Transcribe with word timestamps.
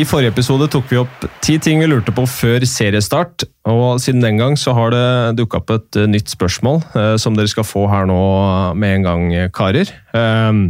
I 0.00 0.04
forrige 0.08 0.30
episode 0.32 0.64
tok 0.72 0.86
vi 0.88 0.96
opp 1.00 1.24
ti 1.44 1.58
ting 1.60 1.80
vi 1.82 1.88
lurte 1.90 2.12
på 2.14 2.22
før 2.30 2.64
seriestart. 2.64 3.44
og 3.68 3.98
Siden 4.00 4.22
den 4.24 4.38
gang 4.40 4.54
så 4.56 4.72
har 4.76 4.94
det 4.94 5.02
dukka 5.40 5.60
opp 5.60 5.72
et 5.74 5.98
uh, 6.00 6.06
nytt 6.08 6.30
spørsmål 6.32 6.80
eh, 6.96 7.16
som 7.20 7.36
dere 7.36 7.50
skal 7.50 7.66
få 7.68 7.84
her 7.90 8.08
nå 8.08 8.20
med 8.80 9.00
en 9.00 9.08
gang, 9.08 9.26
karer. 9.52 9.90
Eh, 10.16 10.60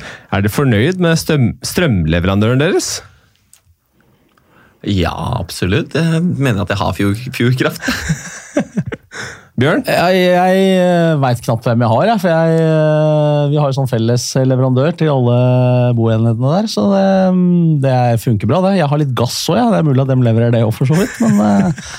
er 0.00 0.42
dere 0.42 0.50
fornøyd 0.50 0.98
med 1.02 1.20
strøm 1.20 1.52
strømleverandøren 1.62 2.62
deres? 2.62 2.96
Ja, 4.82 5.14
absolutt. 5.38 5.94
Jeg 5.94 6.24
mener 6.24 6.64
at 6.64 6.72
jeg 6.72 6.80
har 6.80 6.96
Fjordkraft. 7.36 7.84
Bjørn? 9.60 9.82
Jeg, 9.84 10.20
jeg 10.22 10.60
eh, 10.78 11.16
veit 11.20 11.40
knapt 11.44 11.66
hvem 11.66 11.82
jeg 11.84 11.92
har, 11.92 12.12
for 12.22 12.30
jeg, 12.30 12.60
eh, 12.62 13.42
vi 13.50 13.58
har 13.60 13.68
jo 13.68 13.76
sånn 13.76 13.90
felles 13.90 14.24
leverandør 14.46 14.94
til 14.96 15.10
alle 15.12 15.40
boenhetene 15.98 16.54
der. 16.54 16.70
Så 16.70 16.86
det, 16.92 17.02
det, 17.84 17.96
funker 18.22 18.48
bra, 18.50 18.62
det. 18.68 18.78
Jeg 18.78 18.88
har 18.92 19.02
litt 19.02 19.12
gass 19.16 19.42
òg, 19.50 19.58
ja. 19.58 19.66
det 19.72 19.82
er 19.82 19.90
mulig 19.90 20.04
at 20.04 20.12
de 20.12 20.18
leverer 20.24 20.54
det 20.54 20.62
òg, 20.64 20.72
for 20.76 20.88
så 20.88 20.96
vidt. 20.96 21.18
Men, 21.20 21.42
eh. 21.44 21.92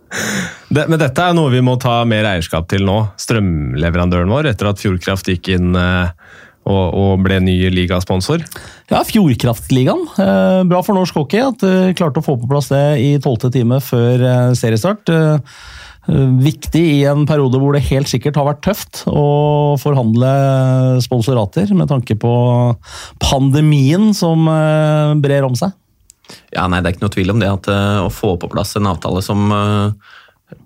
det, 0.76 0.86
men 0.90 1.00
dette 1.00 1.24
er 1.24 1.38
noe 1.38 1.54
vi 1.54 1.64
må 1.64 1.78
ta 1.80 2.02
mer 2.08 2.28
eierskap 2.34 2.68
til 2.72 2.84
nå. 2.88 3.00
Strømleverandøren 3.22 4.36
vår, 4.36 4.52
etter 4.52 4.72
at 4.74 4.82
Fjordkraft 4.82 5.32
gikk 5.32 5.54
inn 5.56 5.72
og, 5.72 6.86
og 7.00 7.12
ble 7.24 7.40
ny 7.46 7.56
ligasponsor. 7.72 8.44
Ja, 8.92 9.00
Fjordkraftligaen. 9.08 10.08
Bra 10.68 10.84
for 10.84 10.98
norsk 10.98 11.22
hockey 11.22 11.46
at 11.46 11.62
de 11.64 11.94
klarte 11.96 12.20
å 12.20 12.26
få 12.26 12.36
på 12.42 12.50
plass 12.50 12.68
det 12.74 12.84
i 13.00 13.14
tolvte 13.22 13.54
time 13.54 13.80
før 13.80 14.52
seriestart. 14.58 15.14
Eh, 15.14 15.60
viktig 16.08 16.80
i 16.80 17.02
en 17.08 17.26
periode 17.28 17.58
hvor 17.60 17.76
det 17.76 17.84
helt 17.90 18.08
sikkert 18.10 18.38
har 18.40 18.46
vært 18.48 18.62
tøft 18.64 19.02
å 19.10 19.76
forhandle 19.80 20.30
sponsorater, 21.04 21.70
med 21.76 21.90
tanke 21.90 22.16
på 22.18 22.32
pandemien 23.22 24.10
som 24.16 24.48
eh, 24.48 25.12
brer 25.20 25.46
om 25.46 25.58
seg. 25.58 25.76
Ja, 26.54 26.66
nei, 26.70 26.80
Det 26.80 26.88
er 26.88 26.96
ikke 26.96 27.04
noe 27.06 27.14
tvil 27.14 27.34
om 27.34 27.42
det. 27.42 27.50
at 27.50 27.68
uh, 27.70 28.06
Å 28.06 28.10
få 28.12 28.36
på 28.40 28.50
plass 28.50 28.76
en 28.78 28.88
avtale 28.90 29.22
som 29.24 29.50
uh, 29.50 29.90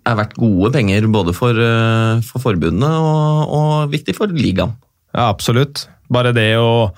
er 0.05 0.19
verdt 0.19 0.37
gode 0.37 0.73
penger 0.75 1.09
både 1.13 1.35
for, 1.37 1.57
uh, 1.57 2.21
for 2.25 2.45
forbundene 2.45 2.91
og, 3.01 3.55
og, 3.59 3.75
viktig 3.93 4.17
for 4.17 4.33
ligaen. 4.33 4.77
Ja, 5.15 5.31
absolutt. 5.31 5.87
Bare 6.13 6.35
det 6.37 6.53
å 6.61 6.93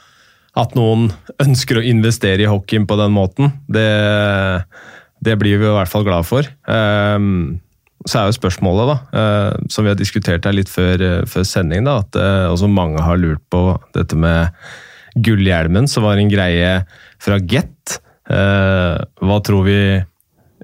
at 0.56 0.72
noen 0.72 1.10
ønsker 1.42 1.78
å 1.78 1.84
investere 1.84 2.46
i 2.46 2.48
hockeyen 2.48 2.86
på 2.88 2.96
den 2.96 3.12
måten, 3.12 3.50
det, 3.68 3.84
det 5.20 5.34
blir 5.36 5.60
vi 5.60 5.68
i 5.68 5.74
hvert 5.74 5.90
fall 5.92 6.06
glad 6.06 6.24
for. 6.24 6.48
Um, 6.64 7.58
så 8.06 8.20
er 8.20 8.28
jo 8.28 8.36
spørsmålet, 8.36 8.90
da, 8.90 8.96
eh, 9.18 9.68
som 9.72 9.86
vi 9.86 9.90
har 9.90 9.98
diskutert 9.98 10.46
her 10.46 10.54
litt 10.54 10.70
før, 10.70 11.02
eh, 11.02 11.22
før 11.26 11.46
sending, 11.46 11.86
da, 11.86 11.98
at 12.04 12.18
eh, 12.20 12.46
også 12.52 12.70
mange 12.70 13.02
har 13.02 13.18
lurt 13.18 13.42
på 13.50 13.62
dette 13.96 14.18
med 14.18 14.54
gullhjelmen, 15.16 15.88
som 15.90 16.06
var 16.06 16.20
en 16.20 16.30
greie 16.30 16.84
fra 17.22 17.38
Get. 17.40 17.98
Hva 18.26 19.36
tror 19.46 19.62
vi 19.64 19.78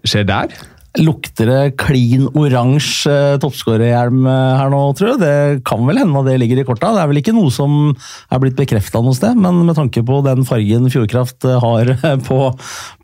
skjer 0.05 0.27
der? 0.29 0.53
Lukter 1.01 1.49
det 1.49 1.77
klin 1.81 2.27
oransje 2.37 3.09
eh, 3.09 3.39
toppskårerhjelm 3.41 4.27
eh, 4.29 4.57
her 4.61 4.69
nå, 4.69 4.81
tror 4.93 5.15
du? 5.15 5.23
Det 5.23 5.63
kan 5.65 5.81
vel 5.89 6.03
hende 6.03 6.21
at 6.21 6.27
det 6.29 6.35
ligger 6.43 6.61
i 6.61 6.65
korta. 6.69 6.91
Det 6.93 7.01
er 7.01 7.09
vel 7.09 7.21
ikke 7.23 7.33
noe 7.33 7.49
som 7.55 7.95
er 7.95 8.43
blitt 8.43 8.59
bekrefta 8.59 9.01
noe 9.01 9.17
sted, 9.17 9.39
men 9.41 9.63
med 9.65 9.79
tanke 9.79 10.03
på 10.05 10.19
den 10.27 10.45
fargen 10.45 10.91
Fjordkraft 10.93 11.47
eh, 11.49 11.65
har 11.65 11.95
på, 12.29 12.39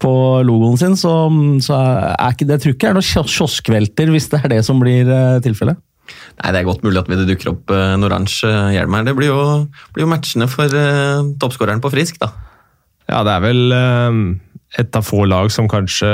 på 0.05 0.13
logoen 0.45 0.77
sin, 0.77 0.99
så, 1.01 1.15
så 1.65 1.79
er 2.13 2.37
ikke 2.37 2.51
det 2.51 2.59
trykket 2.67 2.91
er 2.91 2.99
noe 2.99 3.25
kioskvelter, 3.25 4.13
hvis 4.13 4.29
det 4.35 4.43
er 4.43 4.53
det 4.59 4.61
som 4.69 4.85
blir 4.85 5.09
tilfellet. 5.47 5.81
Nei, 6.43 6.53
Det 6.53 6.61
er 6.61 6.69
godt 6.69 6.85
mulig 6.85 7.01
at 7.01 7.09
det 7.09 7.25
dukker 7.31 7.55
opp 7.55 7.73
en 7.73 8.05
oransje 8.05 8.53
hjelm 8.75 8.99
her. 8.99 9.09
Det 9.09 9.17
blir 9.17 9.33
jo, 9.33 9.41
blir 9.97 10.05
jo 10.05 10.13
matchende 10.13 10.51
for 10.53 10.77
toppskåreren 11.41 11.81
på 11.85 11.93
Frisk, 11.97 12.21
da. 12.21 12.35
Ja, 13.09 13.25
det 13.25 13.33
er 13.33 13.45
vel 13.49 13.73
et 14.77 14.97
av 14.99 15.05
få 15.07 15.23
lag 15.25 15.49
som 15.53 15.65
kanskje 15.71 16.09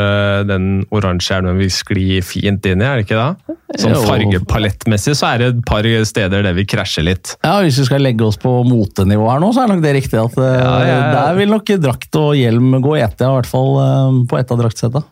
den 0.47 0.85
oransje 0.95 1.35
hjelmen 1.35 1.59
vil 1.59 1.71
skli 1.75 2.21
fint 2.23 2.67
inn 2.71 2.83
i, 2.83 2.87
er 2.87 3.01
det 3.01 3.07
ikke 3.09 3.19
da? 3.19 3.57
Sånn 3.81 3.97
fargepalettmessig 4.07 5.17
så 5.19 5.33
er 5.33 5.41
det 5.43 5.49
et 5.51 5.65
par 5.67 5.89
steder 6.07 6.45
der 6.47 6.55
vi 6.55 6.67
krasjer 6.71 7.09
litt. 7.09 7.33
Ja, 7.43 7.57
Hvis 7.65 7.81
vi 7.83 7.89
skal 7.89 8.05
legge 8.07 8.29
oss 8.29 8.39
på 8.39 8.53
motenivå 8.69 9.27
her 9.33 9.43
nå, 9.43 9.51
så 9.57 9.65
er 9.65 9.73
nok 9.73 9.83
det 9.83 9.97
riktig. 9.99 10.21
at 10.21 10.39
ja, 10.39 10.53
ja, 10.55 10.85
ja. 10.87 11.01
Der 11.17 11.41
vil 11.41 11.51
nok 11.51 11.73
drakt 11.83 12.21
og 12.21 12.37
hjelm 12.39 12.79
gå 12.85 12.95
i 12.95 13.03
ett, 13.03 13.19
i 13.19 13.33
hvert 13.35 13.51
fall 13.51 13.73
eh, 13.83 14.21
på 14.31 14.39
ett 14.39 14.55
av 14.55 14.63
draktsetta. 14.63 15.03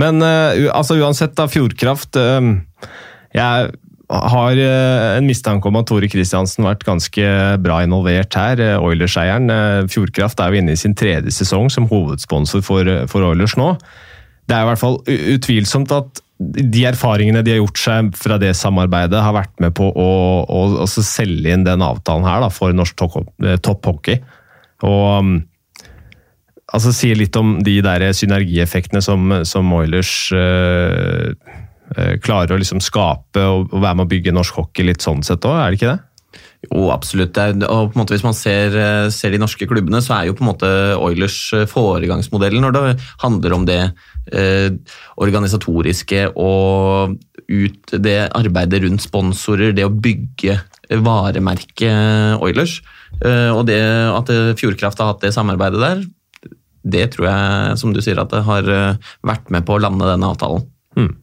Men 0.00 0.22
uh, 0.22 0.70
altså 0.74 0.96
uansett, 0.98 1.34
da, 1.38 1.48
Fjordkraft 1.50 2.14
Jeg 3.34 3.72
har 4.10 4.58
eh, 4.58 5.16
en 5.18 5.26
mistanke 5.26 5.68
om 5.70 5.78
at 5.78 5.86
Tore 5.86 6.08
Kristiansen 6.10 6.64
har 6.64 6.74
vært 6.74 6.88
ganske 6.88 7.26
bra 7.62 7.80
involvert 7.86 8.34
her. 8.34 8.62
Eh, 8.62 8.82
Oilers-eieren. 8.82 9.50
Eh, 9.54 9.90
Fjordkraft 9.92 10.40
er 10.42 10.50
jo 10.50 10.62
inne 10.62 10.74
i 10.74 10.80
sin 10.80 10.96
tredje 10.98 11.32
sesong 11.34 11.70
som 11.70 11.86
hovedsponsor 11.90 12.64
for, 12.66 12.90
for 13.10 13.28
Oilers 13.28 13.54
nå. 13.60 13.76
Det 14.50 14.56
er 14.56 14.64
i 14.64 14.70
hvert 14.70 14.82
fall 14.82 14.98
utvilsomt 15.06 15.94
at 15.94 16.24
de 16.40 16.86
erfaringene 16.88 17.44
de 17.44 17.52
har 17.52 17.60
gjort 17.60 17.78
seg 17.78 18.10
fra 18.16 18.38
det 18.40 18.54
samarbeidet, 18.58 19.20
har 19.22 19.36
vært 19.36 19.52
med 19.62 19.74
på 19.76 19.86
å, 19.92 20.10
å, 20.48 20.60
å 20.82 20.88
selge 20.88 21.52
inn 21.52 21.66
den 21.66 21.84
avtalen 21.84 22.26
her 22.26 22.40
da, 22.42 22.48
for 22.50 22.74
norsk 22.74 22.96
topphockey. 23.60 24.18
Og 24.88 25.26
mm, 25.26 25.36
altså 26.72 26.94
sier 26.96 27.20
litt 27.20 27.36
om 27.38 27.58
de 27.62 27.76
der 27.84 28.08
synergieffektene 28.16 29.04
som, 29.04 29.36
som 29.46 29.70
Oilers 29.76 30.14
øh, 30.34 31.36
klarer 32.22 32.54
å 32.54 32.60
liksom 32.60 32.78
skape 32.84 33.42
og, 33.42 33.72
være 33.72 33.96
med 33.98 34.06
å 34.06 34.10
bygge 34.10 34.34
norsk 34.36 34.60
hockey 34.60 34.86
litt 34.86 35.02
sånn 35.02 35.24
sett 35.26 35.46
òg, 35.48 35.56
er 35.58 35.72
det 35.72 35.80
ikke 35.80 35.90
det? 35.90 35.98
Jo, 36.68 36.90
absolutt. 36.92 37.38
Og 37.64 37.88
på 37.88 37.96
en 37.96 38.02
måte 38.02 38.12
Hvis 38.14 38.26
man 38.26 38.36
ser, 38.36 38.74
eh, 38.76 39.08
ser, 39.10 39.32
de 39.32 39.40
norske 39.40 39.66
klubbene, 39.66 40.02
så 40.04 40.18
er 40.18 40.28
jo 40.28 40.34
på 40.36 40.44
en 40.44 40.50
måte 40.52 40.68
Oilers 41.00 41.38
eh, 41.56 41.64
foregangsmodellen 41.66 42.60
når 42.60 42.74
det 42.76 43.00
handler 43.22 43.54
om 43.56 43.64
det 43.64 43.80
eh, 44.32 44.68
organisatoriske 45.16 46.28
og 46.36 47.16
ut 47.50 47.94
det 47.96 48.18
arbeidet 48.36 48.82
rundt 48.84 49.02
sponsorer, 49.02 49.72
det 49.72 49.88
å 49.88 49.94
bygge 49.94 50.60
varemerket 51.00 52.38
Oilers. 52.44 52.82
Eh, 53.24 53.50
og 53.50 53.64
det 53.66 53.80
at 53.80 54.30
Fjordkraft 54.60 55.00
har 55.00 55.14
hatt 55.14 55.24
det 55.24 55.32
samarbeidet 55.34 55.80
der, 55.80 56.04
det 56.84 57.08
tror 57.14 57.26
jeg, 57.26 57.80
som 57.80 57.96
du 57.96 58.00
sier, 58.04 58.20
at 58.20 58.30
det 58.32 58.44
har 58.44 58.68
vært 59.26 59.50
med 59.52 59.66
på 59.66 59.74
å 59.76 59.82
lande 59.82 60.06
denne 60.08 60.30
avtalen. 60.32 60.68
Hmm 60.96 61.19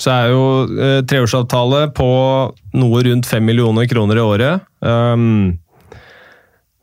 så 0.00 0.12
er 0.12 0.30
jo 0.32 0.44
eh, 0.72 1.00
treårsavtale 1.08 1.88
på 1.96 2.08
noe 2.78 3.02
rundt 3.06 3.28
fem 3.28 3.44
millioner 3.44 3.88
kroner 3.90 4.18
i 4.18 4.24
året. 4.24 4.64
Um, 4.80 5.58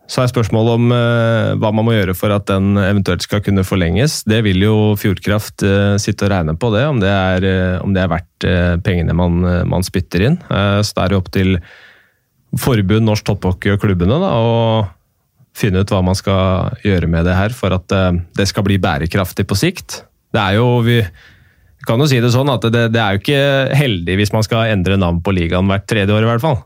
så 0.10 0.24
er 0.24 0.32
spørsmålet 0.32 0.78
om 0.78 0.94
uh, 0.94 1.58
hva 1.62 1.72
man 1.74 1.86
må 1.86 1.94
gjøre 1.94 2.16
for 2.18 2.34
at 2.34 2.48
den 2.50 2.78
eventuelt 2.82 3.26
skal 3.26 3.44
kunne 3.46 3.66
forlenges. 3.66 4.22
Det 4.30 4.42
vil 4.46 4.62
jo 4.66 4.76
Fjordkraft 4.98 5.66
uh, 5.66 5.98
sitte 6.02 6.26
og 6.26 6.34
regne 6.34 6.56
på, 6.58 6.72
det, 6.74 6.86
om 6.90 7.02
det 7.02 7.12
er, 7.14 7.50
om 7.82 7.94
det 7.94 8.06
er 8.06 8.14
verdt 8.14 8.48
pengene 8.86 9.14
man, 9.18 9.42
man, 9.70 9.84
spytter 9.86 10.24
inn. 10.24 10.38
så 10.48 10.94
det 10.96 11.02
er 11.04 11.14
jo 11.14 11.18
opp 11.20 11.28
til 11.36 11.58
forbund, 12.56 13.04
norsk 13.06 13.26
topphockey 13.28 13.74
og 13.74 13.82
klubbene 13.84 14.16
da, 14.22 14.30
å 14.32 14.86
finne 15.60 15.84
ut 15.84 15.92
hva 15.92 16.00
man 16.06 16.16
skal 16.16 16.78
gjøre 16.86 17.10
med 17.12 17.28
det 17.28 17.36
her 17.36 17.52
for 17.52 17.76
at 17.76 17.92
det 18.38 18.48
skal 18.48 18.64
bli 18.64 18.78
bærekraftig 18.80 19.44
på 19.50 19.58
sikt. 19.60 20.00
Det 20.32 20.40
er 20.40 20.56
jo 20.62 20.80
vi 20.86 21.02
kan 21.88 22.02
jo 22.02 22.08
si 22.10 22.20
det 22.24 22.32
sånn 22.34 22.52
at 22.52 22.66
det, 22.68 22.90
det, 22.96 23.00
er 23.02 23.16
jo 23.16 23.22
ikke 23.24 23.78
heldig 23.78 24.18
hvis 24.20 24.34
man 24.36 24.46
skal 24.46 24.74
endre 24.74 25.00
navn 25.00 25.22
på 25.24 25.36
ligaen 25.36 25.70
hvert 25.70 25.88
tredje 25.90 26.16
år, 26.16 26.26
i 26.26 26.32
hvert 26.34 26.44
fall. 26.44 26.60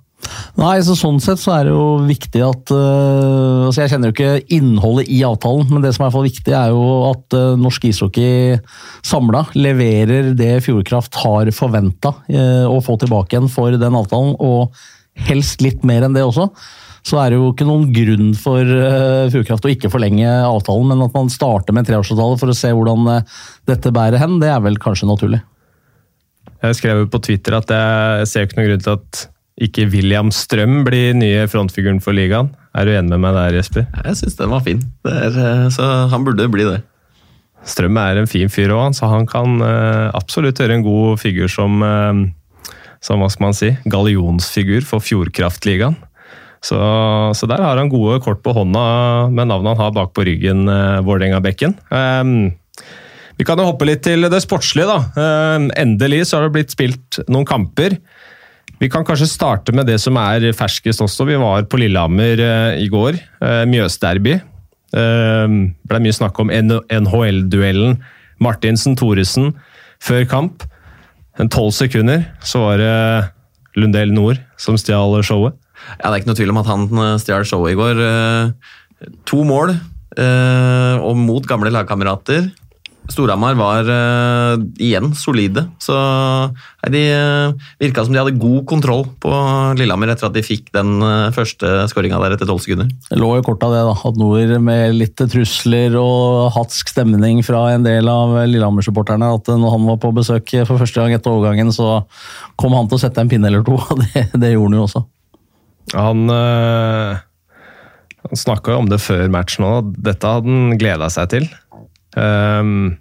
Nei, 0.55 0.77
så 0.85 0.95
Sånn 0.95 1.17
sett 1.19 1.41
så 1.41 1.51
er 1.57 1.67
det 1.67 1.73
jo 1.73 1.87
viktig 2.07 2.43
at 2.45 2.71
uh, 2.71 3.65
altså 3.67 3.81
Jeg 3.83 3.91
kjenner 3.91 4.09
jo 4.09 4.13
ikke 4.15 4.55
innholdet 4.55 5.09
i 5.11 5.19
avtalen, 5.27 5.67
men 5.67 5.83
det 5.83 5.91
som 5.91 6.03
er 6.03 6.05
i 6.05 6.07
hvert 6.07 6.15
fall 6.15 6.29
viktig, 6.29 6.53
er 6.55 6.71
jo 6.71 6.85
at 7.09 7.35
uh, 7.35 7.57
norsk 7.59 7.89
ishockey 7.89 8.55
samla 9.03 9.43
leverer 9.57 10.31
det 10.37 10.53
Fjordkraft 10.63 11.19
har 11.25 11.51
forventa 11.55 12.13
uh, 12.29 12.65
å 12.71 12.79
få 12.85 12.95
tilbake 13.01 13.35
igjen 13.35 13.51
for 13.51 13.75
den 13.75 13.99
avtalen, 13.99 14.37
og 14.39 14.71
helst 15.27 15.61
litt 15.61 15.83
mer 15.85 16.07
enn 16.07 16.15
det 16.15 16.23
også 16.25 16.47
så 17.03 17.19
er 17.19 17.33
det 17.33 17.39
jo 17.39 17.49
ikke 17.51 17.67
noen 17.67 17.89
grunn 17.91 18.29
for 18.39 18.63
uh, 18.63 19.27
Fjordkraft 19.31 19.65
å 19.67 19.71
ikke 19.73 19.91
forlenge 19.91 20.27
avtalen, 20.47 20.93
men 20.93 21.03
at 21.03 21.15
man 21.15 21.31
starter 21.31 21.75
med 21.75 21.83
en 21.83 21.89
treårsavtale 21.91 22.39
for 22.39 22.51
å 22.51 22.55
se 22.55 22.71
hvordan 22.71 23.09
uh, 23.11 23.41
dette 23.67 23.91
bærer 23.95 24.21
hen, 24.21 24.37
det 24.39 24.51
er 24.53 24.61
vel 24.63 24.79
kanskje 24.81 25.09
naturlig. 25.09 25.41
Jeg 26.63 26.79
skrev 26.79 27.01
jo 27.01 27.09
på 27.11 27.19
Twitter 27.25 27.57
at 27.57 27.71
jeg 27.75 28.29
ser 28.31 28.47
ikke 28.47 28.59
noen 28.59 28.69
grunn 28.69 28.85
til 28.85 28.95
at 28.95 29.23
ikke 29.67 29.89
William 29.91 30.31
Strøm 30.33 30.79
blir 30.87 31.11
nye 31.17 31.43
frontfiguren 31.51 31.99
for 32.01 32.15
ligaen. 32.15 32.53
Er 32.73 32.87
du 32.87 32.93
enig 32.95 33.11
med 33.11 33.21
meg 33.25 33.35
der, 33.35 33.57
Jesper? 33.59 33.83
Jeg 33.99 34.17
syns 34.21 34.39
den 34.39 34.53
var 34.53 34.63
fin, 34.65 34.79
er, 35.05 35.35
eh, 35.43 35.67
så 35.75 35.89
han 36.09 36.23
burde 36.25 36.47
bli 36.49 36.65
det. 36.65 36.79
Strøm 37.67 37.99
er 37.99 38.21
en 38.21 38.31
fin 38.31 38.49
fyr 38.51 38.71
òg, 38.75 38.95
så 38.95 39.11
han 39.11 39.27
kan 39.29 39.61
absolutt 40.15 40.59
gjøre 40.59 40.79
en 40.79 40.83
god 40.83 41.21
figur 41.21 41.51
som, 41.51 41.77
som 42.99 43.23
hva 43.23 43.29
skal 43.31 43.45
man 43.45 43.55
si, 43.55 43.69
gallionsfigur 43.87 44.83
for 44.87 45.03
Fjordkraftligaen. 45.03 45.95
Så, 46.63 46.79
så, 47.35 47.47
der 47.49 47.59
har 47.59 47.79
han 47.79 47.91
gode 47.91 48.21
kort 48.23 48.39
på 48.43 48.53
hånda 48.55 48.83
med 49.33 49.49
navnet 49.49 49.73
han 49.73 49.81
har 49.83 49.95
bak 49.95 50.13
på 50.15 50.23
ryggen, 50.29 50.63
uh, 50.71 51.03
Vålerenga-bekken. 51.03 51.75
Um, 51.91 52.53
vi 53.35 53.47
kan 53.47 53.59
jo 53.59 53.67
hoppe 53.67 53.87
litt 53.89 54.03
til 54.05 54.29
det 54.31 54.39
sportslige, 54.45 54.87
da. 54.87 55.57
Um, 55.57 55.67
endelig 55.79 56.27
så 56.29 56.37
har 56.37 56.47
det 56.47 56.55
blitt 56.55 56.75
spilt 56.75 57.19
noen 57.27 57.47
kamper. 57.49 57.97
Vi 58.79 58.89
kan 58.91 59.05
kanskje 59.07 59.27
starte 59.31 59.75
med 59.75 59.89
det 59.91 59.99
som 60.03 60.17
er 60.21 60.45
ferskest 60.55 61.03
også. 61.03 61.27
Vi 61.27 61.39
var 61.41 61.67
på 61.67 61.81
Lillehammer 61.81 62.39
uh, 62.39 62.71
i 62.79 62.87
går. 62.91 63.19
Uh, 63.43 63.63
Mjøsderby. 63.69 64.39
Uh, 64.93 65.73
ble 65.89 66.01
mye 66.03 66.15
snakk 66.15 66.39
om 66.39 66.53
NHL-duellen 66.53 67.97
Martinsen-Thoresen 68.43 69.51
før 70.03 70.27
kamp. 70.29 70.63
En 71.41 71.49
tolv 71.51 71.73
sekunder 71.75 72.27
så 72.45 72.61
var 72.61 72.79
det 72.79 72.95
Lundell 73.79 74.13
Nord 74.13 74.39
som 74.61 74.77
stjal 74.77 75.17
showet. 75.25 75.57
Ja, 75.99 76.09
Det 76.09 76.15
er 76.15 76.21
ikke 76.21 76.31
noe 76.31 76.39
tvil 76.41 76.53
om 76.53 76.63
at 76.63 76.71
han 76.71 76.89
eh, 77.05 77.13
stjal 77.21 77.47
showet 77.47 77.75
i 77.75 77.79
går. 77.79 78.03
Eh, 78.07 79.13
to 79.29 79.43
mål, 79.47 79.77
eh, 80.17 80.97
og 80.99 81.17
mot 81.19 81.47
gamle 81.47 81.73
lagkamerater. 81.73 82.51
Storhamar 83.11 83.57
var 83.59 83.89
igjen 84.79 85.09
solide. 85.11 85.65
Så 85.83 85.91
nei, 85.91 86.91
de 86.93 87.01
virka 87.81 88.05
som 88.05 88.13
de 88.15 88.21
hadde 88.21 88.39
god 88.39 88.61
kontroll 88.69 89.01
på 89.19 89.31
Lillehammer 89.75 90.13
etter 90.13 90.29
at 90.29 90.37
de 90.37 90.39
fikk 90.45 90.69
den 90.71 91.03
første 91.35 91.81
skåringa 91.91 92.21
der 92.23 92.37
etter 92.37 92.47
tolv 92.47 92.61
sekunder. 92.63 92.87
Det 93.09 93.19
lå 93.19 93.33
i 93.35 93.43
korta 93.43 93.67
det, 93.73 93.81
da. 93.89 93.97
At 94.07 94.21
Nord 94.21 94.53
med 94.63 94.95
litt 94.95 95.19
trusler 95.19 95.97
og 95.99 96.53
hatsk 96.55 96.93
stemning 96.93 97.43
fra 97.43 97.65
en 97.73 97.83
del 97.83 98.07
av 98.07 98.37
Lillehammer-supporterne, 98.47 99.33
at 99.35 99.51
når 99.51 99.75
han 99.75 99.89
var 99.91 99.99
på 99.99 100.13
besøk 100.15 100.55
for 100.63 100.79
første 100.79 101.03
gang 101.03 101.17
etter 101.17 101.35
overgangen, 101.35 101.75
så 101.75 102.05
kom 102.55 102.79
han 102.79 102.87
til 102.87 103.01
å 103.01 103.03
sette 103.03 103.19
en 103.19 103.35
pinne 103.35 103.51
eller 103.51 103.67
to. 103.67 103.75
Det, 103.99 104.29
det 104.31 104.55
gjorde 104.55 104.71
han 104.71 104.79
jo 104.79 104.87
også. 104.87 105.03
Han, 105.91 106.25
øh, 106.31 107.17
han 108.23 108.39
snakka 108.39 108.77
om 108.79 108.89
det 108.89 109.01
før 109.03 109.27
matchen 109.33 109.67
òg. 109.67 109.93
Dette 110.05 110.29
hadde 110.29 110.49
han 110.49 110.77
gleda 110.81 111.09
seg 111.13 111.31
til. 111.33 111.49
Um, 112.15 112.95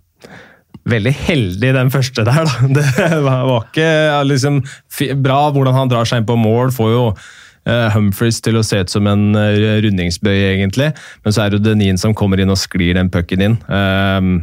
veldig 0.88 1.12
heldig 1.14 1.72
den 1.76 1.92
første 1.94 2.24
der, 2.26 2.48
da. 2.48 2.68
Det 2.78 3.22
var 3.24 3.68
ikke 3.68 3.88
liksom, 4.28 4.60
bra 5.22 5.44
hvordan 5.54 5.78
han 5.78 5.92
drar 5.92 6.08
seg 6.08 6.22
inn 6.22 6.28
på 6.28 6.38
mål. 6.40 6.74
Får 6.74 6.92
jo 6.92 7.04
uh, 7.12 7.88
Humphries 7.94 8.42
til 8.44 8.58
å 8.58 8.64
se 8.66 8.82
ut 8.82 8.92
som 8.92 9.08
en 9.10 9.30
uh, 9.38 9.78
rundingsbøy, 9.84 10.36
egentlig. 10.52 10.92
Men 11.24 11.36
så 11.36 11.46
er 11.46 11.54
det 11.54 11.64
Denin 11.68 12.00
som 12.00 12.16
kommer 12.18 12.42
inn 12.42 12.52
og 12.52 12.60
sklir 12.60 12.98
den 12.98 13.12
pucken 13.12 13.46
inn. 13.46 13.60
Um, 13.70 14.34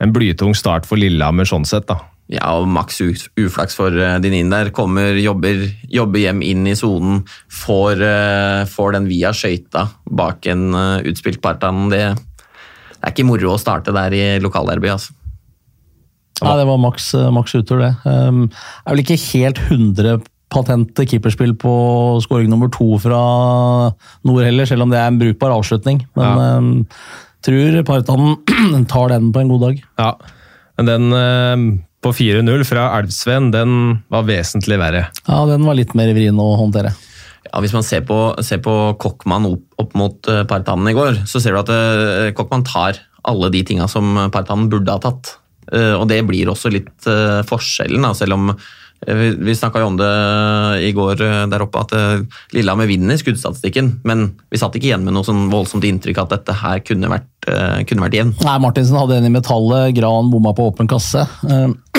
en 0.00 0.14
blytung 0.16 0.56
start 0.56 0.88
for 0.88 1.00
Lillehammer 1.00 1.48
sånn 1.48 1.68
sett, 1.68 1.86
da. 1.90 2.00
Ja, 2.30 2.52
og 2.60 2.68
maks 2.70 3.00
uflaks 3.02 3.74
for 3.74 3.94
uh, 3.94 4.18
Dinin 4.22 4.52
der. 4.52 4.70
Kommer, 4.74 5.16
jobber, 5.18 5.64
jobber 5.90 6.22
hjem 6.22 6.44
inn 6.46 6.68
i 6.70 6.76
sonen, 6.78 7.24
får, 7.50 8.02
uh, 8.06 8.66
får, 8.70 8.94
den 8.94 9.08
via 9.10 9.32
skøyta 9.34 9.88
bak 10.06 10.46
en 10.52 10.68
uh, 10.76 11.00
utspilt 11.10 11.40
Partan. 11.42 11.88
Det, 11.90 12.04
det, 12.14 13.00
er 13.00 13.14
ikke 13.14 13.26
moro 13.26 13.56
å 13.56 13.58
starte 13.60 13.94
der 13.96 14.14
i 14.14 14.22
lokalderby, 14.44 14.92
altså. 14.94 15.16
Nei, 16.40 16.54
det 16.56 16.68
var 16.70 16.78
maks, 16.80 17.10
maks 17.34 17.56
uttur, 17.58 17.82
det. 17.82 17.90
Um, 18.06 18.46
er 18.86 18.94
vel 18.94 19.02
ikke 19.02 19.18
helt 19.34 19.58
100 19.66 20.22
patente 20.50 21.04
keeperspill 21.06 21.52
på 21.60 21.74
skåring 22.24 22.48
nummer 22.50 22.70
to 22.72 22.94
fra 23.02 23.18
nord 24.26 24.46
heller, 24.46 24.70
selv 24.70 24.86
om 24.86 24.94
det 24.94 25.02
er 25.02 25.10
en 25.10 25.20
brukbar 25.20 25.52
avslutning. 25.58 26.00
Men 26.16 26.30
ja. 26.30 26.48
um, 26.62 26.72
tror 27.44 27.82
Partanen 27.90 28.86
tar 28.94 29.12
den 29.12 29.34
på 29.34 29.42
en 29.42 29.52
god 29.52 29.66
dag. 29.66 29.86
Ja, 29.98 30.14
men 30.78 30.88
den 30.94 31.80
på 32.00 32.12
4-0 32.16 32.64
fra 32.68 32.88
Elvsveen, 32.98 33.50
den 33.52 33.76
var 34.12 34.24
vesentlig 34.28 34.80
verre. 34.80 35.06
Ja, 35.26 35.44
den 35.50 35.66
var 35.68 35.76
litt 35.76 35.92
mer 35.98 36.12
vrien 36.16 36.38
å 36.40 36.54
håndtere. 36.60 36.94
Ja, 37.48 37.60
Hvis 37.62 37.74
man 37.74 37.86
ser 37.86 38.04
på, 38.06 38.18
ser 38.46 38.60
på 38.64 38.74
Kokkmann 39.00 39.48
opp, 39.48 39.64
opp 39.80 39.94
mot 39.98 40.30
uh, 40.30 40.42
Partanen 40.48 40.90
i 40.90 40.96
går, 40.96 41.22
så 41.28 41.42
ser 41.42 41.56
du 41.56 41.62
at 41.62 41.72
uh, 41.72 42.32
Kokkmann 42.36 42.66
tar 42.68 43.00
alle 43.28 43.50
de 43.52 43.64
tinga 43.66 43.88
som 43.90 44.28
Partanen 44.32 44.70
burde 44.72 44.92
ha 44.92 45.02
tatt. 45.02 45.36
Uh, 45.70 45.96
og 46.00 46.06
det 46.10 46.22
blir 46.28 46.50
også 46.50 46.72
litt 46.72 47.08
uh, 47.08 47.40
forskjellen, 47.48 48.04
da, 48.06 48.14
selv 48.16 48.38
om 48.38 48.52
vi, 49.00 49.30
vi 49.32 49.54
snakka 49.56 49.80
jo 49.80 49.86
om 49.88 49.94
det 49.96 50.08
i 50.84 50.90
går 50.92 51.22
der 51.48 51.62
oppe, 51.64 51.80
at 51.80 52.26
Lillehammer 52.52 52.84
vinner 52.84 53.16
skuddstatistikken. 53.16 53.86
Men 54.04 54.26
vi 54.52 54.60
satt 54.60 54.76
ikke 54.76 54.90
igjen 54.90 55.06
med 55.06 55.16
noe 55.16 55.24
sånn 55.24 55.46
voldsomt 55.48 55.86
inntrykk 55.88 56.20
at 56.20 56.34
dette 56.34 56.56
her 56.60 56.82
kunne 56.84 57.08
vært, 57.08 57.30
kunne 57.88 58.04
vært 58.04 58.18
igjen. 58.18 58.34
Nei, 58.44 58.58
Martinsen 58.60 59.00
hadde 59.00 59.16
en 59.16 59.30
i 59.30 59.32
metallet, 59.32 59.94
Gran 59.96 60.28
bomma 60.28 60.52
på 60.52 60.68
åpen 60.68 60.90
kasse. 60.92 61.24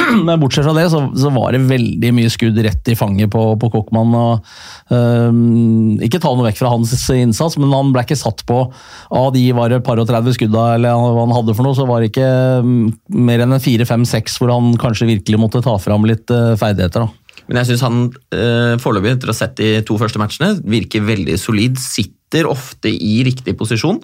Men 0.28 0.40
bortsett 0.42 0.66
fra 0.66 0.74
det, 0.76 0.88
så, 0.92 1.02
så, 1.18 1.32
var 1.34 1.54
det 1.56 1.64
veldig 1.70 2.12
mye 2.16 2.32
skudd 2.32 2.58
rett 2.66 2.92
i 2.92 2.96
fanget 2.98 3.32
på, 3.34 3.44
på 3.62 3.70
Kokkmann. 3.74 4.16
Og, 4.18 4.52
um, 4.92 6.02
ikke 6.04 6.22
ta 6.22 6.34
noe 6.34 6.48
vekk 6.50 6.62
fra 6.62 6.74
hans 6.74 6.94
innsats, 7.16 7.58
men 7.62 7.74
han 7.76 7.94
ble 7.94 8.06
ikke 8.06 8.20
satt 8.20 8.44
på 8.50 8.64
av 9.12 9.32
de 9.36 9.46
var 9.58 9.74
et 9.76 9.86
par 9.86 10.02
og 10.02 10.10
30 10.10 10.38
skudda 10.38 10.68
eller 10.78 10.98
hva 10.98 11.26
han 11.26 11.36
hadde 11.36 11.56
for 11.58 11.68
noe, 11.68 11.78
så 11.78 11.88
var 11.90 12.02
det 12.02 12.12
ikke 12.12 12.30
um, 12.64 12.92
mer 13.30 13.44
enn 13.44 13.58
en 13.58 13.64
fire, 13.64 13.88
fem, 13.90 14.06
seks 14.08 14.40
hvor 14.42 14.54
han 14.54 14.74
kanskje 14.82 15.10
virkelig 15.10 15.42
måtte 15.42 15.64
ta 15.66 15.78
fram 15.82 16.08
litt 16.10 16.32
uh, 16.34 16.54
ferdigheter. 16.60 17.08
da. 17.08 17.22
Men 17.48 17.62
jeg 17.62 17.72
syns 17.72 17.86
han 17.86 18.02
uh, 18.12 18.76
foreløpig, 18.82 19.18
etter 19.18 19.32
å 19.32 19.36
ha 19.36 19.40
sett 19.42 19.58
de 19.60 19.72
to 19.88 19.98
første 20.00 20.22
matchene, 20.22 20.54
virker 20.72 21.04
veldig 21.08 21.38
solid. 21.42 21.80
Sitter 21.82 22.48
ofte 22.48 22.92
i 22.92 23.22
riktig 23.28 23.58
posisjon. 23.60 24.00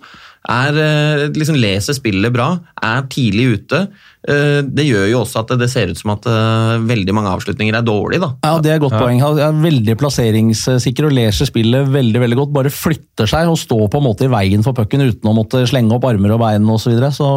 Er, 0.47 0.77
uh, 0.79 1.23
liksom 1.35 1.57
leser 1.59 1.97
spillet 1.97 2.31
bra, 2.31 2.53
er 2.83 3.07
tidlig 3.11 3.49
ute. 3.57 3.87
Eh, 4.27 4.59
det 4.65 4.83
gjør 4.83 5.05
jo 5.07 5.19
også 5.21 5.39
at 5.39 5.51
det 5.55 5.69
ser 5.71 5.91
ut 5.93 5.99
som 5.99 6.11
at 6.11 6.25
eh, 6.27 6.81
veldig 6.83 7.13
mange 7.15 7.31
avslutninger 7.31 7.77
er 7.77 7.85
dårlige. 7.85 8.19
Da. 8.25 8.29
Ja, 8.43 8.57
Det 8.59 8.71
er 8.73 8.79
et 8.79 8.83
godt 8.83 8.97
ja. 8.97 8.99
poeng. 8.99 9.21
Han 9.23 9.39
er 9.39 9.61
veldig 9.63 9.95
plasseringssikker 10.01 11.07
og 11.07 11.15
leser 11.15 11.47
spillet 11.47 11.87
veldig 11.93 12.23
veldig 12.25 12.39
godt. 12.41 12.51
Bare 12.57 12.73
flytter 12.73 13.29
seg 13.29 13.47
og 13.47 13.59
står 13.61 13.85
på 13.93 14.01
en 14.01 14.07
måte 14.09 14.27
i 14.27 14.31
veien 14.33 14.65
for 14.65 14.75
pucken 14.75 15.05
uten 15.05 15.31
å 15.31 15.35
måtte 15.37 15.63
slenge 15.71 15.95
opp 15.95 16.09
armer 16.09 16.35
og 16.35 16.41
bein 16.43 16.67
osv. 16.67 16.87
Så, 16.87 16.91
videre. 16.91 17.11
så 17.15 17.29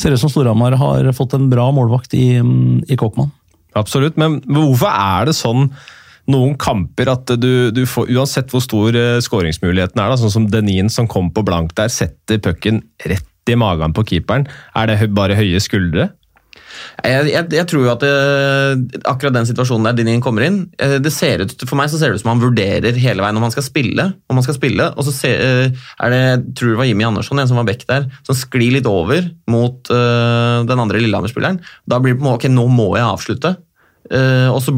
ser 0.00 0.16
ut 0.16 0.20
som 0.20 0.32
Storhamar 0.32 0.78
har 0.80 1.10
fått 1.16 1.36
en 1.36 1.50
bra 1.52 1.68
målvakt 1.76 2.16
i, 2.16 2.38
i 2.40 2.98
Kokkmann. 3.00 3.32
Absolutt, 3.76 4.16
men 4.20 4.38
hvorfor 4.48 4.92
er 4.92 5.28
det 5.28 5.36
sånn 5.36 5.68
noen 6.30 6.56
kamper 6.60 7.10
at 7.12 7.34
du, 7.40 7.70
du 7.74 7.84
får, 7.88 8.10
uansett 8.14 8.52
hvor 8.52 8.62
stor 8.64 8.96
uh, 8.96 9.20
skåringsmuligheten 9.24 10.00
er, 10.00 10.10
da, 10.10 10.18
sånn 10.20 10.32
som 10.32 10.50
Denin 10.50 10.90
som 10.92 11.08
kom 11.10 11.30
på 11.34 11.44
blank 11.46 11.74
der, 11.78 11.92
setter 11.92 12.40
pucken 12.42 12.82
rett 13.04 13.52
i 13.52 13.56
magen 13.60 13.92
på 13.92 14.06
keeperen. 14.08 14.46
Er 14.78 14.88
det 14.88 15.12
bare 15.16 15.36
høye 15.36 15.60
skuldre? 15.60 16.10
Jeg, 17.04 17.28
jeg, 17.30 17.46
jeg, 17.54 17.66
tror 17.70 17.84
jo 17.84 17.90
at 17.92 18.02
det, 18.02 19.00
akkurat 19.08 19.34
den 19.34 19.48
situasjonen 19.48 19.88
der 19.88 19.96
Dinin 19.98 20.22
kommer 20.24 20.46
inn 20.46 20.56
eh, 20.82 20.96
det 21.02 21.12
ser 21.14 21.42
ut, 21.44 21.52
For 21.66 21.78
meg 21.78 21.90
så 21.92 21.98
ser 22.00 22.10
det 22.10 22.18
ut 22.18 22.24
som 22.24 22.32
han 22.32 22.42
vurderer 22.42 22.98
hele 23.00 23.24
veien 23.24 23.38
om 23.38 23.44
han 23.46 23.54
skal 23.54 23.66
spille. 23.66 24.06
om 24.30 24.38
han 24.38 24.46
skal 24.46 24.56
spille, 24.58 24.88
Og 24.94 25.06
så 25.06 25.14
eh, 25.28 25.68
er 25.74 26.14
det 26.14 26.22
jeg 26.22 26.42
tror 26.58 26.72
det 26.72 26.80
var 26.80 26.90
Jimmy 26.90 27.06
Andersson 27.08 27.42
en 27.42 27.50
som 27.50 27.60
var 27.60 27.68
back 27.68 27.84
der, 27.90 28.08
som 28.26 28.38
sklir 28.38 28.76
litt 28.76 28.88
over 28.90 29.26
mot 29.50 29.90
uh, 29.92 30.64
den 30.66 30.80
andre 30.80 31.00
Lillehammer-spilleren. 31.02 31.60
Da 31.90 32.00
blir 32.02 32.14
det 32.14 32.20
på 32.20 32.24
en 32.24 32.30
måte 32.30 32.40
ok, 32.40 32.52
nå 32.54 32.66
må 32.72 32.88
jeg 32.96 33.06
avslutte. 33.06 33.54
Uh, 34.10 34.50
og 34.52 34.60
så 34.64 34.74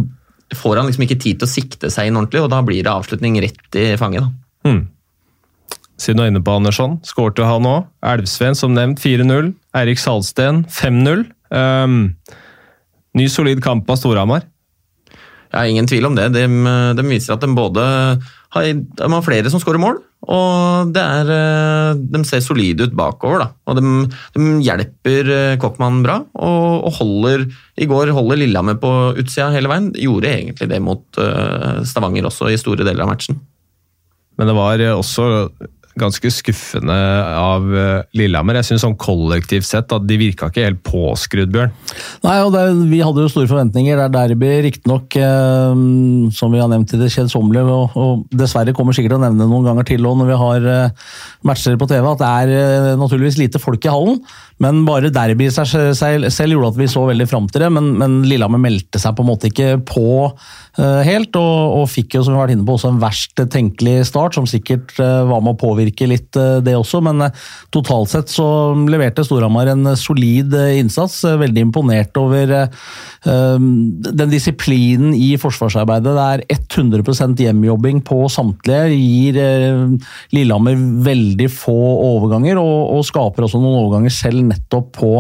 får 0.55 0.79
han 0.79 0.87
liksom 0.87 1.07
ikke 1.07 1.19
tid 1.19 1.41
til 1.41 1.49
å 1.49 1.51
sikte 1.51 1.91
seg 1.93 2.09
inn 2.09 2.19
ordentlig, 2.19 2.45
og 2.45 2.53
da 2.53 2.61
blir 2.67 2.85
det 2.85 2.93
avslutning 2.93 3.39
rett 3.43 3.79
i 3.79 3.89
fanget. 3.99 4.27
da. 4.27 4.69
Hmm. 4.69 4.85
Siden 5.97 6.21
du 6.21 6.25
er 6.27 6.31
inne 6.31 6.45
på 6.45 6.57
Andersson, 6.59 6.99
skårte 7.07 7.47
han 7.49 7.67
òg. 7.67 7.87
Elvsveen, 8.05 8.59
som 8.59 8.75
nevnt, 8.77 9.01
4-0. 9.01 9.55
Eirik 9.81 10.01
Salsten 10.03 10.65
5-0. 10.69 11.25
Um, 11.49 11.57
ehm, 11.57 11.97
ny, 13.17 13.29
solid 13.33 13.63
kamp 13.65 13.89
av 13.91 13.99
Storhamar. 14.01 14.45
Ja, 15.55 15.65
ingen 15.65 15.89
tvil 15.89 16.05
om 16.09 16.19
det. 16.19 16.29
De, 16.35 16.45
de 16.99 17.07
viser 17.09 17.35
at 17.35 17.41
de 17.41 17.49
både 17.57 17.83
har, 18.53 18.69
de 18.69 19.09
har 19.15 19.25
flere 19.25 19.53
som 19.53 19.63
skårer 19.63 19.81
mål, 19.81 20.03
og 20.27 20.93
det 20.95 21.03
er, 21.03 21.29
eh, 21.31 21.99
de 22.15 22.23
ser 22.27 22.43
solide 22.43 22.89
ut 22.89 22.95
bakover. 22.99 23.45
Da. 23.45 23.49
Og 23.71 23.79
de, 23.79 23.93
de 24.35 24.47
hjelper 24.67 25.31
eh, 25.33 25.59
Kokkmann 25.63 26.03
bra, 26.07 26.19
og, 26.35 26.87
og, 26.89 26.93
holder 26.99 27.47
i 27.79 27.87
går 27.87 28.11
holder 28.17 28.41
Lillehammer 28.41 28.79
på 28.83 28.93
utsida 29.23 29.53
hele 29.55 29.71
veien. 29.71 29.93
Gjorde 29.95 30.33
egentlig 30.33 30.71
det 30.73 30.81
mot 30.83 31.21
uh, 31.21 31.85
Stavanger 31.87 32.27
også 32.27 32.51
i 32.51 32.59
store 32.59 32.87
deler 32.87 33.05
av 33.05 33.13
matchen. 33.13 33.39
Men 34.37 34.51
det 34.51 34.57
var 34.57 34.83
også 34.97 35.27
ganske 36.01 36.31
skuffende 36.33 36.97
av 37.37 37.67
eh, 37.73 38.05
Lillehammer. 38.19 38.59
Jeg 38.61 38.69
synes 38.71 38.85
sånn 38.85 38.99
kollektivt 39.01 39.67
sett 39.69 39.93
at 39.95 40.05
de 40.07 40.19
virka 40.21 40.51
ikke 40.51 40.67
helt 40.67 40.83
påskrudd, 40.87 41.53
Bjørn. 41.55 41.73
Nei, 42.27 42.37
og 42.45 42.53
det, 42.55 42.65
Vi 42.93 43.01
hadde 43.05 43.25
jo 43.25 43.33
store 43.33 43.51
forventninger. 43.51 43.97
Det 43.97 44.07
er 44.07 44.15
derby, 44.15 44.51
riktignok, 44.67 45.17
eh, 45.17 45.83
som 46.37 46.55
vi 46.55 46.61
har 46.63 46.71
nevnt 46.73 46.93
i 46.93 47.01
det 47.01 47.11
kjedsommelige. 47.15 47.65
Og, 47.67 47.97
og, 47.97 48.27
dessverre 48.37 48.75
kommer 48.77 48.97
sikkert 48.97 49.17
å 49.19 49.23
nevne 49.25 49.49
noen 49.49 49.71
ganger 49.71 49.89
til 49.89 50.05
når 50.07 50.31
vi 50.31 50.41
har 50.43 50.69
eh, 50.73 51.07
matcher 51.47 51.79
på 51.81 51.89
TV, 51.91 52.05
at 52.13 52.23
det 52.23 52.33
er 52.43 52.55
eh, 52.57 52.93
naturligvis 53.01 53.41
lite 53.41 53.63
folk 53.63 53.85
i 53.87 53.93
hallen. 53.93 54.21
Men 54.63 54.87
bare 54.87 55.11
derby 55.13 55.51
i 55.51 55.53
seg 55.53 55.69
selv, 55.97 56.53
gjorde 56.55 56.71
at 56.73 56.79
vi 56.81 56.89
så 56.89 57.03
veldig 57.11 57.27
fram 57.29 57.49
til 57.53 57.67
det. 57.67 57.69
Men, 57.77 57.91
men 58.01 58.15
Lillehammer 58.25 58.61
meldte 58.63 59.01
seg 59.01 59.17
på 59.17 59.25
en 59.25 59.29
måte 59.29 59.51
ikke 59.51 59.75
på 59.85 60.07
uh, 60.33 61.01
helt, 61.05 61.37
og, 61.37 61.83
og, 61.83 61.85
fikk 61.93 62.17
jo 62.17 62.23
som 62.25 62.33
vi 62.33 62.39
har 62.39 62.47
vært 62.47 62.57
inne 62.57 62.65
på 62.65 62.77
også 62.79 62.95
en 62.95 63.03
verst 63.03 63.43
tenkelig 63.53 63.99
start, 64.09 64.39
som 64.39 64.49
sikkert 64.49 64.95
uh, 64.97 65.27
var 65.29 65.45
med 65.45 65.53
å 65.53 65.61
påvirke 65.61 66.09
litt 66.09 66.41
uh, 66.41 66.63
det 66.65 66.73
også. 66.79 67.03
Men 67.05 67.27
totalt 67.75 68.15
sett 68.15 68.33
så 68.33 68.49
leverte 68.89 69.27
Storhamar 69.27 69.69
en 69.75 69.93
solid 70.01 70.57
innsats. 70.79 71.21
veldig 71.27 71.67
imponert 71.67 72.17
over 72.17 72.53
den 73.27 74.31
disiplinen 74.31 75.13
i 75.17 75.35
forsvarsarbeidet. 75.41 76.13
Det 76.17 76.27
er 76.55 76.63
100% 76.79 77.43
hjemjobbing 77.43 78.01
på 78.07 78.23
samtlige. 78.33 78.95
Gir 78.95 79.39
Lillehammer 80.35 80.79
veldig 81.07 81.49
få 81.53 81.77
overganger, 82.07 82.61
og, 82.63 82.97
og 82.97 83.07
skaper 83.09 83.47
også 83.47 83.61
noen 83.61 83.81
overganger 83.83 84.15
selv 84.15 84.46
nettopp 84.49 84.93
på 84.97 85.11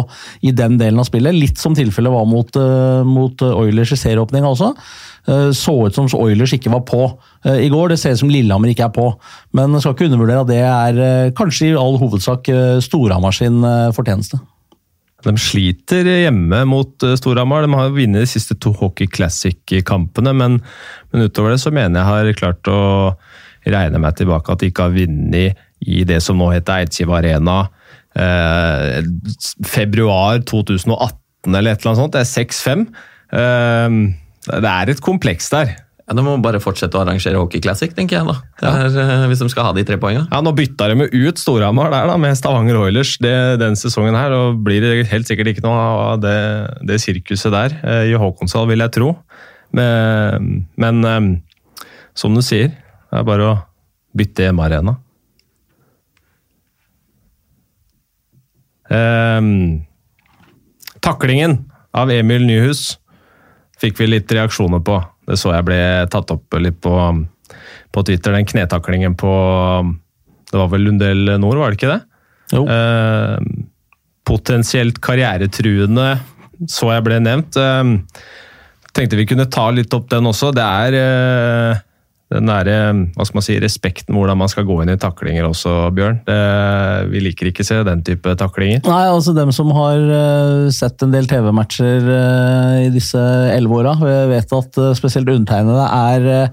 i 0.46 0.52
den 0.56 0.78
delen 0.80 1.00
av 1.02 1.08
spillet. 1.08 1.36
Litt 1.36 1.60
som 1.60 1.76
tilfellet 1.76 2.12
var 2.12 2.26
mot, 2.28 2.58
uh, 2.58 3.02
mot 3.06 3.44
Oilers 3.46 3.94
i 3.94 4.00
serieåpninga 4.00 4.50
også. 4.50 4.72
Uh, 5.26 5.50
så 5.56 5.74
ut 5.86 5.96
som 5.96 6.08
Oilers 6.18 6.54
ikke 6.56 6.72
var 6.72 6.84
på 6.88 7.04
i 7.46 7.68
går. 7.70 7.92
Det 7.92 8.00
ser 8.00 8.16
ut 8.16 8.22
som 8.24 8.30
Lillehammer 8.32 8.72
ikke 8.72 8.88
er 8.88 8.94
på. 8.94 9.06
Men 9.54 9.76
skal 9.78 9.94
ikke 9.94 10.08
undervurdere 10.08 10.42
at 10.42 10.50
det 10.50 10.62
er 10.66 11.32
kanskje 11.38 11.70
i 11.70 11.78
all 11.78 11.94
hovedsak 12.00 12.48
Storhamar 12.82 13.36
sin 13.36 13.60
fortjeneste. 13.94 14.40
De 15.22 15.34
sliter 15.40 16.06
hjemme 16.06 16.64
mot 16.66 17.06
Storhamar. 17.20 17.62
De 17.62 17.78
har 17.78 17.94
vunnet 17.94 18.24
de 18.24 18.30
siste 18.30 18.56
to 18.58 18.72
Hockey 18.74 19.06
Classic-kampene, 19.06 20.34
men, 20.34 20.58
men, 21.12 21.26
utover 21.28 21.54
det 21.54 21.62
så 21.62 21.70
mener 21.74 22.02
jeg 22.02 22.10
har 22.10 22.38
klart 22.42 22.70
å 22.70 22.80
regne 23.66 24.00
meg 24.02 24.18
tilbake 24.18 24.52
at 24.52 24.62
de 24.62 24.70
ikke 24.70 24.86
har 24.86 24.94
vunnet 24.94 25.64
i 25.86 26.04
det 26.08 26.20
som 26.24 26.38
nå 26.38 26.50
heter 26.54 26.84
Eidsiv 26.84 27.10
Arena. 27.12 27.66
Eh, 28.16 29.00
februar 29.68 30.40
2018 30.48 31.52
eller 31.52 31.72
et 31.74 31.82
eller 31.82 31.92
annet 31.92 32.00
sånt. 32.00 32.14
Det 32.16 32.22
er 32.22 32.30
6-5. 32.30 32.86
Eh, 33.36 33.98
det 34.46 34.70
er 34.72 34.92
et 34.92 35.02
kompleks 35.04 35.50
der. 35.52 35.74
Ja, 36.06 36.14
De 36.14 36.22
må 36.22 36.36
bare 36.38 36.60
fortsette 36.62 36.94
å 36.94 37.02
arrangere 37.02 37.38
Hockey 37.40 37.58
Classic, 37.60 37.90
tenker 37.92 38.20
jeg 38.20 38.28
da. 38.28 38.36
Er, 38.62 38.94
ja. 38.94 39.16
Hvis 39.26 39.42
de 39.42 39.48
skal 39.50 39.66
ha 39.66 39.72
de 39.74 39.82
tre 39.84 39.98
poengene. 39.98 40.28
Ja, 40.30 40.38
Nå 40.44 40.52
bytta 40.54 40.86
de 40.92 41.08
ut 41.10 41.40
Storhamar 41.42 41.90
der 41.90 42.06
da, 42.12 42.14
med 42.22 42.38
Stavanger 42.38 42.78
Oilers 42.78 43.16
det, 43.18 43.34
den 43.58 43.74
sesongen 43.78 44.14
her. 44.14 44.30
og 44.32 44.62
blir 44.64 44.84
det 44.84 45.08
helt 45.10 45.26
sikkert 45.26 45.50
ikke 45.50 45.66
noe 45.66 45.80
av 46.12 46.22
det, 46.22 46.36
det 46.86 47.00
sirkuset 47.02 47.50
der 47.52 47.74
eh, 47.82 48.12
i 48.12 48.14
Håkonshall, 48.22 48.68
vil 48.70 48.86
jeg 48.86 48.94
tro. 49.00 49.16
Men, 49.76 50.62
men 50.78 51.02
som 52.16 52.32
du 52.32 52.40
sier, 52.40 52.70
det 53.10 53.18
er 53.18 53.26
bare 53.26 53.48
å 53.50 53.56
bytte 54.16 54.46
hjemmearena. 54.46 54.94
Um, 58.88 59.82
taklingen 61.02 61.58
av 61.96 62.10
Emil 62.12 62.46
Nyhus 62.46 62.96
fikk 63.80 64.00
vi 64.00 64.10
litt 64.10 64.32
reaksjoner 64.32 64.82
på. 64.84 65.00
Det 65.26 65.38
så 65.40 65.54
jeg 65.56 65.66
ble 65.66 65.80
tatt 66.12 66.30
opp 66.34 66.56
litt 66.62 66.78
på, 66.84 66.94
på 67.92 68.04
Twitter. 68.06 68.36
Den 68.36 68.46
knetaklingen 68.48 69.16
på 69.18 69.32
Det 70.46 70.60
var 70.60 70.70
vel 70.70 70.86
Lundell 70.86 71.34
Nord, 71.42 71.58
var 71.58 71.72
det 71.72 71.80
ikke 71.80 71.94
det? 71.94 72.02
Jo. 72.54 72.62
Uh, 72.70 73.40
potensielt 74.26 75.00
karrieretruende, 75.02 76.12
så 76.70 76.92
jeg 76.94 77.06
ble 77.06 77.18
nevnt. 77.22 77.58
Uh, 77.58 77.96
tenkte 78.96 79.18
vi 79.18 79.26
kunne 79.28 79.48
ta 79.50 79.68
litt 79.74 79.92
opp 79.96 80.08
den 80.12 80.30
også. 80.30 80.52
Det 80.54 80.64
er 80.64 80.98
uh, 81.00 81.85
den 82.26 82.48
nære, 82.48 82.76
hva 83.14 83.24
skal 83.26 83.38
man 83.38 83.44
si, 83.46 83.54
respekten 83.62 84.16
hvordan 84.16 84.38
man 84.40 84.50
skal 84.50 84.64
gå 84.66 84.80
inn 84.82 84.90
i 84.90 84.98
taklinger 84.98 85.46
også, 85.46 85.92
Bjørn. 85.94 86.16
Det, 86.26 86.38
vi 87.12 87.20
liker 87.22 87.52
ikke 87.52 87.66
se 87.66 87.76
den 87.86 88.00
type 88.06 88.32
taklinger. 88.40 88.80
Nei, 88.82 89.04
altså 89.12 89.30
dem 89.36 89.52
som 89.54 89.70
har 89.76 90.02
uh, 90.02 90.66
sett 90.74 91.04
en 91.06 91.14
del 91.14 91.28
TV-matcher 91.30 92.08
uh, 92.08 92.72
i 92.82 92.88
disse 92.90 93.20
elleve 93.52 93.78
åra, 93.78 93.94
vet 94.32 94.54
at 94.58 94.80
uh, 94.82 94.90
spesielt 94.98 95.30
undertegnede 95.30 95.86
er 95.86 96.50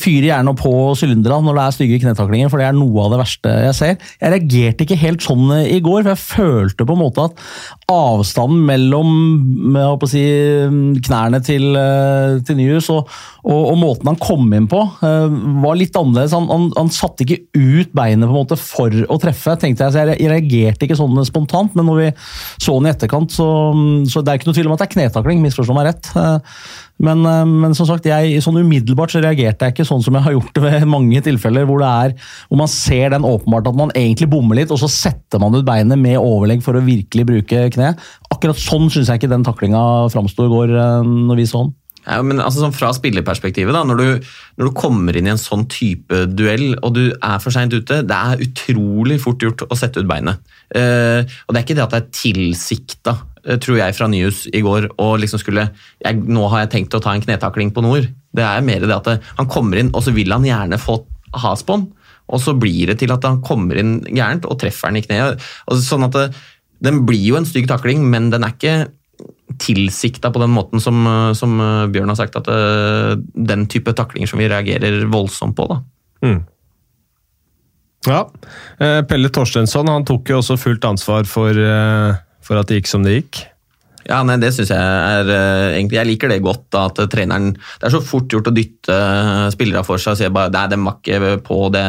fyrer 0.00 0.30
gjerne 0.30 0.54
på 0.56 0.72
sylindera 0.96 1.40
når 1.44 1.58
det 1.58 1.66
er 1.66 1.76
stygge 1.76 2.00
knetaklinger, 2.06 2.48
for 2.48 2.62
det 2.62 2.70
er 2.70 2.78
noe 2.78 3.04
av 3.04 3.12
det 3.12 3.20
verste 3.20 3.52
jeg 3.66 3.76
ser. 3.76 4.08
Jeg 4.16 4.32
reagerte 4.32 4.86
ikke 4.86 5.00
helt 5.02 5.26
sånn 5.26 5.44
i 5.60 5.82
går, 5.84 6.06
for 6.06 6.14
jeg 6.14 6.22
følte 6.24 6.88
på 6.88 6.96
en 6.96 7.02
måte 7.02 7.28
at 7.28 7.44
avstanden 7.90 8.64
mellom 8.64 9.76
si, 10.08 10.24
knærne 11.04 11.42
til, 11.44 11.76
til 12.46 12.58
Nyhus 12.62 12.88
og, 12.94 13.10
og, 13.40 13.60
og 13.72 13.78
måten 13.80 14.10
han 14.10 14.18
kom 14.20 14.50
inn 14.56 14.68
på, 14.70 14.80
eh, 15.06 15.38
var 15.64 15.78
litt 15.78 15.96
annerledes. 15.96 16.34
Han, 16.36 16.48
han, 16.52 16.68
han 16.76 16.92
satte 16.92 17.24
ikke 17.24 17.40
ut 17.56 17.94
beinet 17.96 18.28
på 18.28 18.34
en 18.34 18.42
måte 18.42 18.58
for 18.60 18.92
å 18.92 19.18
treffe. 19.22 19.56
tenkte 19.60 19.86
Jeg 19.86 19.94
så 19.94 20.04
jeg 20.10 20.30
reagerte 20.30 20.86
ikke 20.86 20.98
sånn 20.98 21.16
spontant, 21.28 21.74
men 21.78 21.88
når 21.88 22.00
vi 22.00 22.10
så 22.60 22.76
den 22.76 22.90
i 22.90 22.92
etterkant, 22.92 23.32
så, 23.32 23.48
så 24.10 24.22
det 24.24 24.32
er 24.32 24.40
ikke 24.40 24.50
noe 24.50 24.58
tvil 24.58 24.70
om 24.70 24.76
at 24.76 24.84
det 24.84 24.90
er 24.90 24.94
knetakling. 24.98 25.42
Misforstå 25.44 25.76
meg 25.76 25.88
rett. 25.88 26.12
Eh, 26.20 26.60
men, 27.00 27.24
eh, 27.24 27.46
men, 27.48 27.74
som 27.76 27.88
sagt, 27.88 28.08
jeg, 28.10 28.42
sånn 28.44 28.60
umiddelbart 28.60 29.14
så 29.14 29.24
reagerte 29.24 29.66
jeg 29.66 29.76
ikke 29.76 29.88
sånn 29.88 30.04
som 30.04 30.18
jeg 30.18 30.26
har 30.26 30.36
gjort 30.36 30.54
det 30.56 30.64
ved 30.66 30.88
mange 30.90 31.24
tilfeller, 31.24 31.68
hvor, 31.68 31.84
er, 31.86 32.16
hvor 32.50 32.60
man 32.60 32.72
ser 32.72 33.14
den 33.14 33.26
åpenbart 33.28 33.72
at 33.72 33.80
man 33.80 33.94
egentlig 33.96 34.28
bommer 34.32 34.60
litt, 34.60 34.72
og 34.74 34.82
så 34.82 34.90
setter 34.92 35.40
man 35.40 35.56
ut 35.56 35.66
beinet 35.66 36.00
med 36.00 36.20
overlegg 36.20 36.64
for 36.66 36.76
å 36.76 36.84
virkelig 36.84 37.28
bruke 37.32 37.66
kne. 37.72 37.94
Akkurat 38.28 38.60
sånn 38.60 38.92
syns 38.92 39.08
jeg 39.08 39.22
ikke 39.22 39.32
den 39.32 39.46
taklinga 39.46 39.82
framsto 40.12 40.44
i 40.44 40.52
går, 40.52 40.76
når 41.08 41.40
vi 41.40 41.48
så 41.48 41.64
den. 41.64 41.76
Ja, 42.06 42.20
men 42.24 42.40
altså 42.40 42.62
sånn 42.62 42.76
Fra 42.76 42.92
spillerperspektivet, 42.96 43.74
da, 43.76 43.82
når 43.84 44.00
du, 44.00 44.28
når 44.60 44.70
du, 44.70 44.76
kommer 44.76 45.16
inn 45.16 45.28
i 45.28 45.34
en 45.34 45.40
sånn 45.40 45.66
type 45.70 46.24
duell 46.32 46.72
og 46.80 46.94
du 46.96 47.02
er 47.12 47.42
for 47.42 47.52
seint 47.54 47.74
ute, 47.76 48.00
det 48.06 48.16
er 48.16 48.44
utrolig 48.46 49.18
fort 49.22 49.42
gjort 49.44 49.66
å 49.68 49.78
sette 49.78 50.00
ut 50.00 50.08
beinet. 50.08 50.40
Eh, 50.76 51.20
og 51.46 51.52
Det 51.52 51.60
er 51.60 51.66
ikke 51.66 51.76
det 51.76 51.84
at 51.84 51.94
det 51.94 52.00
er 52.00 52.10
tilsikta, 52.16 53.16
eh, 53.44 53.60
tror 53.60 53.80
jeg, 53.82 53.96
fra 53.98 54.08
Nyhus 54.08 54.46
i 54.48 54.64
går 54.64 54.88
og 54.96 55.14
liksom 55.20 55.42
skulle 55.42 55.68
jeg, 55.68 56.24
Nå 56.24 56.48
har 56.52 56.64
jeg 56.64 56.72
tenkt 56.76 56.96
å 56.96 57.02
ta 57.04 57.14
en 57.14 57.24
knetakling 57.24 57.74
på 57.76 57.84
Nord. 57.84 58.08
Det 58.32 58.46
er 58.46 58.64
mer 58.64 58.86
det 58.86 58.96
at 58.96 59.10
det, 59.10 59.18
han 59.36 59.50
kommer 59.50 59.80
inn, 59.80 59.92
og 59.92 60.04
så 60.06 60.14
vil 60.16 60.32
han 60.32 60.46
gjerne 60.46 60.80
få 60.80 61.02
has 61.36 61.62
på 61.66 61.76
han. 61.76 61.90
Og 62.30 62.40
så 62.42 62.54
blir 62.58 62.90
det 62.90 63.00
til 63.00 63.12
at 63.12 63.26
han 63.26 63.42
kommer 63.44 63.78
inn 63.80 63.98
gærent 64.06 64.46
og 64.48 64.58
treffer 64.62 64.88
han 64.88 64.98
i 65.00 65.04
kneet. 65.04 65.42
sånn 65.68 66.06
at 66.06 66.16
det, 66.16 66.30
Den 66.80 67.04
blir 67.04 67.20
jo 67.20 67.36
en 67.36 67.44
stygg 67.44 67.68
takling, 67.68 68.08
men 68.08 68.30
den 68.32 68.44
er 68.46 68.54
ikke 68.54 68.88
tilsikta 69.60 70.30
på 70.32 70.40
den 70.40 70.52
måten 70.54 70.80
som, 70.80 71.02
som, 71.36 71.58
Bjørn 71.92 72.12
har 72.12 72.16
sagt, 72.16 72.38
at 72.38 72.48
uh, 72.48 73.18
den 73.34 73.66
type 73.68 73.92
taklinger 73.96 74.30
som 74.30 74.40
vi 74.40 74.48
reagerer 74.48 75.02
voldsomt 75.12 75.56
på. 75.58 75.66
da. 75.68 75.80
Mm. 76.24 76.40
Ja. 78.06 78.30
Eh, 78.78 79.02
Pelle 79.04 79.28
Torstensson 79.28 79.88
han 79.88 80.06
tok 80.08 80.30
jo 80.32 80.40
også 80.40 80.56
fullt 80.60 80.84
ansvar 80.88 81.26
for, 81.28 81.50
eh, 81.52 82.16
for 82.40 82.60
at 82.60 82.70
det 82.70 82.80
gikk 82.80 82.88
som 82.88 83.04
det 83.04 83.18
gikk. 83.18 83.42
Ja, 84.10 84.18
nei, 84.26 84.36
det 84.42 84.48
syns 84.56 84.72
jeg 84.72 84.80
er 84.80 85.28
eh, 85.30 85.76
egentlig, 85.76 85.98
Jeg 86.00 86.08
liker 86.08 86.32
det 86.32 86.40
godt. 86.42 86.64
Da, 86.74 86.86
at 86.90 86.98
treneren 87.12 87.52
Det 87.54 87.86
er 87.86 87.92
så 87.94 88.00
fort 88.02 88.30
gjort 88.32 88.48
å 88.50 88.54
dytte 88.54 88.94
eh, 88.94 89.46
spillere 89.54 89.84
for 89.86 90.02
seg 90.02 90.16
og 90.16 90.18
si 90.18 90.30
bare 90.34 90.50
det 90.50 90.78
var 90.82 90.96
ikke 90.98 91.36
på, 91.46 91.58
det, 91.74 91.84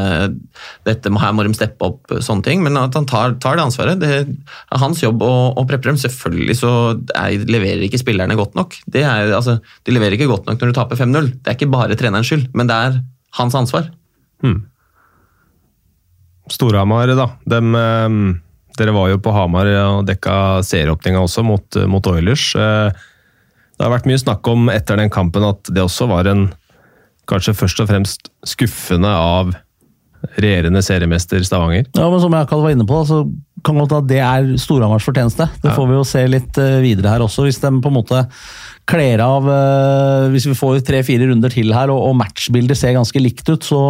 dette 0.86 1.12
her 1.24 1.34
må 1.36 1.46
de 1.46 1.54
steppe 1.58 1.88
opp, 1.88 2.14
sånne 2.22 2.46
ting. 2.46 2.62
Men 2.66 2.78
at 2.80 2.98
han 2.98 3.08
tar, 3.10 3.36
tar 3.42 3.58
det 3.58 3.66
ansvaret. 3.66 4.02
Det 4.02 4.12
er 4.22 4.84
hans 4.84 5.02
jobb 5.02 5.26
å, 5.26 5.32
å 5.58 5.66
preppe 5.70 5.90
dem. 5.90 5.98
Selvfølgelig 6.02 6.60
så 6.62 6.74
er, 7.18 7.48
leverer 7.50 7.88
ikke 7.88 8.02
spillerne 8.02 8.38
godt 8.38 8.54
nok. 8.60 8.78
Er, 8.94 9.34
altså, 9.38 9.58
de 9.88 9.96
leverer 9.96 10.18
ikke 10.20 10.30
godt 10.30 10.50
nok 10.50 10.62
når 10.62 10.72
du 10.74 10.78
taper 10.78 11.02
5-0. 11.02 11.34
Det 11.42 11.50
er 11.54 11.58
ikke 11.58 11.72
bare 11.74 11.98
trenerens 11.98 12.30
skyld, 12.30 12.52
men 12.58 12.70
det 12.70 12.78
er 12.78 13.02
hans 13.40 13.58
ansvar. 13.58 13.90
Hmm. 14.46 14.62
Storhamar, 16.52 17.16
da. 17.18 17.32
Dem, 17.50 17.74
um 17.74 18.24
dere 18.82 18.96
var 18.96 19.12
jo 19.12 19.22
på 19.22 19.34
Hamar 19.36 19.70
og 19.86 20.06
dekka 20.10 20.36
serieåpninga 20.66 21.22
også, 21.22 21.46
mot, 21.46 21.80
mot, 21.90 22.12
Oilers. 22.12 22.52
Eh, 22.58 23.04
det 23.78 23.86
har 23.86 23.94
vært 23.94 24.10
mye 24.10 24.22
snakk 24.22 24.48
om 24.52 24.70
etter 24.74 25.00
den 25.00 25.14
kampen 25.14 25.46
at 25.48 25.70
det 25.74 25.84
også 25.86 26.10
var 26.10 26.30
en 26.30 26.50
kanskje 27.30 27.56
først 27.56 27.84
og 27.84 27.90
fremst 27.92 28.32
skuffende 28.48 29.10
av 29.10 29.54
regjerende 30.38 30.82
seriemester 30.86 31.42
Stavanger. 31.46 31.88
Ja, 31.98 32.10
men 32.10 32.22
Som 32.22 32.34
jeg 32.34 32.46
akkurat 32.46 32.68
var 32.68 32.76
inne 32.76 32.88
på, 32.88 33.00
så 33.08 33.24
kan 33.66 33.78
godt 33.82 33.96
at 33.98 34.10
det 34.10 34.20
er 34.22 34.52
Storhamars 34.62 35.06
fortjeneste. 35.06 35.48
Det 35.64 35.74
får 35.74 35.88
vi 35.90 35.98
jo 35.98 36.06
se 36.08 36.22
litt 36.30 36.60
eh, 36.62 36.82
videre 36.84 37.14
her 37.14 37.26
også. 37.26 37.46
Hvis 37.48 37.62
de 37.62 37.72
på 37.82 37.92
en 37.92 37.98
måte 37.98 38.26
kler 38.90 39.22
av 39.24 39.48
eh, 39.52 40.28
Hvis 40.34 40.50
vi 40.50 40.58
får 40.58 40.84
tre-fire 40.88 41.30
runder 41.32 41.54
til 41.54 41.74
her 41.76 41.94
og 41.94 42.14
matchbildet 42.20 42.80
ser 42.80 42.98
ganske 42.98 43.24
likt 43.24 43.50
ut, 43.52 43.66
så 43.66 43.82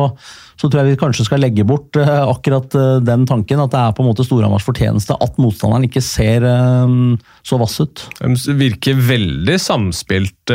så 0.61 0.69
tror 0.69 0.83
jeg 0.83 0.93
vi 0.93 0.99
kanskje 1.01 1.23
skal 1.25 1.41
legge 1.41 1.63
bort 1.65 1.97
uh, 1.97 2.27
akkurat 2.29 2.75
uh, 2.77 2.99
den 3.01 3.23
tanken. 3.25 3.63
At 3.63 3.71
det 3.73 3.79
er 3.79 3.95
på 3.97 4.03
en 4.03 4.09
måte 4.11 4.21
Storhamars 4.27 4.65
fortjeneste 4.67 5.15
at 5.17 5.39
motstanderen 5.41 5.87
ikke 5.87 6.03
ser 6.05 6.45
så 6.45 7.57
vass 7.57 7.79
ut. 7.81 8.03
De 8.19 8.53
virker 8.59 8.99
veldig 9.07 9.55
samspilt, 9.61 10.53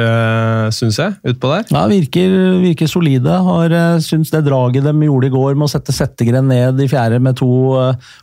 syns 0.77 1.01
jeg, 1.01 1.17
utpå 1.27 1.51
der. 1.51 1.67
Ja, 1.75 1.83
virker, 1.91 2.37
virker 2.63 2.91
solide. 2.91 3.35
Har 3.49 3.75
syns 4.05 4.31
det 4.31 4.45
draget 4.47 4.87
de 4.87 4.95
gjorde 5.09 5.31
i 5.31 5.35
går 5.35 5.59
med 5.59 5.67
å 5.67 5.73
sette 5.75 5.95
Settegren 5.97 6.47
ned 6.53 6.79
i 6.83 6.89
fjerde 6.91 7.19
med 7.23 7.41
to 7.41 7.51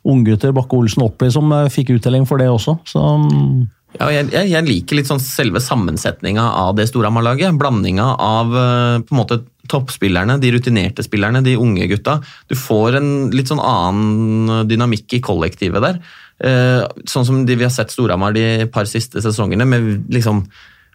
unggutter, 0.08 0.55
Bakke-Olsen 0.55 1.03
oppi, 1.03 1.34
som 1.36 1.51
fikk 1.74 1.98
uttelling 1.98 2.27
for 2.29 2.39
det 2.39 2.48
også. 2.53 2.79
Så 2.88 3.03
um 3.03 3.65
ja, 4.00 4.09
jeg, 4.12 4.29
jeg, 4.33 4.65
liker 4.67 5.00
litt 5.00 5.09
sånn 5.09 5.21
selve 5.23 5.62
sammensetninga 5.63 6.43
av 6.63 6.75
det 6.77 6.88
Storhamar-laget. 6.89 7.55
Blandinga 7.59 8.07
av 8.17 8.53
på 8.53 9.13
en 9.13 9.19
måte 9.19 9.43
toppspillerne, 9.71 10.39
de 10.41 10.51
rutinerte 10.55 11.05
spillerne, 11.05 11.43
de 11.45 11.55
unge 11.59 11.88
gutta. 11.91 12.17
Du 12.51 12.55
får 12.59 13.00
en 13.00 13.09
litt 13.33 13.51
sånn 13.51 13.63
annen 13.63 14.67
dynamikk 14.69 15.17
i 15.17 15.23
kollektivet 15.23 15.85
der. 15.85 16.01
Eh, 16.43 16.83
sånn 17.07 17.27
som 17.27 17.41
de 17.47 17.55
vi 17.55 17.65
har 17.65 17.73
sett 17.73 17.93
Storhamar 17.93 18.35
de 18.35 18.65
par 18.73 18.89
siste 18.89 19.21
sesongene, 19.23 19.67
med 19.69 20.12
liksom 20.12 20.43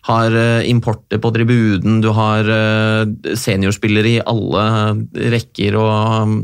har 0.09 0.35
eh, 0.37 0.69
importer 0.69 1.21
på 1.23 1.33
tribunen, 1.35 2.01
du 2.05 2.11
har 2.17 2.49
eh, 2.53 3.35
seniorspillere 3.39 4.17
i 4.17 4.23
alle 4.25 4.67
rekker 5.37 5.79
og 5.81 6.37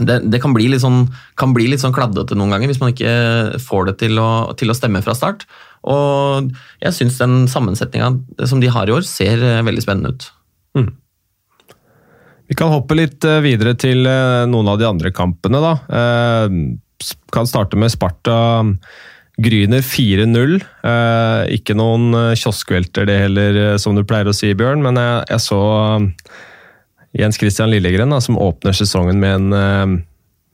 det, 0.00 0.22
det 0.32 0.40
sånn, 0.80 1.04
kan, 1.36 1.52
bli 1.52 1.66
litt 1.68 1.82
sånn, 1.82 1.92
kladdete 1.92 2.36
noen 2.38 2.54
ganger 2.54 2.70
hvis 2.70 2.80
man 2.80 2.94
ikke 2.94 3.58
får 3.60 3.90
det 3.90 3.98
til 4.00 4.16
å, 4.22 4.54
til 4.56 4.72
å 4.72 4.76
stemme 4.76 5.02
fra 5.04 5.14
start. 5.16 5.44
Og 5.82 6.48
jeg 6.80 6.96
syns 6.96 7.18
den 7.20 7.44
sammensetninga 7.50 8.46
som 8.48 8.62
de 8.62 8.72
har 8.72 8.88
i 8.88 8.94
år, 8.94 9.04
ser 9.04 9.42
veldig 9.66 9.84
spennende 9.84 10.14
ut. 10.14 10.28
Mm. 10.78 10.90
Vi 12.48 12.56
kan 12.58 12.72
hoppe 12.72 12.96
litt 12.96 13.24
eh, 13.24 13.42
videre 13.44 13.74
til 13.80 14.06
eh, 14.08 14.42
noen 14.48 14.72
av 14.72 14.80
de 14.80 14.88
andre 14.88 15.12
kampene. 15.14 15.60
da. 15.62 15.74
Eh, 16.00 16.56
kan 17.32 17.48
starte 17.48 17.78
med 17.80 17.92
Sparta. 17.92 18.36
Gryner 19.42 19.80
4-0. 19.80 20.58
Eh, 20.60 21.42
ikke 21.56 21.76
noen 21.78 22.12
eh, 22.18 22.34
kioskvelter 22.36 23.08
det 23.08 23.18
heller, 23.24 23.60
eh, 23.62 23.76
som 23.80 23.96
du 23.96 24.04
pleier 24.04 24.28
å 24.28 24.36
si, 24.36 24.52
Bjørn. 24.58 24.84
Men 24.84 25.00
jeg, 25.00 25.22
jeg 25.32 25.44
så 25.46 25.62
Jens 27.18 27.38
Christian 27.40 27.72
Lillegren, 27.72 28.12
da, 28.12 28.20
som 28.24 28.40
åpner 28.40 28.76
sesongen 28.76 29.20
med 29.20 29.34
en, 29.36 29.98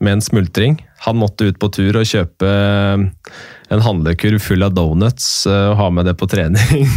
med 0.03 0.13
en, 0.13 0.25
smultring. 0.25 0.81
Han 1.07 1.21
måtte 1.21 1.47
ut 1.47 1.61
på 1.63 1.71
tur 1.71 2.01
og 2.01 2.09
kjøpe 2.09 2.49
en 3.69 3.85
handlekurv 3.85 4.43
full 4.43 4.65
av 4.67 4.75
donuts 4.75 5.47
og 5.47 5.77
ha 5.79 5.87
med 5.95 6.09
det 6.09 6.17
på 6.19 6.27
trening. 6.31 6.89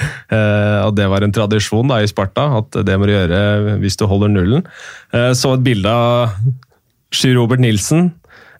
og 0.86 0.92
Det 0.98 1.06
var 1.12 1.22
en 1.22 1.34
tradisjon 1.36 1.92
da, 1.92 2.00
i 2.02 2.10
Sparta, 2.10 2.48
at 2.58 2.80
det 2.88 2.98
må 2.98 3.06
du 3.06 3.14
gjøre 3.14 3.78
hvis 3.84 4.00
du 4.00 4.08
holder 4.10 4.32
nullen. 4.32 4.66
Så 5.12 5.54
et 5.54 5.66
bilde 5.66 5.92
av 5.92 6.34
Sjur 7.14 7.36
Robert 7.38 7.62
Nilsen 7.62 8.10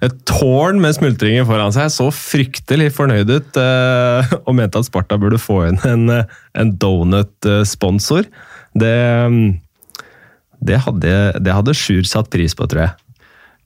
et 0.04 0.16
tårn 0.28 0.80
med 0.82 0.96
smultringer 0.96 1.46
foran 1.48 1.74
seg. 1.74 1.90
Så 1.92 2.08
fryktelig 2.14 2.90
fornøyd 2.96 3.30
ut 3.32 3.60
eh, 3.60 4.34
og 4.42 4.56
mente 4.58 4.80
at 4.80 4.88
Sparta 4.88 5.18
burde 5.20 5.40
få 5.40 5.62
inn 5.70 5.80
en, 5.88 6.10
en 6.56 6.74
donut-sponsor. 6.82 8.28
Det, 8.76 8.96
det, 10.60 10.78
hadde, 10.86 11.12
det 11.42 11.54
hadde 11.54 11.74
Sjur 11.76 12.06
satt 12.08 12.30
pris 12.32 12.56
på, 12.56 12.68
tror 12.70 12.86
jeg. 12.86 13.05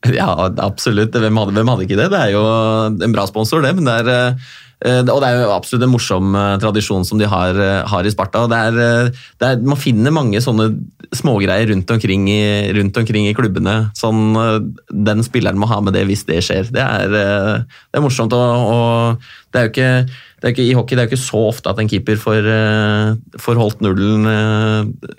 Ja, 0.17 0.33
absolutt. 0.65 1.13
Hvem 1.13 1.37
hadde, 1.37 1.53
hvem 1.59 1.71
hadde, 1.71 1.85
ikke 1.85 1.99
det? 2.01 2.11
Det 2.13 2.21
er 2.25 2.35
jo 2.35 2.43
en 2.89 3.15
bra 3.15 3.27
sponsor, 3.29 3.61
det. 3.65 3.77
det 3.85 3.97
er 4.01 4.13
eh, 4.15 4.51
Eh, 4.81 5.03
og 5.05 5.19
det 5.21 5.29
er 5.29 5.43
jo 5.43 5.53
absolutt 5.53 5.85
en 5.85 5.93
morsom 5.93 6.37
eh, 6.39 6.55
tradisjon 6.63 7.05
som 7.05 7.21
de 7.21 7.29
har, 7.29 7.59
har 7.91 8.07
i 8.07 8.13
Sparta. 8.13 8.47
Det 8.49 8.61
er, 8.71 9.11
det 9.41 9.51
er, 9.51 9.61
man 9.67 9.81
finner 9.81 10.15
mange 10.15 10.41
sånne 10.41 10.71
smågreier 11.17 11.69
rundt 11.73 11.91
omkring 11.93 12.29
i, 12.31 12.41
rundt 12.77 12.97
omkring 12.97 13.29
i 13.29 13.37
klubbene. 13.37 13.91
Sånn, 13.99 14.33
den 14.89 15.25
spilleren 15.27 15.61
må 15.61 15.69
ha 15.71 15.81
med 15.85 15.97
det 15.99 16.07
hvis 16.09 16.25
det 16.29 16.41
skjer. 16.47 16.73
Det 16.73 16.81
er, 16.81 17.13
det 17.13 17.99
er 17.99 18.05
morsomt. 18.05 18.35
Og, 18.37 18.73
og, 18.73 19.31
det 19.51 19.61
er 19.61 19.67
jo 19.67 19.73
ikke, 19.75 19.93
ikke, 20.53 20.65
I 20.65 20.77
hockey 20.79 20.97
det 20.97 21.03
er 21.03 21.09
jo 21.09 21.13
ikke 21.13 21.25
så 21.27 21.45
ofte 21.51 21.73
at 21.73 21.81
en 21.83 21.91
keeper 21.91 22.21
får, 22.23 22.47
får 23.43 23.59
holdt 23.59 23.83
nullen 23.85 24.29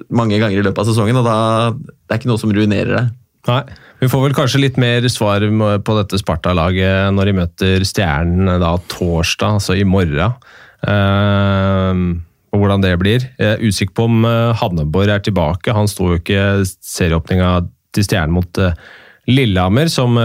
mange 0.08 0.40
ganger 0.40 0.58
i 0.58 0.64
løpet 0.64 0.82
av 0.82 0.90
sesongen. 0.90 1.20
og 1.20 1.28
da, 1.28 1.40
Det 1.76 2.16
er 2.16 2.24
ikke 2.24 2.32
noe 2.32 2.42
som 2.42 2.56
ruinerer 2.56 2.96
det. 2.96 3.06
Nei. 3.50 3.62
Vi 4.02 4.10
får 4.10 4.24
vel 4.26 4.36
kanskje 4.38 4.62
litt 4.62 4.78
mer 4.82 5.06
svar 5.10 5.44
på 5.86 5.96
dette 5.98 6.20
Sparta-laget 6.22 7.14
når 7.16 7.30
de 7.30 7.38
møter 7.40 7.86
Stjernen 7.86 8.50
da 8.62 8.76
torsdag, 8.92 9.58
altså 9.60 9.78
i 9.78 9.86
morgen. 9.88 10.36
Uh, 10.82 12.18
og 12.52 12.64
hvordan 12.64 12.84
det 12.84 12.96
blir. 13.02 13.26
Jeg 13.40 13.56
er 13.56 13.62
usikker 13.66 13.96
på 13.98 14.08
om 14.10 14.26
uh, 14.28 14.54
Hanneborg 14.58 15.14
er 15.14 15.24
tilbake. 15.26 15.74
Han 15.74 15.90
sto 15.90 16.12
jo 16.12 16.22
ikke 16.22 16.64
serieåpninga 16.66 17.54
til 17.96 18.08
Stjernen 18.08 18.36
mot 18.38 18.62
uh, 18.62 18.74
Lillehammer, 19.30 19.90
som 19.94 20.18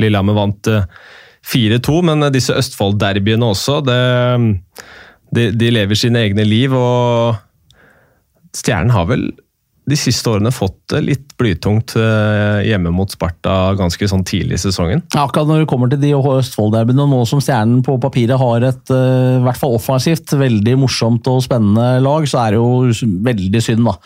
Lillehammer 0.00 0.36
vant 0.36 0.72
4-2. 1.48 2.00
Men 2.08 2.28
disse 2.32 2.56
Østfold-derbyene 2.56 3.52
også, 3.52 3.80
det, 3.84 4.00
de, 5.36 5.50
de 5.56 5.72
lever 5.72 6.00
sine 6.00 6.24
egne 6.26 6.44
liv. 6.48 6.76
og 6.76 7.36
Stjernen 8.56 8.92
har 8.96 9.08
vel 9.08 9.30
de 9.90 9.98
siste 9.98 10.30
årene 10.30 10.52
fått 10.54 10.78
det 10.92 11.02
litt 11.04 11.34
blytungt 11.40 11.94
eh, 11.98 12.62
hjemme 12.68 12.92
mot 12.94 13.10
Sparta 13.10 13.74
ganske 13.78 14.08
sånn 14.10 14.24
tidlig 14.26 14.58
i 14.58 14.62
sesongen. 14.64 15.04
Ja, 15.14 15.26
akkurat 15.26 15.48
når 15.50 15.62
det 15.62 15.70
kommer 15.70 15.90
til 15.90 16.00
de 16.02 16.12
Østfold-derbyene, 16.16 17.06
nå 17.10 17.20
som 17.28 17.42
Stjernen 17.42 17.84
på 17.86 17.96
papiret 18.02 18.40
har 18.40 18.66
et 18.70 18.94
eh, 18.94 19.38
i 19.38 19.44
hvert 19.44 19.60
fall 19.60 19.76
offensivt, 19.78 20.34
veldig 20.40 20.76
morsomt 20.80 21.30
og 21.30 21.42
spennende 21.44 22.00
lag, 22.04 22.26
så 22.30 22.44
er 22.44 22.56
det 22.56 22.60
jo 22.60 23.10
veldig 23.30 23.64
synd 23.64 23.86
da, 23.88 23.96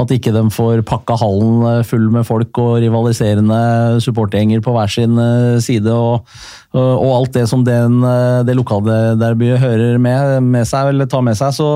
at 0.00 0.10
ikke 0.10 0.32
de 0.34 0.42
får 0.50 0.82
pakka 0.88 1.16
hallen 1.20 1.62
eh, 1.68 1.80
full 1.86 2.08
med 2.14 2.26
folk 2.26 2.58
og 2.58 2.80
rivaliserende 2.82 4.00
supportergjenger 4.02 4.62
på 4.64 4.74
hver 4.74 4.90
sin 4.90 5.18
eh, 5.20 5.62
side. 5.62 5.90
og, 5.94 6.26
og 6.74 7.10
alt 7.14 7.36
det 7.36 7.44
som 7.46 7.62
den, 7.66 8.00
eh, 8.02 8.40
det 8.46 8.56
lokalderbyet 8.58 9.62
hører 9.62 10.00
med, 10.02 10.42
med, 10.42 10.66
seg, 10.66 10.90
eller 10.90 11.06
tar 11.10 11.22
med 11.26 11.38
seg. 11.38 11.54
Så 11.54 11.68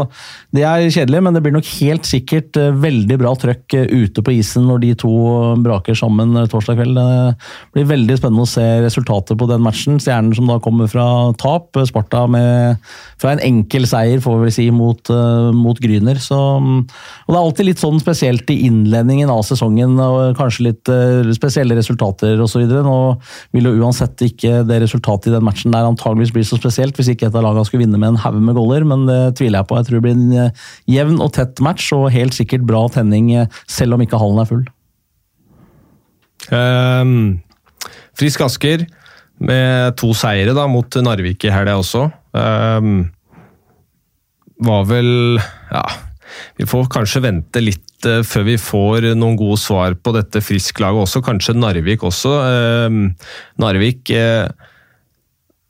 det 0.54 0.64
er 0.66 0.88
kjedelig, 0.90 1.22
men 1.22 1.36
det 1.36 1.44
blir 1.44 1.54
nok 1.54 1.70
helt 1.78 2.08
sikkert 2.08 2.58
veldig 2.58 3.20
bra 3.20 3.36
trøkk 3.38 3.76
ute 3.92 4.24
på 4.24 4.34
isen 4.34 4.66
når 4.66 4.82
de 4.82 4.92
to 4.98 5.14
braker 5.62 5.94
sammen 5.98 6.34
torsdag 6.50 6.80
kveld. 6.80 6.98
Det 6.98 7.76
blir 7.76 7.90
veldig 7.92 8.18
spennende 8.18 8.48
å 8.48 8.50
se 8.50 8.66
resultatet 8.82 9.38
på 9.38 9.50
den 9.50 9.62
matchen. 9.62 10.02
Stjernen 10.02 10.34
som 10.34 10.50
da 10.50 10.58
kommer 10.62 10.90
fra 10.90 11.06
tap. 11.38 11.78
Sparta 11.86 12.24
med, 12.30 12.82
fra 13.22 13.36
en 13.36 13.44
enkel 13.46 13.86
seier, 13.86 14.18
får 14.24 14.40
vi 14.40 14.48
vel 14.48 14.56
si, 14.56 14.66
mot, 14.74 15.14
mot 15.54 15.78
Gryner. 15.78 16.18
Så, 16.22 16.38
og 16.58 17.30
det 17.30 17.38
er 17.38 17.42
alltid 17.44 17.70
litt 17.70 17.82
sånn 17.82 18.02
spesielt 18.08 18.48
i 18.50 18.62
innledningen 18.66 19.28
av 19.28 19.42
sesongen 19.44 19.98
og 20.00 20.38
kanskje 20.38 20.64
litt 20.70 20.90
uh, 20.90 21.28
spesielle 21.36 21.76
resultater 21.76 22.40
osv. 22.40 22.64
Nå 22.64 22.96
vil 23.56 23.68
jo 23.68 23.74
uansett 23.82 24.24
ikke 24.24 24.62
det 24.68 24.80
resultatet 24.84 25.28
i 25.28 25.34
den 25.34 25.44
matchen 25.44 25.74
der 25.74 25.88
antageligvis 25.88 26.32
bli 26.32 26.46
så 26.48 26.56
spesielt, 26.56 26.96
hvis 26.96 27.12
ikke 27.12 27.28
et 27.28 27.36
av 27.36 27.44
lagene 27.44 27.66
skulle 27.68 27.84
vinne 27.84 28.00
med 28.00 28.14
en 28.14 28.22
haug 28.22 28.38
med 28.40 28.56
goller, 28.56 28.86
men 28.88 29.04
det 29.08 29.20
tviler 29.40 29.60
jeg 29.60 29.68
på. 29.68 29.76
Jeg 29.76 29.88
tror 29.88 29.98
det 29.98 30.06
blir 30.06 30.16
en 30.16 30.48
uh, 30.48 30.70
jevn 30.88 31.20
og 31.24 31.34
tett 31.36 31.60
match 31.64 31.90
og 31.96 32.08
helt 32.14 32.36
sikkert 32.36 32.64
bra 32.68 32.86
tenning, 32.94 33.30
uh, 33.36 33.60
selv 33.68 33.98
om 33.98 34.04
ikke 34.04 34.20
hallen 34.22 34.42
er 34.42 34.48
full. 34.48 34.64
Um, 36.48 37.14
Frisk 38.16 38.40
Asker 38.46 38.86
med 39.38 39.94
to 40.00 40.14
seire 40.16 40.56
da, 40.56 40.64
mot 40.70 40.96
Narvik 41.04 41.44
i 41.44 41.52
helga 41.52 41.76
også. 41.78 42.08
Um, 42.32 43.10
var 44.64 44.88
vel 44.88 45.38
ja, 45.70 45.84
vi 46.58 46.66
får 46.66 46.88
kanskje 46.92 47.22
vente 47.24 47.62
litt 47.62 47.84
uh, 48.06 48.22
før 48.26 48.46
vi 48.46 48.56
får 48.60 49.10
noen 49.18 49.36
gode 49.38 49.58
svar 49.60 49.96
på 49.98 50.14
dette 50.16 50.42
Frisk-laget 50.44 51.06
også. 51.06 51.22
Kanskje 51.24 51.56
Narvik 51.58 52.04
også. 52.06 52.32
Uh, 52.44 53.34
Narvik 53.62 54.12
uh, 54.14 54.48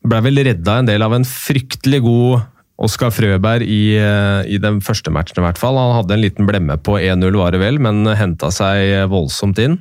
ble 0.09 0.23
vel 0.27 0.43
redda 0.49 0.79
en 0.81 0.89
del 0.89 1.05
av 1.05 1.17
en 1.17 1.27
fryktelig 1.27 2.03
god 2.05 2.47
Oskar 2.79 3.11
Frøberg 3.11 3.67
i, 3.67 3.99
i, 3.99 4.59
den 4.63 4.77
første 4.87 5.11
matchen, 5.11 5.41
i 5.41 5.43
hvert 5.43 5.59
fall. 5.59 5.75
Han 5.75 5.97
hadde 5.97 6.15
en 6.15 6.23
liten 6.23 6.47
blemme 6.47 6.77
på 6.79 6.95
1-0, 7.01 7.35
var 7.35 7.51
det 7.51 7.59
vel, 7.59 7.81
men 7.83 8.07
henta 8.15 8.53
seg 8.55 9.11
voldsomt 9.11 9.59
inn. 9.59 9.75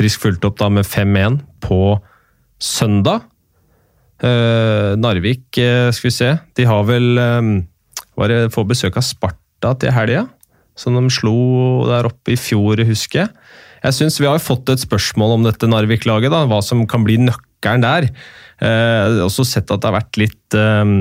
Frisk 0.00 0.24
fulgte 0.24 0.48
opp 0.48 0.56
da 0.62 0.70
med 0.72 0.88
5-1 0.88 1.36
på 1.68 1.82
søndag. 2.56 3.28
Narvik, 4.24 5.44
skal 5.52 6.08
vi 6.08 6.16
se, 6.16 6.32
de 6.56 6.70
har 6.72 6.88
vel 6.88 7.20
var 8.16 8.32
det 8.32 8.52
få 8.56 8.64
besøk 8.64 8.96
av 8.96 9.04
Sparta 9.04 9.43
til 9.80 9.94
helga, 9.94 10.26
som 10.76 10.96
de 10.98 11.12
slo 11.12 11.86
der 11.88 12.08
oppe 12.10 12.34
i 12.34 12.40
fjor, 12.40 12.82
husker 12.86 13.24
jeg. 13.24 13.32
Jeg 13.84 13.96
synes 13.98 14.20
vi 14.20 14.28
har 14.30 14.40
fått 14.40 14.70
et 14.72 14.80
spørsmål 14.80 15.36
om 15.38 15.44
dette 15.46 15.68
Narvik-laget, 15.68 16.32
hva 16.32 16.60
som 16.64 16.86
kan 16.88 17.04
bli 17.04 17.18
nøkkelen 17.20 17.84
der. 17.84 18.08
Eh, 18.64 19.20
også 19.24 19.44
sett 19.46 19.70
at 19.70 19.82
det 19.82 19.90
har 19.90 19.98
vært 20.00 20.20
litt 20.20 20.56
Eh, 20.56 20.94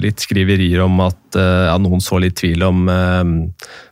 litt 0.00 0.22
skriverier 0.24 0.80
om 0.84 1.02
at 1.04 1.36
eh, 1.36 1.66
ja, 1.68 1.74
noen 1.82 2.00
så 2.00 2.20
litt 2.22 2.38
tvil 2.40 2.62
om 2.64 2.88
eh, 2.88 3.32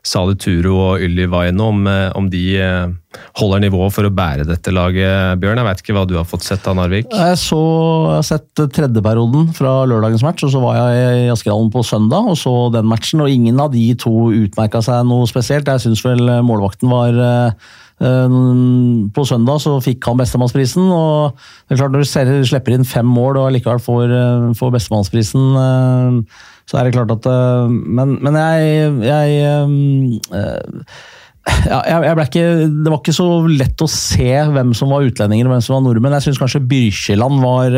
Sali 0.06 0.36
Turo 0.40 0.76
og 0.92 1.04
Ylli 1.04 1.26
Vaino, 1.28 1.68
om, 1.74 1.82
om, 2.16 2.30
de 2.30 2.44
holder 3.36 3.62
nivået 3.64 3.94
for 3.94 4.06
å 4.06 4.12
bære 4.12 4.46
dette 4.48 4.72
laget. 4.72 5.40
Bjørn, 5.40 5.60
jeg 5.60 5.68
vet 5.68 5.82
ikke 5.82 5.96
hva 5.96 6.04
du 6.08 6.14
har 6.18 6.26
fått 6.28 6.46
sett 6.46 6.66
av 6.68 6.76
Narvik? 6.78 7.08
Jeg, 7.10 7.38
så, 7.40 7.60
jeg 8.10 8.20
har 8.20 8.26
sett 8.28 8.64
tredjeperioden 8.76 9.50
fra 9.56 9.78
lørdagens 9.88 10.24
match, 10.26 10.44
og 10.46 10.52
så 10.54 10.62
var 10.62 10.78
jeg 10.78 11.24
i 11.24 11.30
Askerhallen 11.32 11.72
på 11.74 11.84
søndag 11.86 12.30
og 12.32 12.38
så 12.40 12.54
den 12.74 12.88
matchen. 12.88 13.24
og 13.24 13.32
Ingen 13.32 13.60
av 13.62 13.72
de 13.74 13.88
to 13.98 14.30
utmerka 14.30 14.84
seg 14.84 15.04
noe 15.08 15.28
spesielt. 15.30 15.68
Jeg 15.68 15.86
syns 15.88 16.04
vel 16.06 16.28
målvakten 16.46 16.92
var 16.92 17.24
Eh, 17.26 17.52
på 17.96 19.24
søndag 19.24 19.62
så 19.64 19.78
fikk 19.80 20.04
han 20.04 20.18
bestemannsprisen, 20.20 20.84
og 20.92 21.38
det 21.64 21.76
er 21.76 21.80
klart 21.80 21.94
når 21.94 22.04
du 22.04 22.44
slipper 22.44 22.76
inn 22.76 22.84
fem 22.84 23.08
mål 23.08 23.40
og 23.40 23.54
likevel 23.54 23.80
får, 23.80 24.12
eh, 24.12 24.52
får 24.58 24.74
bestemannsprisen, 24.74 25.46
eh, 25.56 26.18
så 26.68 26.76
er 26.76 26.84
det 26.84 26.96
klart 26.96 27.14
at 27.14 27.26
Men, 27.70 28.18
men 28.20 28.34
jeg, 28.34 28.90
jeg 29.06 29.28
ja, 31.70 31.78
jeg 32.02 32.26
ikke, 32.26 32.46
det 32.66 32.90
var 32.90 32.98
ikke 32.98 33.14
så 33.14 33.28
lett 33.46 33.80
å 33.80 33.86
se 33.88 34.32
hvem 34.50 34.74
som 34.74 34.90
var 34.90 35.06
utlendinger 35.06 35.46
og 35.46 35.54
hvem 35.54 35.62
som 35.62 35.76
var 35.76 35.84
nordmenn. 35.84 36.16
Jeg 36.18 36.26
syns 36.26 36.40
kanskje 36.42 36.64
Byrkjeland 36.66 37.38
var, 37.38 37.76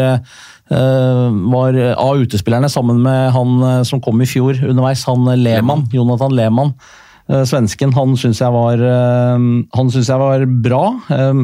var 1.52 1.76
av 1.92 2.22
utespillerne, 2.24 2.70
sammen 2.72 3.02
med 3.04 3.28
han 3.37 3.85
som 3.85 4.00
kom 4.00 4.24
i 4.24 4.31
fjor 4.31 4.57
underveis, 4.57 5.04
han 5.04 5.28
Lehmann, 5.37 5.85
Jonathan 5.92 6.33
Lehmann. 6.33 6.72
Eh, 7.29 7.45
svensken, 7.45 7.93
han 7.93 8.14
syns 8.17 8.38
jeg, 8.41 8.53
var, 8.55 8.81
eh, 8.81 9.43
han 9.77 9.91
synes 9.93 10.09
jeg 10.09 10.21
var 10.23 10.45
bra. 10.64 10.85
Eh, 11.12 11.43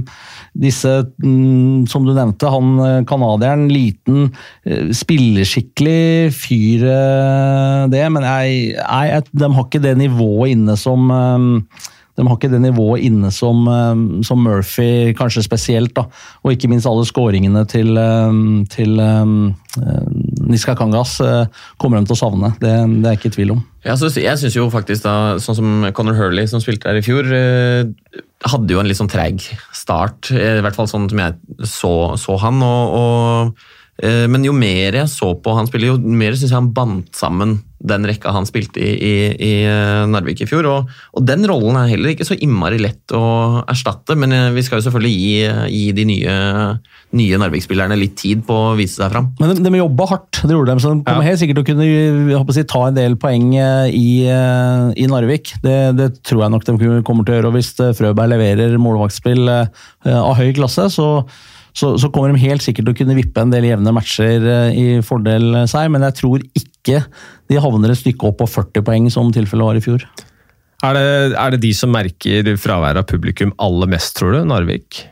disse, 0.57 0.93
mm, 1.21 1.85
som 1.91 2.07
du 2.07 2.15
nevnte, 2.17 2.49
han 2.49 3.05
canadieren, 3.09 3.67
liten, 3.69 4.31
spilleskikkelig 4.95 6.31
fyr, 6.33 6.85
det, 7.91 8.05
men 8.15 8.23
jeg, 8.23 8.77
jeg, 8.79 9.25
de 9.35 9.51
har 9.57 9.67
ikke 9.67 9.83
det 9.83 9.97
nivået 9.99 10.55
inne 10.55 10.77
som 10.79 11.11
de 12.15 12.23
har 12.23 12.37
ikke 12.37 12.53
det 12.53 12.61
nivået 12.63 13.03
inne 13.09 13.33
som, 13.35 13.67
som, 14.23 14.45
Murphy, 14.47 15.11
kanskje 15.19 15.43
spesielt. 15.43 15.97
da, 15.97 16.07
Og 16.45 16.55
ikke 16.55 16.71
minst 16.71 16.87
alle 16.87 17.03
skåringene 17.09 17.65
til, 17.67 17.99
til 18.71 19.03
Niska 20.49 20.77
Kangas 20.79 21.17
uh, 21.25 21.45
kommer 21.81 22.01
de 22.01 22.09
til 22.09 22.17
å 22.17 22.21
savne. 22.21 22.53
Det, 22.61 22.73
det 23.03 23.11
er 23.11 23.19
ikke 23.19 23.33
i 23.33 23.37
tvil 23.39 23.55
om. 23.57 23.63
Jeg 23.85 23.99
syns 24.41 24.57
jo 24.57 24.69
faktisk 24.73 25.05
da, 25.05 25.37
sånn 25.43 25.59
som 25.59 25.89
Conor 25.97 26.17
Hurley, 26.19 26.49
som 26.51 26.63
spilte 26.63 26.89
der 26.89 27.01
i 27.01 27.05
fjor, 27.05 27.29
uh, 27.29 28.23
hadde 28.49 28.77
jo 28.77 28.83
en 28.83 28.91
litt 28.91 29.01
sånn 29.01 29.13
treg 29.13 29.45
start. 29.77 30.33
I 30.33 30.61
hvert 30.65 30.77
fall 30.77 30.91
sånn 30.91 31.09
som 31.13 31.25
jeg 31.25 31.67
så, 31.69 31.95
så 32.21 32.37
han. 32.43 32.61
og, 32.65 32.99
og 32.99 33.65
men 34.03 34.43
jo 34.43 34.51
mer 34.57 34.97
jeg 34.99 35.07
så 35.07 35.29
på 35.39 35.53
han 35.55 35.69
spille, 35.71 35.93
jo 35.93 35.99
mer 36.03 36.35
syns 36.35 36.51
jeg 36.51 36.59
han 36.59 36.73
bandt 36.75 37.15
sammen 37.15 37.61
den 37.85 38.07
rekka 38.09 38.33
han 38.33 38.47
spilte 38.49 38.81
i, 38.81 38.93
i, 38.97 39.15
i 39.35 39.53
eh, 39.69 40.05
Narvik 40.09 40.41
i 40.45 40.49
fjor. 40.49 40.67
Og, 40.71 40.93
og, 41.13 41.25
den 41.29 41.45
rollen 41.49 41.77
er 41.79 41.91
heller 41.93 42.15
ikke 42.15 42.27
så 42.27 42.37
innmari 42.37 42.81
lett 42.81 43.13
å 43.15 43.25
erstatte, 43.71 44.17
men 44.19 44.33
eh, 44.33 44.51
vi 44.57 44.65
skal 44.65 44.81
jo 44.81 44.87
selvfølgelig 44.87 45.13
gi, 45.13 45.35
gi 45.75 45.85
de 45.97 46.07
nye, 46.09 46.37
nye 47.21 47.41
Narvik-spillerne 47.43 47.99
litt 48.01 48.17
tid 48.21 48.45
på 48.49 48.57
å 48.71 48.75
vise 48.79 49.03
seg 49.03 49.13
fram. 49.13 49.31
Men 49.41 49.53
de, 49.53 49.67
de 49.67 49.83
jobba 49.83 50.09
hardt, 50.15 50.43
det 50.43 50.57
gjorde 50.57 50.73
de, 50.73 50.85
så 50.85 50.95
de 50.95 51.05
kommer 51.05 51.27
ja. 51.27 51.31
helt 51.31 51.43
sikkert 51.43 51.61
til 51.61 51.67
å 51.67 51.71
kunne 51.73 52.57
si, 52.57 52.67
ta 52.73 52.85
en 52.89 53.01
del 53.01 53.19
poeng 53.21 53.51
eh, 53.61 53.89
i, 53.93 54.11
i 55.05 55.09
Narvik. 55.11 55.57
Det, 55.65 55.79
det, 55.99 56.11
tror 56.25 56.47
jeg 56.47 56.55
nok 56.55 56.69
de 56.69 56.79
kommer 57.05 57.27
til 57.27 57.37
å 57.37 57.41
gjøre. 57.41 57.51
og 57.53 57.59
Hvis 57.59 57.75
Frøberg 57.99 58.33
leverer 58.33 58.79
målvaktspill 58.81 59.45
av 59.51 60.33
høy 60.39 60.55
klasse, 60.57 60.89
så 60.95 61.09
så, 61.75 61.95
så, 61.99 62.11
kommer 62.15 62.31
de 62.31 62.45
helt 62.45 62.63
sikkert 62.63 62.87
til 62.87 62.95
å 62.95 62.99
kunne 63.01 63.17
vippe 63.19 63.43
en 63.43 63.51
del 63.51 63.67
jevne 63.67 63.95
matcher 63.97 64.45
i 64.71 64.85
fordel 65.03 65.65
seg, 65.71 65.91
men 65.91 66.07
jeg 66.07 66.19
tror 66.21 66.45
ikke 66.55 67.01
de 67.51 67.59
havner 67.61 67.91
et 67.91 67.99
stykke 67.99 68.31
opp 68.31 68.39
på 68.43 68.49
40 68.51 68.87
poeng, 68.87 69.11
som 69.11 69.33
tilfellet 69.35 69.71
var 69.71 69.81
i 69.81 69.83
fjor. 69.85 70.07
Er 70.85 70.97
det, 70.97 71.09
er 71.41 71.55
det 71.55 71.63
de 71.65 71.73
som 71.77 71.93
merker 71.95 72.55
fraværet 72.61 73.03
av 73.03 73.09
publikum 73.09 73.55
aller 73.63 73.91
mest, 73.91 74.15
tror 74.19 74.37
du? 74.37 74.41
Narvik? 74.49 75.03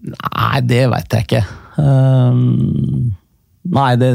Nei, 0.00 0.60
det 0.64 0.84
veit 0.92 1.16
jeg 1.16 1.28
ikke. 1.28 1.42
Um, 1.76 3.12
nei, 3.72 3.94
det 4.00 4.12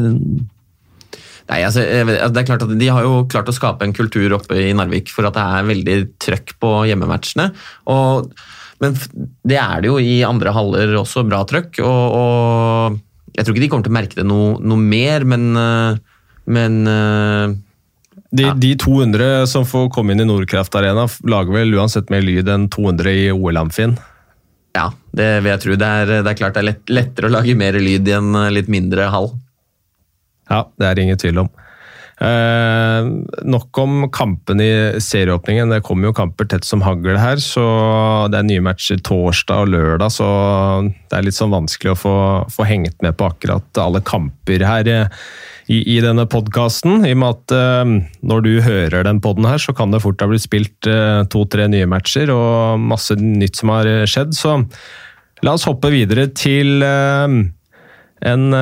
Nei, 1.47 1.61
altså, 1.63 1.79
det 1.79 2.41
er 2.41 2.45
klart 2.45 2.63
at 2.65 2.73
De 2.75 2.89
har 2.91 3.05
jo 3.05 3.21
klart 3.31 3.47
å 3.47 3.55
skape 3.55 3.85
en 3.87 3.95
kultur 3.95 4.33
oppe 4.35 4.57
i 4.59 4.73
Narvik 4.75 5.13
for 5.13 5.29
at 5.29 5.37
det 5.37 5.45
er 5.45 5.69
veldig 5.69 5.97
trøkk 6.19 6.57
på 6.59 6.71
hjemmematchene. 6.89 7.45
Og, 7.93 8.33
men 8.83 8.97
det 9.47 9.57
er 9.61 9.83
det 9.83 9.89
jo 9.89 9.97
i 10.01 10.19
andre 10.27 10.53
haller 10.55 10.95
også, 10.99 11.25
bra 11.27 11.43
trøkk. 11.49 11.79
Og, 11.85 12.17
og, 12.17 12.99
jeg 13.37 13.45
tror 13.45 13.55
ikke 13.55 13.65
de 13.65 13.69
kommer 13.71 13.87
til 13.87 13.93
å 13.93 13.97
merke 13.97 14.19
det 14.19 14.27
noe, 14.27 14.57
noe 14.61 14.81
mer, 14.81 15.25
men 15.29 15.49
uh, 15.57 15.97
men 16.47 16.77
de, 18.31 18.43
ja. 18.43 18.53
de, 18.55 18.69
200 18.79 19.47
som 19.51 19.65
får 19.67 19.89
komme 19.91 20.13
inn 20.13 20.23
i 20.23 20.27
Nordkraft 20.27 20.75
Arena, 20.79 21.03
lager 21.27 21.55
vel 21.55 21.73
uansett 21.75 22.11
mer 22.13 22.23
lyd 22.23 22.47
enn 22.51 22.69
200 22.71 23.11
i 23.11 23.25
OL-Amfin? 23.33 23.97
Ja, 24.77 24.91
det 25.15 25.29
vil 25.41 25.51
jeg 25.53 25.63
tro. 25.63 25.77
Det 25.79 25.91
er, 26.01 26.11
det 26.25 26.31
er 26.31 26.39
klart 26.39 26.57
det 26.57 26.63
er 26.63 26.69
lett, 26.71 26.83
lettere 26.91 27.29
å 27.29 27.33
lage 27.33 27.55
mer 27.57 27.77
lyd 27.81 28.09
i 28.09 28.15
en 28.17 28.35
eh, 28.37 28.51
litt 28.53 28.69
mindre 28.71 29.09
hall. 29.13 29.31
Ja, 30.51 30.65
det 30.79 30.89
er 30.89 31.01
ingen 31.01 31.19
tvil 31.19 31.41
om. 31.45 31.49
Eh, 32.17 33.07
nok 33.45 33.77
om 33.77 34.07
kampen 34.09 34.61
i 34.61 34.97
serieåpningen. 35.01 35.69
Det 35.69 35.83
kommer 35.85 36.09
jo 36.09 36.15
kamper 36.17 36.47
tett 36.49 36.65
som 36.65 36.81
hagl 36.81 37.13
her. 37.17 37.37
så 37.37 38.27
Det 38.31 38.39
er 38.39 38.47
nye 38.47 38.63
matcher 38.65 38.97
torsdag 38.97 39.67
og 39.67 39.69
lørdag, 39.69 40.09
så 40.09 40.27
det 41.09 41.13
er 41.13 41.27
litt 41.27 41.37
sånn 41.37 41.53
vanskelig 41.53 41.93
å 41.93 41.99
få, 41.99 42.15
få 42.49 42.65
hengt 42.65 43.01
med 43.05 43.17
på 43.17 43.29
akkurat 43.29 43.77
alle 43.77 44.01
kamper 44.01 44.65
her 44.65 44.89
i, 45.69 45.77
i 45.85 45.99
denne 46.01 46.25
podkasten. 46.25 47.05
I 47.05 47.13
og 47.13 47.21
med 47.21 47.35
at 47.35 47.53
uh, 47.53 47.85
når 48.25 48.41
du 48.41 48.53
hører 48.65 49.05
den 49.05 49.21
poden 49.21 49.45
her, 49.45 49.61
så 49.61 49.75
kan 49.77 49.93
det 49.93 50.01
fort 50.01 50.21
ha 50.21 50.29
blitt 50.31 50.47
spilt 50.47 50.89
uh, 50.89 51.21
to-tre 51.29 51.67
nye 51.69 51.85
matcher 51.85 52.31
og 52.33 52.81
masse 52.81 53.13
nytt 53.13 53.61
som 53.61 53.75
har 53.75 53.91
skjedd. 54.09 54.33
Så 54.33 54.57
la 55.45 55.53
oss 55.53 55.67
hoppe 55.69 55.93
videre 55.93 56.31
til 56.33 56.81
uh, 56.81 57.29
en 58.25 58.57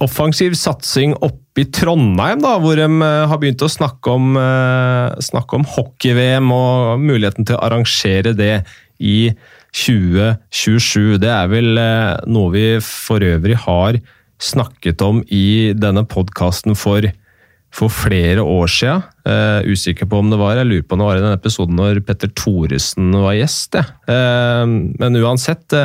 offensiv 0.00 0.54
satsing 0.56 1.12
oppe 1.20 1.64
i 1.64 1.68
Trondheim, 1.68 2.40
da, 2.40 2.54
hvor 2.62 2.78
de 2.80 2.86
har 3.28 3.40
begynt 3.40 3.60
å 3.60 3.68
snakke 3.68 4.14
om, 4.14 4.38
snakke 5.20 5.58
om 5.58 5.66
hockey-VM 5.68 6.48
og 6.54 7.02
muligheten 7.02 7.44
til 7.44 7.58
å 7.58 7.64
arrangere 7.66 8.32
det 8.32 8.62
i 8.96 9.34
2027. 9.76 11.18
Det 11.20 11.28
er 11.28 11.50
vel 11.52 11.76
noe 12.24 12.52
vi 12.54 12.66
for 12.84 13.24
øvrig 13.24 13.58
har 13.66 14.00
snakket 14.42 15.02
om 15.04 15.22
i 15.30 15.72
denne 15.78 16.04
podkasten 16.08 16.76
for, 16.78 17.06
for, 17.72 17.92
flere 17.92 18.44
år 18.44 18.70
siden. 18.70 19.04
Usikker 19.68 20.08
på 20.10 20.22
om 20.22 20.32
det 20.32 20.40
var, 20.40 20.58
jeg 20.58 20.68
lurer 20.70 20.86
på 20.86 20.96
om 20.96 21.04
det 21.04 21.10
var 21.10 21.20
i 21.20 21.24
den 21.24 21.36
episoden 21.36 21.78
når 21.78 22.02
Petter 22.06 22.32
Thoresen 22.36 23.12
var 23.14 23.36
gjest. 23.38 23.78
Uh, 24.08 24.64
men 24.98 25.20
uansett, 25.22 25.78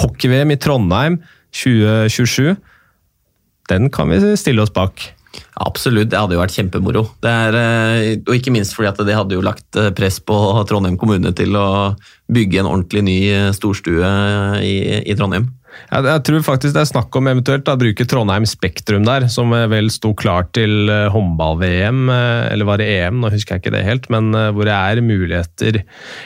hockey-VM 0.00 0.54
i 0.54 0.60
Trondheim 0.60 1.18
2027, 1.54 2.54
den 3.70 3.90
kan 3.92 4.10
vi 4.12 4.34
stille 4.40 4.64
oss 4.64 4.72
bak. 4.74 5.10
Absolutt, 5.64 6.10
det 6.12 6.18
hadde 6.18 6.36
jo 6.36 6.42
vært 6.42 6.54
kjempemoro. 6.54 7.02
Er, 7.26 7.56
og 8.22 8.32
ikke 8.36 8.52
minst 8.54 8.76
fordi 8.76 8.90
at 8.90 9.00
det 9.06 9.16
hadde 9.16 9.34
jo 9.34 9.42
lagt 9.42 9.78
press 9.98 10.20
på 10.22 10.36
Trondheim 10.70 10.98
kommune 11.00 11.32
til 11.34 11.56
å 11.58 11.66
bygge 12.30 12.62
en 12.62 12.70
ordentlig 12.70 13.02
ny 13.06 13.18
storstue 13.54 14.12
i, 14.62 14.74
i 15.02 15.16
Trondheim. 15.18 15.50
Jeg, 15.90 16.06
jeg, 16.06 16.22
tror 16.26 16.44
faktisk 16.46 16.74
det 16.74 16.82
er 16.82 16.90
snakk 16.90 17.16
om 17.18 17.28
eventuelt 17.30 17.68
å 17.70 17.76
bruke 17.78 18.06
Trondheim 18.08 18.46
Spektrum 18.48 19.06
der, 19.06 19.26
som 19.32 19.52
vel 19.70 19.90
sto 19.92 20.12
klart 20.18 20.52
til 20.56 20.90
eh, 20.92 21.06
håndball-VM, 21.14 22.04
eh, 22.12 22.42
eller 22.52 22.68
var 22.68 22.80
det 22.80 22.88
EM, 22.96 23.20
nå 23.22 23.30
husker 23.34 23.56
jeg 23.56 23.64
ikke 23.64 23.74
det 23.76 23.84
helt, 23.86 24.08
men 24.14 24.30
eh, 24.38 24.50
hvor 24.54 24.68
det 24.68 24.74
er 24.74 25.02
muligheter 25.04 25.80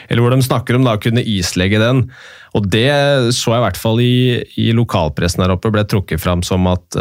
Eller 0.09 0.23
hvor 0.23 0.33
de 0.33 0.45
snakker 0.45 0.77
om 0.77 0.87
da 0.87 0.95
å 0.97 1.01
kunne 1.01 1.25
islegge 1.25 1.81
den. 1.81 2.05
Og 2.57 2.69
det 2.71 2.89
så 3.35 3.53
jeg 3.53 3.61
i 3.61 3.65
hvert 3.67 3.81
fall 3.81 4.01
i, 4.01 4.39
i 4.57 4.71
lokalpressen 4.75 5.43
her 5.45 5.53
oppe 5.53 5.71
ble 5.73 5.83
trukket 5.85 6.21
fram 6.21 6.41
som 6.45 6.65
at, 6.71 6.97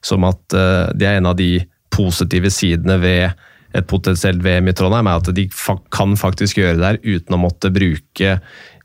som 0.00 0.24
at 0.24 0.56
det 0.96 1.04
er 1.04 1.18
en 1.18 1.28
av 1.28 1.36
de 1.36 1.58
positive 1.92 2.48
sidene 2.52 2.96
ved 3.02 3.36
et 3.76 3.88
potensielt 3.88 4.40
VM 4.44 4.70
i 4.70 4.74
Trondheim, 4.76 5.08
er 5.10 5.20
at 5.20 5.28
de 5.36 5.44
kan 5.92 6.16
faktisk 6.18 6.60
gjøre 6.62 6.78
det 6.78 6.88
her 6.88 7.00
uten 7.04 7.36
å 7.36 7.42
måtte 7.42 7.72
bruke 7.74 8.38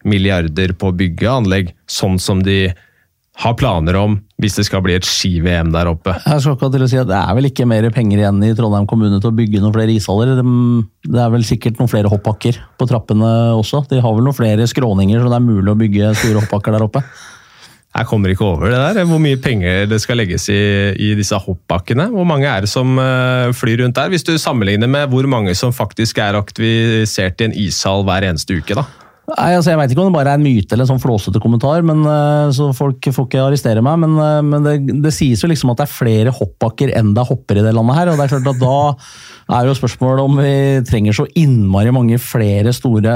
milliarder 0.08 0.74
på 0.78 0.92
å 0.92 0.96
bygge 0.96 1.30
anlegg, 1.30 1.76
sånn 1.90 2.20
som 2.22 2.42
de 2.46 2.72
har 3.42 3.56
planer 3.58 3.96
om 3.96 4.18
hvis 4.42 4.58
det 4.60 4.66
skal 4.68 4.84
bli 4.86 4.96
et 4.98 5.08
ski-VM 5.08 5.72
der 5.74 5.90
oppe. 5.90 6.14
Jeg 6.26 6.44
skal 6.44 6.58
ikke 6.58 6.72
til 6.74 6.86
å 6.86 6.90
si 6.90 7.00
at 7.00 7.10
Det 7.10 7.18
er 7.18 7.36
vel 7.38 7.48
ikke 7.50 7.68
mer 7.70 7.88
penger 7.94 8.22
igjen 8.22 8.42
i 8.46 8.54
Trondheim 8.58 8.88
kommune 8.90 9.22
til 9.22 9.32
å 9.32 9.38
bygge 9.38 9.62
noen 9.62 9.76
flere 9.76 9.94
ishaller. 9.96 10.34
Det 10.36 11.22
er 11.22 11.34
vel 11.34 11.46
sikkert 11.48 11.80
noen 11.80 11.92
flere 11.92 12.12
hoppbakker 12.12 12.60
på 12.78 12.88
trappene 12.90 13.30
også. 13.58 13.86
De 13.90 14.02
har 14.04 14.18
vel 14.18 14.26
noen 14.28 14.38
flere 14.38 14.68
skråninger 14.70 15.22
så 15.22 15.32
det 15.32 15.40
er 15.40 15.46
mulig 15.46 15.74
å 15.74 15.80
bygge 15.80 16.16
store 16.22 16.44
hoppbakker 16.44 16.76
der 16.76 16.88
oppe. 16.90 17.04
Jeg 17.92 18.08
kommer 18.08 18.32
ikke 18.32 18.46
over 18.48 18.72
det 18.72 18.80
der. 18.80 19.08
Hvor 19.08 19.20
mye 19.20 19.40
penger 19.42 19.90
det 19.92 20.00
skal 20.00 20.22
legges 20.22 20.48
i, 20.52 20.62
i 20.96 21.12
disse 21.20 21.36
hoppbakkene. 21.36 22.08
Hvor 22.14 22.28
mange 22.28 22.48
er 22.48 22.64
det 22.64 22.72
som 22.72 22.96
uh, 22.96 23.52
flyr 23.56 23.84
rundt 23.84 23.98
der? 24.00 24.12
Hvis 24.14 24.24
du 24.28 24.38
sammenligner 24.40 24.88
med 24.92 25.12
hvor 25.12 25.28
mange 25.28 25.56
som 25.60 25.76
faktisk 25.76 26.22
er 26.24 26.40
aktivisert 26.40 27.44
i 27.44 27.50
en 27.50 27.58
ishall 27.68 28.08
hver 28.08 28.30
eneste 28.30 28.56
uke. 28.56 28.80
da. 28.80 28.88
Nei, 29.30 29.52
altså 29.54 29.72
Jeg 29.72 29.78
vet 29.80 29.92
ikke 29.94 30.02
om 30.02 30.10
det 30.10 30.16
bare 30.18 30.34
er 30.34 30.40
en 30.40 30.44
myte 30.44 30.74
eller 30.74 30.88
en 30.88 30.90
sånn 30.96 31.02
flåsete 31.04 31.40
kommentar, 31.44 31.84
men, 31.86 32.02
uh, 32.08 32.50
så 32.56 32.72
folk 32.76 33.06
får 33.06 33.28
ikke 33.28 33.44
arrestere 33.46 33.84
meg. 33.86 34.00
Men, 34.02 34.16
uh, 34.18 34.40
men 34.44 34.66
det, 34.66 34.74
det, 35.06 35.14
sies 35.16 35.44
jo 35.44 35.50
liksom 35.52 35.72
at 35.72 35.82
det 35.82 35.86
er 35.86 35.94
flere 35.94 36.34
hoppbakker 36.36 36.94
enn 36.98 37.14
det 37.16 37.22
er 37.22 37.30
hopper 37.30 37.62
i 37.62 37.66
det 37.66 37.76
landet 37.78 38.00
her. 38.00 38.12
og 38.12 38.18
det 38.18 38.26
er 38.26 38.34
klart 38.34 38.50
at 38.52 38.64
Da 38.66 39.60
er 39.62 39.70
jo 39.70 39.78
spørsmålet 39.78 40.26
om 40.26 40.42
vi 40.42 40.56
trenger 40.90 41.16
så 41.16 41.28
innmari 41.38 41.94
mange 41.94 42.18
flere 42.24 42.74
store 42.76 43.14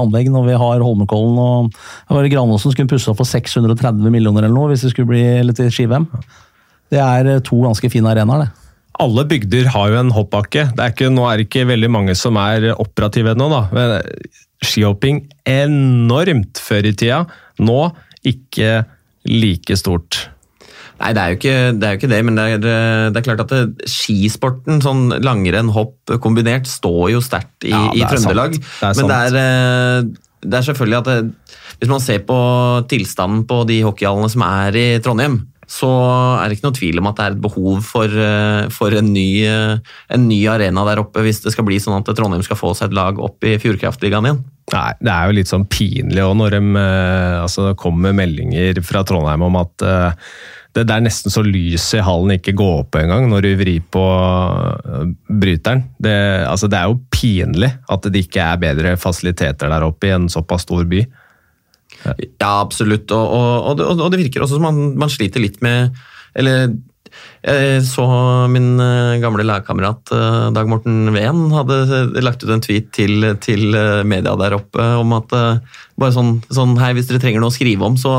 anlegg 0.00 0.30
når 0.34 0.48
vi 0.48 0.58
har 0.64 0.84
Holmenkollen 0.84 1.40
og 1.40 1.70
det 1.70 2.16
var 2.16 2.30
Granåsen 2.32 2.74
skulle 2.74 2.90
pusse 2.90 3.10
opp 3.12 3.20
for 3.20 3.28
630 3.28 4.10
millioner 4.10 4.46
eller 4.46 4.56
noe 4.56 4.72
hvis 4.72 4.86
det 4.86 4.94
skulle 4.94 5.12
bli 5.12 5.22
eller 5.40 5.56
til 5.56 5.70
ski-VM. 5.72 6.08
Det 6.90 7.00
er 7.00 7.44
to 7.46 7.60
ganske 7.62 7.92
fine 7.92 8.10
arenaer, 8.10 8.46
det 8.48 8.68
alle 9.00 9.24
bygder 9.24 9.70
har 9.72 9.88
jo 9.88 9.96
en 9.96 10.10
hoppbakke. 10.12 10.66
Det 10.76 10.84
er 10.84 10.92
ikke, 10.92 11.08
nå 11.08 11.22
er 11.24 11.38
det 11.38 11.46
ikke 11.46 11.68
veldig 11.70 11.88
mange 11.88 12.14
som 12.18 12.36
er 12.36 12.66
operative 12.74 13.32
ennå, 13.32 13.46
da. 13.48 13.60
Men 13.72 13.94
skihopping 14.64 15.24
enormt 15.48 16.60
før 16.60 16.90
i 16.90 16.94
tida. 16.96 17.24
Nå 17.60 17.80
ikke 18.26 18.82
like 19.28 19.76
stort. 19.78 20.26
Nei, 21.00 21.14
det 21.16 21.20
er 21.20 21.32
jo 21.32 21.38
ikke 21.38 21.54
det, 21.80 21.86
er 21.86 21.94
jo 21.94 21.98
ikke 21.98 22.10
det 22.12 22.18
men 22.28 22.36
det 22.36 22.44
er, 22.44 22.58
det 22.60 23.20
er, 23.20 23.24
klart 23.24 23.44
at 23.46 23.52
det, 23.54 23.88
skisporten, 23.88 24.82
sånn 24.84 25.14
langrenn, 25.24 25.72
hopp 25.72 26.12
kombinert, 26.20 26.68
står 26.68 27.14
jo 27.14 27.22
sterkt 27.24 27.64
i, 27.64 27.72
ja, 27.72 27.86
i 27.96 28.04
Trøndelag. 28.04 28.58
Men 28.84 29.08
det 29.08 29.20
er, 29.30 29.38
eh, 29.40 30.10
det 30.44 30.58
er, 30.58 30.66
selvfølgelig 30.68 30.98
at 31.00 31.80
hvis 31.80 31.88
man 31.88 32.04
ser 32.04 32.20
på 32.28 32.36
tilstanden 32.90 33.46
på 33.48 33.62
de 33.70 33.80
hockeyhallene 33.86 34.28
som 34.28 34.44
er 34.44 34.76
i 34.76 34.86
Trondheim, 35.00 35.40
så 35.70 35.88
er 36.40 36.50
det 36.50 36.56
ikke 36.58 36.66
noe 36.66 36.76
tvil 36.76 36.98
om 36.98 37.08
at 37.10 37.18
det 37.18 37.24
er 37.24 37.34
et 37.36 37.42
behov 37.44 37.82
for, 37.86 38.10
eh, 38.10 38.66
for 38.74 38.94
en, 38.96 39.12
ny, 39.14 39.28
eh, 39.46 39.92
en, 40.10 40.24
ny, 40.26 40.40
arena 40.50 40.82
der 40.88 41.04
oppe, 41.04 41.22
hvis 41.22 41.44
det 41.44 41.52
skal 41.54 41.66
bli 41.68 41.78
sånn 41.82 42.00
at 42.00 42.10
Trondheim 42.10 42.42
skal 42.42 42.58
få 42.58 42.72
seg 42.74 42.90
et 42.90 42.96
lag 42.98 43.20
opp 43.22 43.46
i 43.46 43.54
Fjordkraftligaen 43.62 44.26
igjen. 44.26 44.40
Nei, 44.74 44.88
Det 44.98 45.12
er 45.12 45.28
jo 45.28 45.36
litt 45.38 45.50
sånn 45.50 45.68
pinlig 45.70 46.24
òg 46.26 46.34
når 46.40 46.58
eh, 46.58 47.36
altså, 47.44 47.68
det 47.68 47.78
kommer 47.78 48.16
meldinger 48.16 48.82
fra 48.86 49.04
Trondheim 49.06 49.46
om 49.46 49.60
at 49.62 49.86
det, 50.74 50.84
det 50.86 50.94
er 50.94 51.06
nesten 51.06 51.30
så 51.34 51.42
lyset 51.46 52.00
i 52.00 52.04
hallen 52.06 52.34
ikke 52.34 52.54
går 52.58 52.76
opp 52.84 52.98
engang 52.98 53.30
når 53.30 53.46
du 53.46 53.50
vrir 53.62 53.86
på 53.94 54.04
bryteren. 55.26 55.86
Det, 56.02 56.18
altså, 56.50 56.70
det 56.70 56.78
er 56.78 56.90
jo 56.90 57.00
pinlig 57.14 57.72
at 57.90 58.10
det 58.10 58.26
ikke 58.26 58.42
er 58.42 58.62
bedre 58.62 58.98
fasiliteter 58.98 59.70
der 59.70 59.86
oppe 59.86 60.10
i 60.10 60.14
en 60.18 60.30
såpass 60.30 60.66
stor 60.66 60.86
by. 60.90 61.06
Ja, 62.04 62.60
absolutt. 62.60 63.10
Og, 63.12 63.34
og, 63.34 63.80
og, 63.80 63.98
og, 63.98 64.06
det, 64.12 64.22
virker 64.22 64.44
også 64.44 64.58
som 64.58 64.68
man, 64.68 64.94
man 65.00 65.12
sliter 65.12 65.42
litt 65.42 65.60
med 65.64 65.92
Eller 66.38 66.70
Jeg 67.42 67.82
så 67.88 68.04
min 68.52 68.78
eh, 68.80 69.18
gamle 69.22 69.44
lagkamerat 69.48 70.12
eh, 70.14 70.46
Dag 70.54 70.68
Morten 70.70 71.10
Ven 71.14 71.48
hadde 71.52 72.20
lagt 72.22 72.44
ut 72.44 72.52
en 72.54 72.62
tweet 72.64 72.90
til, 72.96 73.26
til 73.42 73.74
eh, 73.76 74.02
media 74.06 74.36
der 74.40 74.56
oppe 74.58 74.86
om 75.00 75.16
at 75.18 75.32
bare 76.00 76.14
sånn, 76.14 76.38
sånn 76.52 76.76
Hei, 76.80 76.92
hvis 76.96 77.10
dere 77.10 77.20
trenger 77.22 77.42
noe 77.42 77.52
å 77.52 77.56
skrive 77.56 77.84
om, 77.84 77.96
så, 78.00 78.12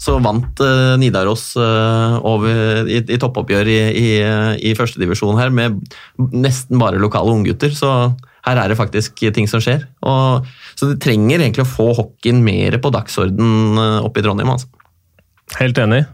så 0.00 0.16
vant 0.24 0.62
Nidaros 1.00 1.50
over, 1.58 2.86
i, 2.88 3.02
i 3.02 3.18
toppoppgjør 3.20 3.68
i, 3.68 3.80
i, 3.92 4.06
i 4.70 4.76
førstedivisjon 4.78 5.40
her 5.40 5.52
med 5.52 5.82
nesten 6.32 6.80
bare 6.80 7.02
lokale 7.02 7.34
unggutter. 7.34 7.74
Så 7.76 7.90
her 8.44 8.60
er 8.60 8.70
det 8.70 8.78
faktisk 8.78 9.24
ting 9.34 9.48
som 9.50 9.62
skjer. 9.64 9.86
Og, 10.04 10.44
så 10.76 10.90
det 10.90 11.00
trenger 11.04 11.40
egentlig 11.40 11.64
å 11.64 11.70
få 11.70 11.88
hockeyen 11.96 12.42
mer 12.44 12.76
på 12.82 12.92
dagsorden 12.94 13.80
eh, 13.80 14.04
oppe 14.04 14.20
i 14.20 14.26
Trondheim. 14.26 14.52
altså. 14.54 14.68
Helt 15.58 15.80
enig. 15.80 16.04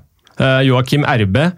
Uh, 0.40 0.62
Joakim 0.66 1.04
Erbe 1.08 1.50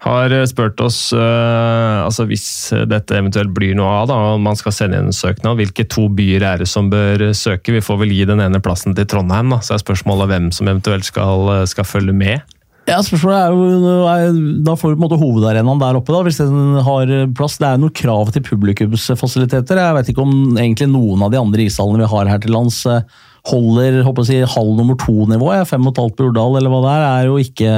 har 0.00 0.32
spurt 0.48 0.78
oss 0.80 1.10
altså 1.12 2.24
hvis 2.24 2.44
dette 2.88 3.18
eventuelt 3.18 3.50
blir 3.52 3.74
noe 3.76 3.90
av, 3.98 4.06
da, 4.08 4.14
og 4.30 4.38
man 4.40 4.56
skal 4.56 4.72
sende 4.72 4.96
inn 4.96 5.10
en 5.10 5.12
søknad, 5.12 5.58
hvilke 5.58 5.84
to 5.92 6.06
byer 6.16 6.46
er 6.54 6.62
det 6.62 6.70
som 6.72 6.88
bør 6.88 7.26
søke? 7.36 7.74
Vi 7.76 7.82
får 7.84 7.98
vel 8.00 8.14
gi 8.16 8.24
den 8.30 8.40
ene 8.40 8.62
plassen 8.64 8.96
til 8.96 9.04
Trondheim, 9.12 9.52
da, 9.52 9.58
så 9.60 9.76
er 9.76 9.82
spørsmålet 9.82 10.30
hvem 10.32 10.48
som 10.56 10.72
eventuelt 10.72 11.04
skal, 11.04 11.52
skal 11.68 11.84
følge 11.84 12.16
med. 12.16 12.56
Ja, 12.90 12.98
spørsmålet 13.06 13.38
er 13.38 13.54
jo, 13.54 13.94
er, 14.10 14.38
Da 14.66 14.74
får 14.78 14.92
du 14.92 14.96
på 14.96 14.98
en 14.98 15.04
måte 15.04 15.20
hovedarenaen 15.20 15.82
der 15.82 15.98
oppe, 16.00 16.14
da, 16.14 16.22
hvis 16.26 16.40
den 16.42 16.80
har 16.86 17.12
plass. 17.38 17.58
Det 17.60 17.68
er 17.68 17.80
noen 17.80 17.94
krav 17.94 18.32
til 18.34 18.44
publikumsfasiliteter. 18.46 19.78
Jeg 19.78 19.98
vet 19.98 20.12
ikke 20.12 20.24
om 20.24 20.56
egentlig 20.58 20.90
noen 20.90 21.22
av 21.26 21.32
de 21.32 21.40
andre 21.40 21.66
ishallene 21.68 22.02
vi 22.02 22.10
har 22.10 22.30
her 22.32 22.42
til 22.42 22.54
lands 22.56 22.82
eh, 22.90 23.04
holder 23.48 24.02
håper 24.04 24.26
jeg, 24.26 24.44
si, 24.44 24.54
halv 24.56 24.76
nummer 24.78 24.98
to-nivå. 25.00 25.52
Fem 25.68 25.86
og 25.86 25.94
et 25.94 26.02
halvt 26.02 26.18
på 26.18 26.28
Urdal 26.28 26.58
eller 26.60 26.72
hva 26.72 26.82
det 26.84 26.94
er, 26.94 27.04
er 27.10 27.30
jo 27.30 27.38
ikke 27.40 27.74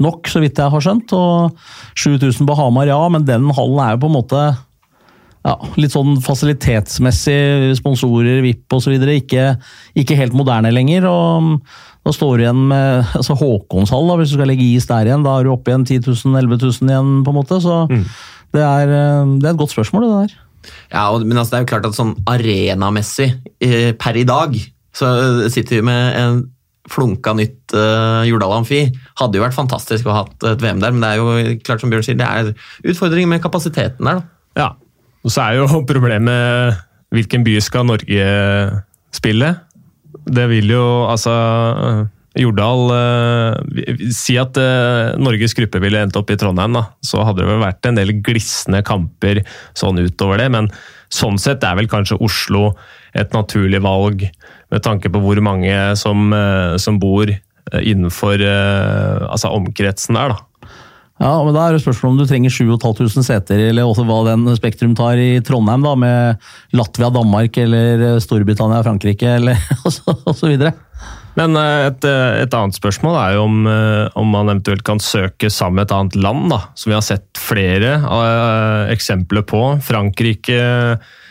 nok, 0.00 0.30
så 0.30 0.42
vidt 0.42 0.60
jeg 0.60 0.72
har 0.72 0.84
skjønt. 0.84 1.14
Og 1.16 1.56
7000 1.98 2.48
på 2.48 2.58
Hamar, 2.58 2.90
ja, 2.90 3.00
men 3.12 3.26
den 3.28 3.48
hallen 3.56 3.80
er 3.84 3.96
jo 3.96 4.04
på 4.04 4.10
en 4.10 4.18
måte 4.20 4.44
ja, 5.46 5.54
litt 5.80 5.94
sånn 5.94 6.18
fasilitetsmessig, 6.20 7.76
sponsorer, 7.78 8.42
VIP 8.44 8.74
osv. 8.76 8.92
Ikke, 9.14 9.46
ikke 9.98 10.18
helt 10.18 10.36
moderne 10.36 10.72
lenger. 10.74 11.06
og 11.08 11.62
Da 12.04 12.12
står 12.16 12.36
du 12.36 12.44
igjen 12.44 12.60
med 12.68 13.06
altså 13.18 13.36
Håkonshall, 13.40 14.08
da, 14.10 14.18
hvis 14.20 14.34
du 14.34 14.38
skal 14.38 14.50
legge 14.52 14.66
is 14.68 14.86
der 14.90 15.08
igjen. 15.08 15.24
Da 15.26 15.38
er 15.40 15.48
du 15.48 15.54
oppe 15.54 15.72
igjen 15.72 15.86
10 15.88 16.04
000-11 16.10 16.60
000 16.60 16.92
igjen, 16.92 17.10
på 17.24 17.32
en 17.34 17.40
måte. 17.40 17.60
Så 17.64 17.80
Mm. 17.90 18.04
det, 18.52 18.62
er, 18.66 18.94
eh, 18.98 19.34
det 19.40 19.48
er 19.48 19.52
et 19.54 19.60
godt 19.64 19.72
spørsmål, 19.74 20.06
det 20.06 20.14
der. 20.20 20.38
Ja, 20.92 21.06
og, 21.14 21.24
men 21.24 21.38
altså, 21.40 21.54
det 21.54 21.58
er 21.58 21.64
jo 21.64 21.70
klart 21.72 21.86
at 21.88 21.96
sånn 21.96 22.14
arenamessig 22.28 23.30
eh, 23.64 23.92
per 23.96 24.18
i 24.20 24.26
dag 24.28 24.56
så 24.92 25.08
sitter 25.54 25.78
vi 25.78 25.84
med 25.86 26.16
en 26.18 26.40
flunka 26.90 27.30
nytt 27.38 27.70
uh, 27.78 28.24
Jordal 28.26 28.50
Amfi. 28.56 28.80
Hadde 29.20 29.38
jo 29.38 29.44
vært 29.44 29.54
fantastisk 29.54 30.08
å 30.08 30.14
ha 30.16 30.22
hatt 30.24 30.46
et 30.50 30.62
VM 30.64 30.80
der, 30.82 30.90
men 30.96 31.04
det 31.04 31.10
er 31.12 31.20
jo 31.20 31.58
klart 31.62 31.80
som 31.84 31.92
Bjørn 31.92 32.02
sier, 32.02 32.16
det 32.18 32.26
er 32.26 32.48
utfordringer 32.90 33.30
med 33.30 33.42
kapasiteten 33.44 34.08
der. 34.08 34.18
da. 34.18 34.24
Ja, 34.58 34.68
og 35.24 35.34
så 35.34 35.46
er 35.46 35.60
jo 35.60 35.82
problemet 35.92 36.80
hvilken 37.10 37.44
by 37.46 37.58
skal 37.64 37.88
Norge 37.88 38.30
spille? 39.14 39.54
Det 40.30 40.46
vil 40.50 40.70
jo 40.70 40.86
altså 41.10 41.34
Jordal 42.38 42.92
eh, 42.94 44.04
Si 44.14 44.36
at 44.38 44.58
eh, 44.60 45.16
Norges 45.18 45.54
gruppe 45.58 45.80
ville 45.82 45.98
endt 46.04 46.18
opp 46.18 46.30
i 46.30 46.38
Trondheim, 46.38 46.76
da. 46.76 46.84
Så 47.02 47.22
hadde 47.26 47.42
det 47.42 47.48
vel 47.50 47.62
vært 47.64 47.88
en 47.88 47.98
del 47.98 48.14
glisne 48.22 48.84
kamper 48.86 49.42
sånn 49.78 49.98
utover 49.98 50.42
det, 50.42 50.50
men 50.54 50.70
sånn 51.10 51.40
sett 51.42 51.64
er 51.66 51.78
vel 51.78 51.90
kanskje 51.90 52.20
Oslo 52.22 52.70
et 53.18 53.32
naturlig 53.34 53.80
valg 53.82 54.28
med 54.70 54.84
tanke 54.86 55.10
på 55.10 55.22
hvor 55.24 55.40
mange 55.42 55.74
som, 55.98 56.30
eh, 56.36 56.76
som 56.78 57.00
bor 57.02 57.32
innenfor 57.70 58.40
altså 58.42 59.50
omkretsen 59.54 60.16
der, 60.16 60.32
da. 60.32 60.49
Ja, 61.20 61.34
men 61.44 61.52
Da 61.52 61.66
er 61.66 61.76
det 61.76 61.82
spørsmål 61.84 62.14
om 62.14 62.20
du 62.22 62.26
trenger 62.28 62.52
7500 62.54 63.26
seter, 63.26 63.60
eller 63.68 63.84
også 63.84 64.06
hva 64.08 64.22
den 64.30 64.46
Spektrum 64.56 64.94
tar 64.96 65.20
i 65.20 65.42
Trondheim, 65.44 65.84
da, 65.84 65.92
med 65.94 66.46
Latvia, 66.72 67.10
Danmark 67.12 67.58
eller 67.60 68.20
Storbritannia, 68.24 68.80
Frankrike 68.86 69.36
eller 69.36 69.60
videre. 70.48 70.72
Men 71.38 71.56
eh, 71.56 71.86
et, 71.90 72.04
eh, 72.08 72.42
et 72.42 72.54
annet 72.56 72.76
spørsmål 72.76 73.16
er 73.20 73.36
jo 73.36 73.46
om, 73.46 73.58
eh, 73.70 74.06
om 74.18 74.32
man 74.32 74.50
eventuelt 74.50 74.84
kan 74.86 75.00
søke 75.02 75.50
sammen 75.52 75.78
med 75.78 75.88
et 75.88 75.96
annet 75.96 76.18
land, 76.20 76.48
da, 76.52 76.60
som 76.74 76.90
vi 76.90 76.96
har 76.96 77.06
sett 77.06 77.40
flere 77.40 77.96
eksempler 78.92 79.44
på. 79.48 79.62
Frankrike 79.84 80.60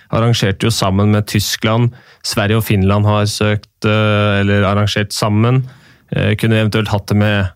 arrangerte 0.09 0.69
jo 0.69 0.73
sammen 0.73 1.13
med 1.13 1.27
Tyskland. 1.29 1.93
Sverige 2.25 2.61
og 2.61 2.65
Finland 2.67 3.05
har 3.09 3.27
søkt 3.29 3.85
eller 3.85 4.65
arrangert 4.65 5.13
sammen. 5.13 5.61
Kunne 6.09 6.55
vi 6.55 6.63
eventuelt 6.63 6.89
hatt 6.91 7.11
det 7.11 7.17
med 7.19 7.51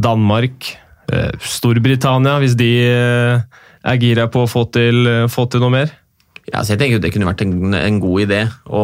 Danmark. 0.00 0.70
Eh, 1.12 1.30
Storbritannia, 1.40 2.36
hvis 2.42 2.56
de 2.58 2.72
eh, 2.84 3.62
er 3.88 4.02
gira 4.02 4.28
på 4.32 4.44
å 4.44 4.50
få 4.50 4.66
til, 4.74 5.06
få 5.32 5.46
til 5.50 5.64
noe 5.64 5.74
mer. 5.74 5.94
Ja, 6.48 6.62
jeg 6.64 6.80
tenker 6.80 7.02
Det 7.02 7.12
kunne 7.12 7.28
vært 7.28 7.44
en, 7.44 7.74
en 7.76 8.00
god 8.00 8.24
idé 8.24 8.40
å 8.64 8.82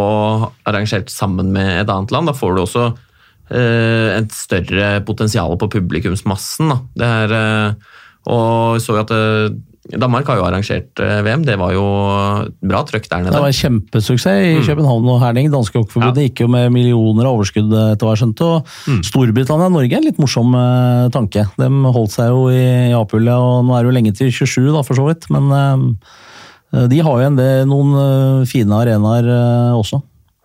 arrangert 0.69 1.13
sammen 1.13 1.53
med 1.55 1.81
et 1.81 1.93
annet 1.93 2.13
land. 2.13 2.29
Da 2.29 2.37
får 2.37 2.57
du 2.57 2.63
også 2.65 2.87
eh, 3.51 4.11
et 4.19 4.35
større 4.37 4.89
potensial 5.07 5.57
på 5.61 5.71
publikumsmassen. 5.79 6.73
Da. 6.73 6.81
Det 7.01 7.13
er, 7.23 7.37
eh, 7.39 8.03
og 8.35 8.83
så 8.85 8.99
at 9.01 9.15
eh, 9.15 9.55
Danmark 9.93 10.29
har 10.31 10.39
jo 10.39 10.45
arrangert 10.47 11.01
eh, 11.03 11.19
VM. 11.27 11.43
Det 11.45 11.59
var 11.61 11.75
jo 11.75 11.85
bra 12.65 12.81
trøkk 12.89 13.09
der 13.11 13.25
nede. 13.25 13.35
Det 13.35 13.43
var 13.43 13.53
en 13.53 13.59
kjempesuksess 13.59 14.47
i 14.49 14.63
København 14.65 15.11
og 15.13 15.19
Herning. 15.21 15.51
Danske 15.53 15.77
Hockeyforbundet 15.77 16.31
gikk 16.31 16.45
jo 16.47 16.49
med 16.55 16.73
millioner 16.73 17.29
av 17.29 17.37
overskudd 17.37 17.69
etter 17.69 18.09
hva 18.09 18.15
jeg 18.15 18.23
skjønte. 18.23 18.49
Og 18.49 19.05
Storbritannia 19.11 19.69
og 19.69 19.77
Norge 19.77 19.93
er 19.93 20.01
en 20.01 20.09
litt 20.09 20.23
morsom 20.23 20.57
eh, 20.57 21.11
tanke. 21.13 21.45
De 21.61 21.69
holdt 21.99 22.17
seg 22.17 22.33
jo 22.33 22.49
i 22.49 22.95
A-pullet, 22.97 23.37
og 23.37 23.69
nå 23.69 23.77
er 23.77 23.85
det 23.85 23.93
jo 23.93 23.97
lenge 23.99 24.15
til 24.17 24.33
27, 24.33 24.73
da, 24.73 24.85
for 24.89 24.97
så 24.97 25.05
vidt. 25.11 25.29
Men 25.35 25.53
eh, 25.53 26.89
de 26.89 27.05
har 27.05 27.21
jo 27.21 27.29
en 27.29 27.39
del, 27.39 27.69
noen 27.69 27.95
eh, 28.01 28.49
fine 28.51 28.81
arenaer 28.81 29.29
eh, 29.37 29.77
også. 29.77 30.01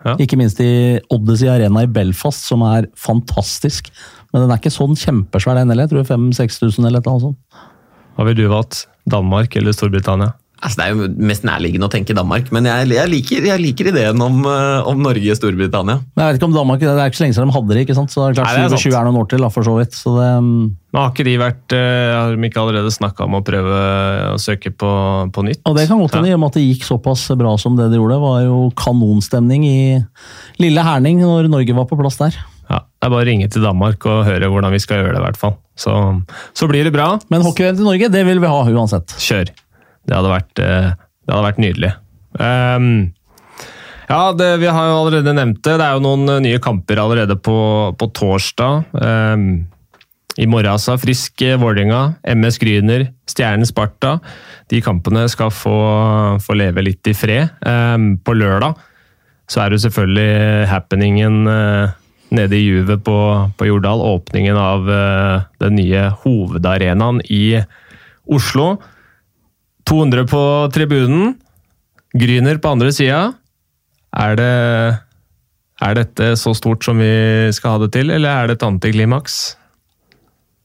Ja. 0.05 0.13
Ikke 0.19 0.37
minst 0.39 0.59
i 0.63 0.99
Odyssey 1.11 1.49
Arena 1.51 1.83
i 1.83 1.91
Belfast, 1.91 2.45
som 2.47 2.63
er 2.67 2.87
fantastisk. 2.99 3.89
Men 4.33 4.45
den 4.45 4.53
er 4.53 4.61
ikke 4.61 4.71
sånn 4.71 4.95
kjempesvær, 4.99 5.57
den 5.57 5.73
heller. 5.73 5.87
Jeg 5.87 5.95
tror 5.95 6.07
5000-6000 6.11 6.87
eller 6.87 6.99
et 6.99 7.07
eller 7.07 7.15
annet 7.15 7.27
sånt. 7.29 7.65
Hva 8.19 8.25
vil 8.27 8.35
du 8.35 8.49
valgt? 8.51 8.81
Danmark 9.07 9.53
eller 9.55 9.71
Storbritannia? 9.71 10.33
Altså, 10.59 10.75
det 10.75 10.85
er 10.85 10.91
jo 10.91 11.05
mest 11.23 11.45
nærliggende 11.47 11.87
å 11.87 11.91
tenke 11.93 12.11
Danmark, 12.11 12.49
men 12.51 12.65
jeg, 12.67 12.89
jeg, 12.91 13.07
liker, 13.13 13.45
jeg 13.47 13.61
liker 13.63 13.87
ideen 13.93 14.19
om, 14.19 14.41
eh, 14.43 14.89
om 14.91 14.99
Norge-Storbritannia. 15.05 16.01
Men 16.03 16.25
jeg 16.25 16.33
vet 16.33 16.39
ikke 16.41 16.49
om 16.49 16.57
Danmark, 16.57 16.83
Det 16.83 16.89
er 16.91 17.13
ikke 17.13 17.19
så 17.21 17.23
lenge 17.23 17.37
siden 17.37 17.47
de 17.53 17.55
hadde 17.55 17.77
det, 17.77 17.85
ikke 17.85 17.95
sant? 17.95 18.11
så 18.11 18.25
det 18.25 18.27
er 18.27 18.35
klart 18.41 18.49
Nei, 18.49 18.65
det 18.67 18.75
er 18.75 18.83
20 18.83 18.97
er 18.99 19.07
noen 19.07 19.21
år 19.21 19.29
til, 19.31 19.47
for 19.55 19.69
så 19.69 19.77
vidt. 19.77 19.95
Så 19.95 20.17
det, 20.17 20.27
mm, 20.43 20.67
Men 20.91 20.99
Har 20.99 21.13
ikke 21.13 21.27
de 21.29 21.37
vært 21.39 21.77
eh, 21.77 22.11
Har 22.11 22.35
de 22.35 22.49
ikke 22.49 22.59
allerede 22.65 22.91
snakka 22.91 23.29
om 23.29 23.39
å 23.39 23.43
prøve 23.47 23.79
å 24.33 24.35
søke 24.43 24.75
på, 24.75 24.91
på 25.31 25.47
nytt? 25.47 25.63
Og 25.63 25.79
det 25.79 25.87
kan 25.87 26.03
godt 26.03 26.19
hende, 26.19 26.33
i 26.33 26.35
og 26.35 26.43
med 26.43 26.51
at 26.51 26.59
det 26.59 26.67
gikk 26.67 26.87
såpass 26.91 27.29
bra 27.39 27.55
som 27.55 27.79
det 27.79 27.87
de 27.93 28.01
gjorde. 28.01 28.19
Det 28.19 28.27
var 28.27 28.43
jo 28.49 28.61
kanonstemning 28.83 29.63
i 29.69 29.79
lille 30.59 30.83
Herning 30.83 31.23
når 31.23 31.47
Norge 31.55 31.79
var 31.79 31.87
på 31.87 32.03
plass 32.03 32.19
der. 32.19 32.35
Ja, 32.69 32.83
Det 32.85 33.07
er 33.07 33.13
bare 33.13 33.25
å 33.25 33.29
ringe 33.29 33.47
til 33.49 33.65
Danmark 33.65 34.05
og 34.09 34.25
høre 34.27 34.49
hvordan 34.51 34.73
vi 34.75 34.81
skal 34.83 35.01
gjøre 35.01 35.15
det, 35.15 35.21
i 35.21 35.25
hvert 35.25 35.39
fall. 35.41 35.55
Så, 35.79 35.93
så 36.57 36.67
blir 36.69 36.85
det 36.85 36.93
bra. 36.93 37.15
Men 37.33 37.45
hockey-VM 37.45 37.79
til 37.79 37.87
Norge, 37.87 38.11
det 38.13 38.25
vil 38.27 38.41
vi 38.43 38.51
ha 38.51 38.59
uansett. 38.67 39.15
Kjør. 39.17 39.49
Det 40.09 40.17
hadde 40.17 40.33
vært, 40.33 40.61
eh, 40.61 40.91
det 40.93 41.33
hadde 41.33 41.47
vært 41.47 41.63
nydelig. 41.63 41.93
Um, 42.39 42.91
ja, 44.09 44.21
det, 44.37 44.51
vi 44.61 44.69
har 44.69 44.89
jo 44.89 44.99
allerede 45.03 45.33
nevnt 45.37 45.63
det. 45.65 45.77
Det 45.79 45.87
er 45.87 45.97
jo 45.97 46.05
noen 46.05 46.35
eh, 46.35 46.43
nye 46.45 46.61
kamper 46.61 47.01
allerede 47.01 47.37
på, 47.41 47.57
på 47.97 48.09
torsdag. 48.17 48.89
Um, 48.93 49.47
I 50.37 50.49
morgen, 50.49 50.73
altså. 50.75 50.97
Frisk 51.01 51.41
eh, 51.45 51.57
Vålerenga, 51.61 52.19
MS 52.35 52.59
Gryner, 52.61 53.07
Stjernen 53.29 53.69
Sparta. 53.69 54.17
De 54.69 54.83
kampene 54.85 55.25
skal 55.31 55.53
få, 55.53 55.79
få 56.43 56.57
leve 56.57 56.85
litt 56.85 57.09
i 57.09 57.15
fred. 57.17 57.55
Um, 57.65 58.13
på 58.21 58.37
lørdag 58.37 58.77
så 59.49 59.63
er 59.63 59.73
det 59.73 59.81
selvfølgelig 59.81 60.67
happeningen 60.69 61.49
eh, 61.49 61.97
nede 62.35 62.57
i 62.57 62.63
Juve 62.65 62.97
på, 63.01 63.17
på 63.57 63.67
Jordal. 63.69 64.01
Åpningen 64.05 64.57
av 64.59 64.87
uh, 64.89 65.43
den 65.61 65.77
nye 65.79 66.07
hovedarenaen 66.23 67.21
i 67.29 67.59
Oslo. 68.29 68.75
200 69.89 70.25
på 70.29 70.41
tribunen. 70.75 71.35
Gryner 72.13 72.59
på 72.61 72.73
andre 72.73 72.91
sida. 72.93 73.21
Er 74.17 74.35
det 74.39 74.51
Er 75.79 75.95
dette 75.95 76.33
så 76.35 76.51
stort 76.57 76.83
som 76.83 76.97
vi 76.99 77.09
skal 77.55 77.77
ha 77.77 77.85
det 77.85 77.93
til, 77.95 78.09
eller 78.11 78.29
er 78.29 78.47
det 78.49 78.57
et 78.59 78.67
antiklimaks? 78.67 79.39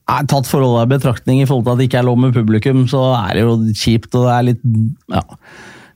har 0.04 0.26
tatt 0.28 0.48
forholdet 0.50 0.84
i 0.84 0.92
betraktning 0.98 1.38
i 1.40 1.46
forhold 1.48 1.64
til 1.64 1.72
at 1.72 1.78
det 1.80 1.86
ikke 1.88 2.00
er 2.02 2.04
lov 2.04 2.18
med 2.20 2.34
publikum, 2.36 2.82
så 2.90 3.00
er 3.16 3.38
det 3.38 3.44
jo 3.46 3.54
kjipt, 3.72 4.10
og 4.18 4.26
det 4.26 4.34
er 4.34 4.46
litt 4.50 4.64
ja, 5.14 5.22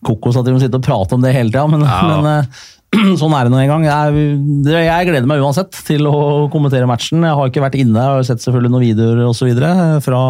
kokos 0.09 0.39
at 0.41 0.49
vi 0.49 0.55
må 0.55 0.63
sitte 0.63 0.81
og 0.81 0.87
prate 0.87 1.19
om 1.19 1.25
det 1.25 1.35
hele 1.37 1.53
tida, 1.53 1.67
men, 1.69 1.85
Ja. 1.85 1.99
men 2.09 2.29
eh, 2.31 2.63
sånn 3.21 3.35
er 3.37 3.47
det 3.47 3.53
nå 3.53 3.59
engang. 3.61 3.85
Jeg, 3.85 4.29
jeg 4.73 5.09
gleder 5.11 5.29
meg 5.29 5.43
uansett 5.45 5.77
til 5.85 6.09
å 6.09 6.49
kommentere 6.53 6.89
matchen. 6.89 7.25
Jeg 7.27 7.37
har 7.37 7.51
ikke 7.51 7.65
vært 7.65 7.77
inne, 7.81 8.01
jeg 8.01 8.17
har 8.17 8.27
sett 8.29 8.45
selvfølgelig 8.45 8.73
noen 8.73 8.87
videoer 8.87 9.45
videre 9.49 9.73
fra 10.05 10.23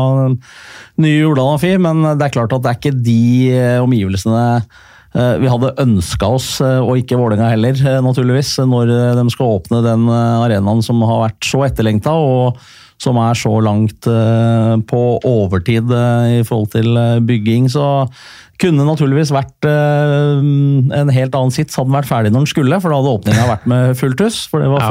nye 0.98 1.20
Jordal 1.20 1.54
Amfi, 1.54 1.72
men 1.82 2.02
det 2.18 2.26
er 2.26 2.34
klart 2.34 2.54
at 2.56 2.64
det 2.64 2.72
er 2.72 2.80
ikke 2.80 2.94
de 3.06 3.22
eh, 3.54 3.78
omgivelsene 3.84 4.42
eh, 4.58 5.36
vi 5.38 5.52
hadde 5.52 5.76
ønska 5.84 6.32
oss, 6.38 6.50
eh, 6.64 6.80
og 6.82 6.98
ikke 6.98 7.20
Vålerenga 7.20 7.52
heller, 7.54 7.78
naturligvis, 8.04 8.56
når 8.66 8.90
de 9.20 9.26
skal 9.34 9.54
åpne 9.60 9.84
den 9.86 10.10
arenaen 10.10 10.82
som 10.84 11.02
har 11.06 11.28
vært 11.28 11.46
så 11.46 11.62
etterlengta, 11.68 12.16
og 12.18 12.58
som 13.02 13.18
er 13.22 13.38
så 13.38 13.52
langt 13.62 14.06
eh, 14.10 14.74
på 14.90 15.02
overtid 15.26 15.90
eh, 15.94 16.38
i 16.40 16.44
forhold 16.46 16.72
til 16.74 16.98
eh, 16.98 17.18
bygging. 17.24 17.68
Så 17.70 17.84
kunne 18.58 18.86
naturligvis 18.86 19.30
vært 19.30 19.68
en 19.70 21.12
helt 21.14 21.36
annen 21.38 21.52
sits 21.54 21.78
hadde 21.78 21.92
den 21.92 21.94
vært 21.94 22.08
ferdig 22.08 22.32
når 22.34 22.42
den 22.42 22.50
skulle, 22.50 22.80
for 22.82 22.90
da 22.90 22.96
hadde 22.98 23.12
åpninga 23.20 23.44
vært 23.52 23.68
med 23.70 23.92
fullt 24.00 24.24
hus. 24.24 24.40
For 24.50 24.64
det 24.64 24.72
var 24.72 24.82
Ja. 24.82 24.88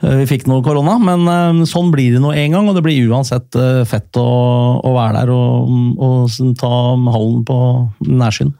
før 0.00 0.16
vi 0.18 0.24
fikk 0.26 0.48
noe 0.50 0.64
korona. 0.66 0.96
Men 0.98 1.62
sånn 1.68 1.92
blir 1.94 2.16
det 2.16 2.24
nå 2.24 2.32
en 2.34 2.56
gang, 2.56 2.66
og 2.66 2.74
det 2.74 2.82
blir 2.82 3.06
uansett 3.12 3.54
fett 3.86 4.18
å, 4.18 4.26
å 4.82 4.94
være 4.96 5.20
der 5.20 5.30
og, 5.30 5.70
og 6.02 6.56
ta 6.58 6.72
hallen 7.14 7.46
på 7.46 7.60
nærsyn. 8.08 8.50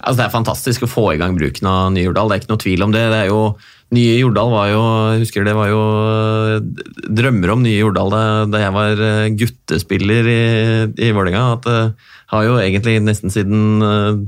Altså, 0.00 0.16
det 0.18 0.24
er 0.24 0.34
fantastisk 0.34 0.86
å 0.86 0.90
få 0.90 1.04
i 1.12 1.20
gang 1.20 1.36
bruken 1.38 1.68
av 1.70 1.92
Ny-Jordal, 1.94 2.30
det 2.30 2.36
er 2.36 2.42
ikke 2.42 2.52
noe 2.54 2.62
tvil 2.64 2.86
om 2.86 2.94
det. 2.94 3.04
det 3.12 3.20
er 3.26 3.30
jo, 3.30 3.42
Nye 3.94 4.18
Jordal 4.18 4.52
var 4.52 4.68
jo 4.72 4.82
jeg 5.14 5.24
husker 5.24 5.46
det 5.46 5.54
var 5.56 5.70
jo 5.70 5.82
eh, 6.10 6.84
drømmer 7.14 7.54
om 7.54 7.64
Nye 7.64 7.78
Jordal 7.78 8.12
da, 8.12 8.22
da 8.50 8.62
jeg 8.64 8.74
var 8.74 9.04
eh, 9.08 9.32
guttespiller 9.38 10.30
i, 10.30 10.40
i 10.98 11.12
Vålerenga. 11.14 11.44
At 11.58 11.68
det 11.68 11.80
har 12.34 12.48
jo 12.48 12.58
egentlig 12.62 12.98
nesten 13.04 13.32
siden 13.34 13.84
eh, 13.84 14.24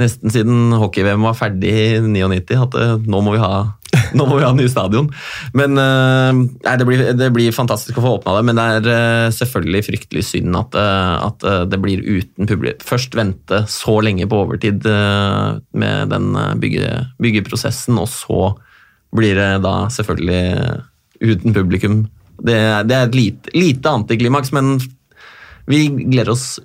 Nesten 0.00 0.32
siden 0.32 0.70
hockey-VM 0.80 1.26
var 1.26 1.34
ferdig 1.36 1.72
i 1.76 1.98
99, 2.00 2.56
at 2.56 2.76
eh, 2.80 2.94
nå 3.04 3.20
må 3.20 3.34
vi 3.34 3.42
ha 3.42 3.50
nå 4.16 4.24
må 4.28 4.38
vi 4.38 4.46
ha 4.46 4.52
ny 4.54 4.66
stadion. 4.70 5.08
Men 5.56 5.74
eh, 5.80 6.30
nei, 6.38 6.74
det, 6.78 6.86
blir, 6.86 7.02
det 7.18 7.30
blir 7.34 7.54
fantastisk 7.54 7.98
å 7.98 8.04
få 8.04 8.14
åpna 8.18 8.36
det, 8.38 8.44
men 8.46 8.58
det 8.60 8.66
er 8.76 8.88
eh, 8.94 9.32
selvfølgelig 9.34 9.84
fryktelig 9.88 10.24
synd 10.28 10.56
at, 10.56 10.78
eh, 10.78 11.14
at 11.26 11.46
eh, 11.46 11.64
det 11.70 11.80
blir 11.82 12.04
uten 12.06 12.50
publikum. 12.50 12.86
Først 12.86 13.18
vente 13.18 13.64
så 13.70 13.98
lenge 14.04 14.28
på 14.30 14.42
overtid 14.44 14.86
eh, 14.88 15.60
med 15.82 16.14
den 16.14 16.32
eh, 16.38 16.56
bygge, 16.62 16.92
byggeprosessen, 17.22 17.98
og 18.00 18.08
så 18.14 18.52
blir 19.16 19.36
det 19.38 19.50
da 19.64 19.74
selvfølgelig 19.92 20.40
eh, 20.54 21.30
uten 21.32 21.54
publikum. 21.54 22.00
Det, 22.40 22.56
det 22.88 22.96
er 22.96 23.06
et 23.08 23.16
lite, 23.18 23.54
lite 23.56 23.94
antiklimaks, 24.00 24.52
men 24.56 24.78
vi 25.70 25.86
gleder 25.90 26.32
oss 26.32 26.58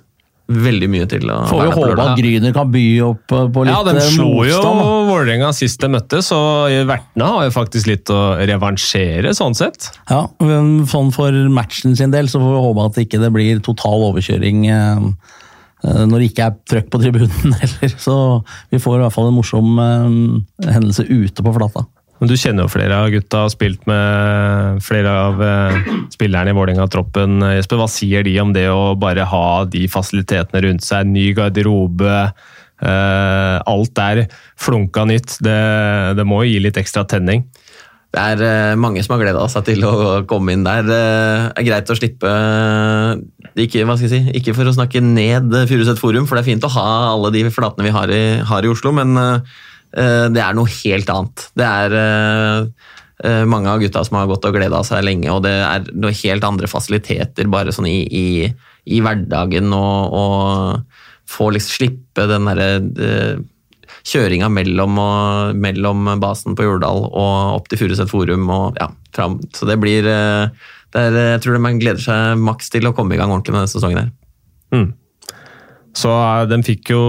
veldig 0.46 0.86
mye 0.92 1.06
til 1.10 1.26
å 1.26 1.40
Får 1.50 1.58
på 1.58 1.64
vi 1.64 1.70
Får 1.74 1.80
på 1.80 1.86
håpe 1.90 2.04
at 2.04 2.20
Gryner 2.20 2.52
kan 2.54 2.68
by 2.70 2.84
opp 3.02 3.32
eh, 3.34 3.48
på 3.50 3.64
litt 3.66 3.74
Ja, 3.74 3.80
de 3.88 3.94
eh, 3.98 4.10
slo 4.14 4.28
jo 4.46 4.60
motstand. 4.60 5.08
Vålerenga 5.10 5.48
sist 5.58 5.82
de 5.82 5.90
møttes, 5.90 6.30
og 6.36 6.76
vertene 6.88 7.30
har 7.32 7.48
jo 7.48 7.54
faktisk 7.56 7.90
litt 7.90 8.12
å 8.14 8.20
revansjere, 8.38 9.34
sånn 9.36 9.58
sett. 9.58 9.90
Ja, 10.10 10.22
men 10.38 10.86
sånn 10.90 11.10
for 11.14 11.34
matchen 11.50 11.98
sin 11.98 12.14
del 12.14 12.30
så 12.30 12.40
får 12.42 12.54
vi 12.54 12.62
håpe 12.68 12.86
at 12.92 13.02
ikke 13.02 13.22
det 13.22 13.32
blir 13.34 13.64
total 13.66 14.06
overkjøring 14.12 14.64
når 15.86 16.14
det 16.16 16.28
ikke 16.30 16.46
er 16.48 16.54
trøkk 16.66 16.86
på 16.90 16.98
tribunen 17.02 17.52
heller. 17.60 17.92
Så 18.00 18.16
vi 18.72 18.80
får 18.82 18.96
i 18.96 19.04
hvert 19.04 19.14
fall 19.14 19.28
en 19.28 19.36
morsom 19.36 19.76
hendelse 20.64 21.04
ute 21.10 21.44
på 21.44 21.52
Flata. 21.58 21.84
Du 22.24 22.32
kjenner 22.32 22.64
jo 22.64 22.72
flere 22.72 22.96
av 22.96 23.10
gutta, 23.12 23.42
har 23.44 23.52
spilt 23.52 23.82
med 23.88 24.80
flere 24.84 25.10
av 25.26 25.42
eh, 25.44 25.88
spillerne 26.14 26.52
i 26.52 26.56
Vålerenga-troppen. 26.56 27.42
Jesper, 27.58 27.76
hva 27.76 27.88
sier 27.92 28.24
de 28.24 28.32
om 28.40 28.54
det 28.56 28.64
å 28.72 28.94
bare 28.96 29.26
ha 29.28 29.48
de 29.68 29.84
fasilitetene 29.92 30.62
rundt 30.64 30.86
seg? 30.86 31.10
Ny 31.12 31.26
garderobe, 31.36 32.22
eh, 32.80 33.58
alt 33.60 34.00
er 34.00 34.22
flunka 34.56 35.04
nytt. 35.12 35.36
Det, 35.44 35.60
det 36.16 36.24
må 36.24 36.40
jo 36.44 36.54
gi 36.54 36.64
litt 36.64 36.80
ekstra 36.80 37.04
tenning. 37.04 37.44
Det 38.16 38.24
er 38.32 38.46
eh, 38.48 38.80
mange 38.80 39.04
som 39.04 39.18
har 39.18 39.26
gleda 39.26 39.44
seg 39.52 39.68
til 39.68 39.84
å 39.84 39.94
komme 40.30 40.56
inn 40.56 40.64
der. 40.64 40.88
Det 40.88 41.04
er 41.52 41.68
greit 41.68 41.92
å 41.92 42.00
slippe 42.00 42.34
ikke, 43.60 43.84
si, 44.00 44.24
ikke 44.40 44.56
for 44.56 44.72
å 44.72 44.76
snakke 44.78 45.04
ned 45.04 45.52
Furuset 45.68 46.00
Forum, 46.00 46.24
for 46.24 46.40
det 46.40 46.46
er 46.46 46.52
fint 46.54 46.64
å 46.64 46.74
ha 46.80 46.90
alle 47.12 47.34
de 47.36 47.44
flatene 47.52 47.90
vi 47.90 47.92
har 47.92 48.08
i, 48.08 48.26
har 48.40 48.64
i 48.64 48.72
Oslo, 48.72 48.96
men 48.96 49.20
det 49.96 50.42
er 50.42 50.56
noe 50.56 50.68
helt 50.82 51.10
annet. 51.12 51.46
Det 51.56 51.66
er 51.66 51.96
eh, 51.96 52.86
eh, 53.24 53.44
mange 53.48 53.72
av 53.72 53.80
gutta 53.80 54.04
som 54.04 54.18
har 54.20 54.28
gått 54.30 54.44
og 54.48 54.56
gleda 54.58 54.82
seg 54.84 55.04
lenge, 55.06 55.30
og 55.32 55.42
det 55.46 55.54
er 55.56 55.90
noe 55.96 56.14
helt 56.20 56.44
andre 56.44 56.68
fasiliteter 56.70 57.48
bare 57.52 57.72
sånn 57.72 57.88
i, 57.90 57.98
i, 58.04 58.26
i 58.92 59.02
hverdagen. 59.04 59.72
Og, 59.72 60.16
og 60.20 61.04
få 61.26 61.50
liksom 61.54 61.78
slippe 61.80 62.26
den 62.30 62.48
derre 62.50 62.70
eh, 63.08 63.44
kjøringa 64.06 64.48
mellom, 64.52 64.98
mellom 65.58 66.10
basen 66.22 66.54
på 66.58 66.66
Jordal 66.66 67.08
og 67.08 67.56
opp 67.56 67.70
til 67.70 67.80
Furuset 67.80 68.10
Forum 68.10 68.46
og 68.54 68.78
ja, 68.78 68.90
fram. 69.16 69.40
Så 69.54 69.66
det 69.68 69.78
blir 69.82 70.06
eh, 70.06 70.46
det 70.94 71.08
er, 71.08 71.18
Jeg 71.34 71.42
tror 71.44 71.58
man 71.62 71.80
gleder 71.82 72.02
seg 72.02 72.38
maks 72.40 72.70
til 72.72 72.86
å 72.86 72.94
komme 72.96 73.16
i 73.16 73.20
gang 73.20 73.32
ordentlig 73.32 73.56
med 73.56 73.64
denne 73.64 73.72
sesongen 73.72 74.04
her. 74.04 74.12
Mm. 74.74 74.88
Så 75.96 76.12
eh, 76.12 76.44
den 76.52 76.64
fikk 76.66 76.94
jo 76.94 77.02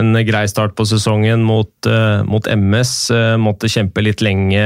en 0.00 0.14
grei 0.26 0.44
start 0.50 0.74
på 0.78 0.86
sesongen 0.88 1.42
mot, 1.46 1.70
eh, 1.86 2.22
mot 2.28 2.46
MS. 2.46 3.10
eh, 3.10 3.36
måtte 3.36 3.70
kjempe 3.70 4.02
litt 4.02 4.20
lenge 4.20 4.64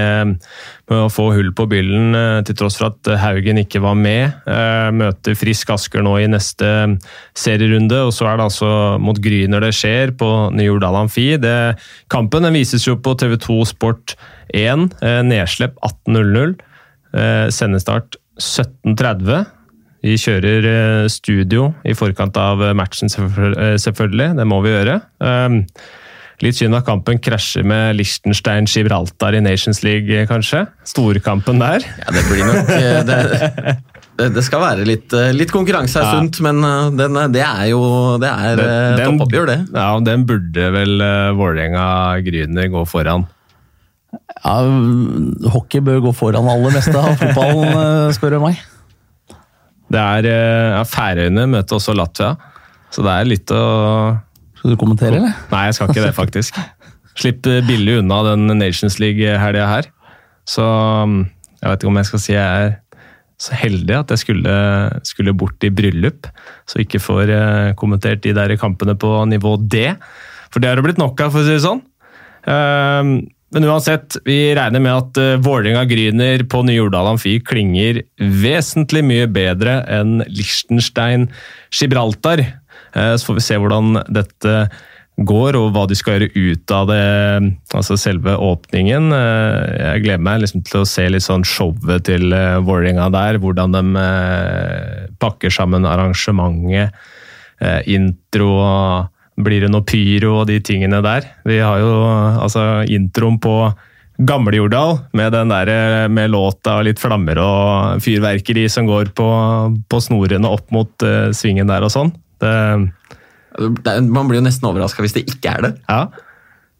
med 0.89 0.99
å 0.99 1.11
få 1.13 1.33
hull 1.35 1.53
på 1.53 1.69
byllen, 1.69 2.15
eh, 2.15 2.43
til 2.43 2.55
tross 2.55 2.79
for 2.79 2.87
at 2.93 3.21
Haugen 3.21 3.59
ikke 3.59 3.81
var 3.81 3.95
med. 3.95 4.33
Eh, 4.47 4.91
møter 4.91 5.37
Frisk 5.37 5.71
Asker 5.71 6.03
nå 6.03 6.17
i 6.23 6.27
neste 6.27 6.99
serierunde, 7.35 8.07
og 8.07 8.13
så 8.13 8.27
er 8.29 8.37
det 8.37 8.49
altså 8.49 9.01
mot 9.01 9.17
Gryner 9.17 9.61
det 9.61 9.75
skjer, 9.75 10.17
på 10.17 10.53
Ny-Jordal 10.53 11.03
Amfi. 11.05 11.39
Kampen 12.09 12.43
den 12.43 12.55
vises 12.55 12.87
jo 12.87 12.97
på 12.97 13.15
TV2 13.17 13.67
Sport 13.67 14.17
1, 14.55 14.95
eh, 15.03 15.23
nedslepp 15.23 15.77
18.00. 15.83 16.57
Eh, 17.15 17.49
sendestart 17.49 18.17
17.30. 18.39 19.47
Vi 20.05 20.15
kjører 20.21 20.67
eh, 20.71 21.07
studio 21.11 21.73
i 21.89 21.95
forkant 21.99 22.37
av 22.39 22.61
eh, 22.63 22.75
matchen, 22.79 23.11
eh, 23.11 23.75
selvfølgelig. 23.83 24.29
Det 24.39 24.47
må 24.47 24.61
vi 24.67 24.75
gjøre. 24.77 25.01
Um, 25.19 25.63
Litt 26.39 26.55
synd 26.55 26.77
at 26.79 26.85
kampen 26.87 27.19
krasjer 27.19 27.65
med 27.67 27.97
Liechtenstein-Gibraltar 27.99 29.35
i 29.35 29.41
Nations 29.43 29.81
League, 29.83 30.21
kanskje. 30.31 30.61
Storkampen 30.87 31.59
der. 31.59 31.83
Ja, 31.83 32.13
det 32.15 32.23
blir 32.29 32.45
nok 32.47 32.69
det, 33.09 33.17
det, 34.21 34.29
det 34.37 34.45
skal 34.47 34.63
være 34.63 34.87
litt, 34.87 35.17
litt 35.35 35.51
konkurranse 35.51 35.99
er 35.99 36.07
Ja. 36.07 36.13
sunt, 36.15 36.39
men 36.47 36.63
den, 36.95 37.19
det 37.35 37.43
er 37.43 37.65
jo 37.73 37.83
det 38.23 38.31
er 38.31 38.63
toppoppgjør, 39.03 39.51
det. 39.51 39.59
Ja, 39.75 39.89
og 39.99 40.07
Den 40.07 40.29
burde 40.31 40.71
vel 40.79 40.95
Vålerenga-Gryner 41.41 42.71
gå 42.71 42.87
foran. 42.87 43.27
Ja, 44.39 44.57
hockey 45.59 45.83
bør 45.83 46.05
gå 46.07 46.15
foran 46.23 46.47
aller 46.55 46.79
meste 46.79 46.95
av 47.03 47.19
fotballen, 47.19 48.15
spør 48.15 48.39
du 48.39 48.45
meg. 48.47 48.63
Det 49.89 50.01
er 50.01 50.29
eh, 50.29 50.71
ja, 50.77 50.83
Færøyene 50.89 51.47
møter 51.51 51.79
også 51.79 51.95
Latvia, 51.97 52.35
så 52.93 53.05
det 53.05 53.15
er 53.15 53.29
litt 53.29 53.53
å 53.55 53.63
Skal 54.59 54.75
du 54.75 54.81
kommentere, 54.81 55.21
eller? 55.21 55.39
Nei, 55.53 55.63
jeg 55.69 55.79
skal 55.79 55.93
ikke 55.93 56.05
det, 56.05 56.17
faktisk. 56.17 56.59
Slipp 57.19 57.49
eh, 57.49 57.63
billig 57.67 58.01
unna 58.03 58.21
den 58.33 58.59
Nations 58.59 58.99
League-helga 59.03 59.69
her. 59.71 59.89
Så 60.49 60.65
mm, 60.65 61.23
jeg 61.61 61.71
vet 61.71 61.83
ikke 61.83 61.93
om 61.93 62.01
jeg 62.01 62.11
skal 62.11 62.25
si 62.25 62.37
jeg 62.37 62.69
er 62.69 62.77
så 63.39 63.55
heldig 63.55 63.95
at 63.95 64.11
jeg 64.11 64.25
skulle, 64.25 64.55
skulle 65.07 65.35
bort 65.39 65.63
i 65.63 65.71
bryllup, 65.71 66.27
så 66.67 66.81
ikke 66.83 67.01
får 67.03 67.31
eh, 67.31 67.75
kommentert 67.79 68.25
de 68.25 68.35
der 68.35 68.57
kampene 68.61 68.97
på 68.99 69.13
nivå 69.31 69.55
D. 69.63 69.87
For 70.51 70.61
det 70.61 70.73
har 70.73 70.81
det 70.81 70.89
blitt 70.89 71.01
nok 71.01 71.21
av, 71.23 71.33
for 71.33 71.45
å 71.45 71.47
si 71.47 71.55
det 71.55 71.65
sånn. 71.65 71.85
Men 73.55 73.65
uansett, 73.65 74.17
vi 74.29 74.55
regner 74.57 74.81
med 74.85 74.93
at 74.93 75.17
uh, 75.17 75.41
Vålerenga-Gryner 75.41 76.43
på 76.53 76.61
Ny-Jordal 76.69 77.07
Amfi 77.15 77.39
klinger 77.41 78.03
vesentlig 78.21 79.01
mye 79.09 79.25
bedre 79.33 79.81
enn 79.89 80.21
Liechtenstein-Gibraltar. 80.29 82.45
Eh, 82.45 83.15
så 83.17 83.25
får 83.25 83.35
vi 83.39 83.47
se 83.47 83.57
hvordan 83.61 83.87
dette 84.13 84.69
går, 85.19 85.57
og 85.59 85.73
hva 85.75 85.85
de 85.89 85.97
skal 85.99 86.15
gjøre 86.15 86.31
ut 86.37 86.71
av 86.77 86.85
det, 86.93 87.09
altså 87.75 87.97
selve 88.01 88.33
åpningen. 88.37 89.05
Eh, 89.17 89.95
Jeg 89.95 90.03
gleder 90.05 90.25
meg 90.29 90.41
liksom 90.45 90.63
til 90.69 90.79
å 90.83 90.89
se 90.89 91.05
litt 91.09 91.25
sånn 91.25 91.45
showet 91.49 92.01
til 92.09 92.25
Vålerenga 92.69 93.07
der, 93.17 93.33
hvordan 93.41 93.69
de 93.77 93.83
pakker 95.25 95.51
sammen 95.53 95.89
arrangementet, 95.89 96.89
intro 97.89 98.51
og 98.61 99.09
blir 99.39 99.65
det 99.65 99.71
noe 99.73 99.87
pyro 99.87 100.41
og 100.41 100.49
de 100.51 100.59
tingene 100.65 101.01
der? 101.05 101.27
Vi 101.47 101.61
har 101.63 101.81
jo 101.83 101.93
altså 102.43 102.85
introen 102.91 103.39
på 103.43 103.55
Gamle-Jordal 104.19 104.97
med 105.15 105.33
den 105.35 105.53
der 105.53 105.71
eh, 105.71 106.07
med 106.11 106.33
låta 106.35 106.81
og 106.81 106.89
litt 106.89 106.99
flammer 106.99 107.39
og 107.39 108.03
fyrverkeri 108.03 108.67
som 108.73 108.89
går 108.89 109.13
på, 109.15 109.29
på 109.87 110.01
snorene 110.03 110.51
opp 110.51 110.73
mot 110.75 110.91
uh, 111.07 111.31
svingen 111.31 111.71
der 111.71 111.87
og 111.87 111.93
sånn. 111.95 112.11
Det, 112.43 112.55
man 114.11 114.27
blir 114.27 114.41
jo 114.41 114.47
nesten 114.49 114.67
overraska 114.71 115.05
hvis 115.05 115.15
det 115.15 115.29
ikke 115.31 115.55
er 115.55 115.69
det. 115.69 115.77
ja. 115.91 116.09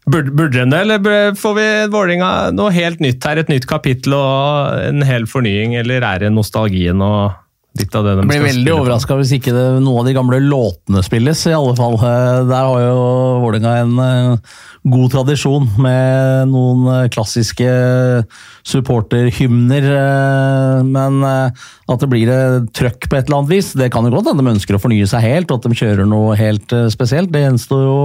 Burde, 0.09 0.31
burde 0.33 0.57
den 0.57 0.71
det, 0.73 0.79
eller 0.81 1.35
får 1.37 1.51
vi 1.53 1.65
Vålinga 1.93 2.49
noe 2.55 2.71
helt 2.73 3.01
nytt 3.03 3.21
her? 3.27 3.37
Et 3.37 3.51
nytt 3.51 3.67
kapittel 3.69 4.15
og 4.17 4.79
en 4.81 5.03
hel 5.05 5.27
fornying, 5.29 5.75
eller 5.77 6.01
er 6.01 6.23
det 6.23 6.31
nostalgien 6.33 7.03
og 7.05 7.35
litt 7.77 7.93
av 7.95 8.05
det 8.05 8.15
de 8.17 8.25
blir 8.25 8.41
veldig 8.41 8.71
overraska 8.73 9.15
hvis 9.19 9.35
ikke 9.37 9.53
det, 9.53 9.65
noen 9.83 10.01
av 10.01 10.07
de 10.07 10.15
gamle 10.17 10.39
låtene 10.41 11.03
spilles, 11.05 11.43
i 11.45 11.53
alle 11.53 11.75
fall. 11.77 11.99
Eh, 12.01 12.41
Der 12.49 12.65
har 12.65 12.81
jo 12.81 13.03
Vålerenga 13.43 13.73
en 13.83 13.99
eh, 14.03 14.55
god 14.89 15.13
tradisjon 15.13 15.67
med 15.81 16.49
noen 16.49 16.87
eh, 16.95 17.09
klassiske 17.13 17.69
supporterhymner. 18.69 19.85
Men 20.85 21.23
at 21.25 22.01
det 22.01 22.09
blir 22.11 22.29
trøkk 22.75 23.07
på 23.09 23.17
et 23.17 23.29
eller 23.29 23.39
annet 23.39 23.51
vis, 23.53 23.71
det 23.77 23.89
kan 23.93 24.05
jo 24.05 24.13
godt 24.13 24.29
hende 24.31 24.45
de 24.45 24.53
ønsker 24.53 24.77
å 24.77 24.81
fornye 24.81 25.07
seg 25.09 25.23
helt, 25.25 25.51
og 25.51 25.59
at 25.59 25.69
de 25.69 25.79
kjører 25.79 26.09
noe 26.09 26.35
helt 26.37 26.73
spesielt. 26.93 27.31
Det 27.33 27.43
gjenstår 27.45 27.83
jo 27.85 27.97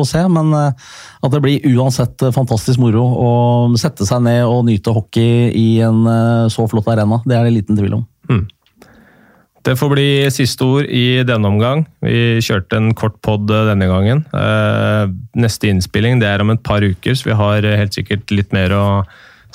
å 0.00 0.04
se, 0.08 0.22
men 0.32 0.54
at 0.56 1.32
det 1.34 1.42
blir 1.44 1.66
uansett 1.74 2.24
fantastisk 2.36 2.80
moro 2.82 3.04
å 3.04 3.30
sette 3.80 4.08
seg 4.08 4.24
ned 4.24 4.44
og 4.48 4.64
nyte 4.70 4.94
hockey 4.96 5.50
i 5.52 5.68
en 5.84 6.04
så 6.52 6.68
flott 6.70 6.88
arena. 6.92 7.20
Det 7.26 7.36
er 7.36 7.48
det 7.48 7.56
liten 7.58 7.78
tvil 7.78 8.00
om. 8.00 8.06
Det 9.66 9.74
får 9.74 9.90
bli 9.90 10.08
siste 10.30 10.62
ord 10.62 10.86
i 10.86 11.22
denne 11.26 11.50
omgang. 11.50 11.86
Vi 12.04 12.38
kjørte 12.44 12.78
en 12.78 12.92
kort 12.94 13.16
pod 13.24 13.48
denne 13.50 13.88
gangen. 13.90 14.22
Eh, 14.30 15.14
Neste 15.36 15.72
innspilling 15.72 16.20
det 16.22 16.28
er 16.30 16.44
om 16.44 16.52
et 16.54 16.62
par 16.66 16.84
uker, 16.86 17.16
så 17.18 17.32
vi 17.32 17.38
har 17.38 17.66
helt 17.66 17.96
sikkert 17.96 18.30
litt 18.30 18.54
mer 18.54 18.74
å 18.76 18.86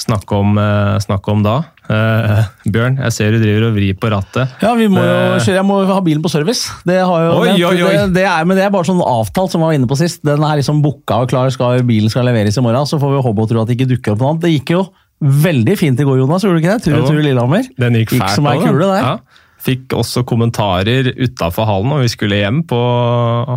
snakke 0.02 0.36
om, 0.36 0.58
eh, 0.58 0.98
snakke 1.04 1.32
om 1.32 1.44
da. 1.46 1.62
Uh, 1.92 2.46
Bjørn, 2.74 2.98
jeg 3.04 3.14
ser 3.16 3.34
du 3.36 3.42
driver 3.42 3.68
og 3.68 3.76
vrir 3.76 3.98
på 4.00 4.12
rattet. 4.14 4.54
Ja, 4.64 4.72
vi 4.80 4.88
må 4.92 5.02
jo 5.04 5.16
kjøre, 5.44 5.58
Jeg 5.58 5.68
må 5.68 5.80
ha 5.90 6.00
bilen 6.06 6.24
på 6.24 6.32
service. 6.32 6.70
Det 6.88 7.02
har 7.02 7.26
jo 7.26 7.34
Oi, 7.42 7.56
oi, 7.58 7.74
oi. 7.84 7.92
Det, 7.92 8.06
det 8.16 8.26
er, 8.30 8.48
men 8.48 8.58
det 8.58 8.64
er 8.64 8.72
bare 8.74 8.88
sånn 8.88 9.02
avtalt, 9.04 9.52
som 9.52 9.64
vi 9.64 9.68
var 9.68 9.76
inne 9.76 9.90
på 9.92 10.00
sist. 10.00 10.24
Den 10.24 10.46
er 10.48 10.62
liksom 10.62 10.80
booka 10.86 11.20
og 11.26 11.34
klar, 11.34 11.52
skal, 11.52 11.84
bilen 11.88 12.12
skal 12.14 12.28
leveres 12.30 12.58
i 12.58 12.64
morgen. 12.64 12.88
Så 12.88 13.00
får 13.02 13.18
vi 13.18 13.24
håpe 13.28 13.44
og 13.44 13.52
tro 13.52 13.64
at 13.64 13.72
det 13.72 13.76
ikke 13.76 13.90
dukker 13.92 14.16
opp 14.16 14.24
noe 14.24 14.34
annet. 14.34 14.46
Det 14.46 14.54
gikk 14.56 14.76
jo 14.78 14.86
veldig 15.22 15.76
fint 15.78 16.00
i 16.00 16.08
går, 16.08 16.24
Jonas. 16.24 16.46
Gjorde 16.46 16.58
du 16.58 16.64
ikke 16.64 16.78
det? 16.78 16.86
Tur 16.88 16.98
og 17.02 17.10
tur 17.10 17.20
Lillehammer. 17.22 17.68
Den 17.84 18.00
gikk 18.00 18.16
fælt 18.16 18.38
som 18.40 18.48
ei 18.50 18.58
kule, 18.62 18.88
det. 18.88 19.02
Ja. 19.04 19.41
Fikk 19.62 19.94
også 19.94 20.24
kommentarer 20.26 21.12
utafor 21.20 21.68
hallen 21.70 21.92
når 21.94 22.04
vi 22.06 22.12
skulle 22.16 22.40
hjem 22.40 22.62
på 22.66 22.78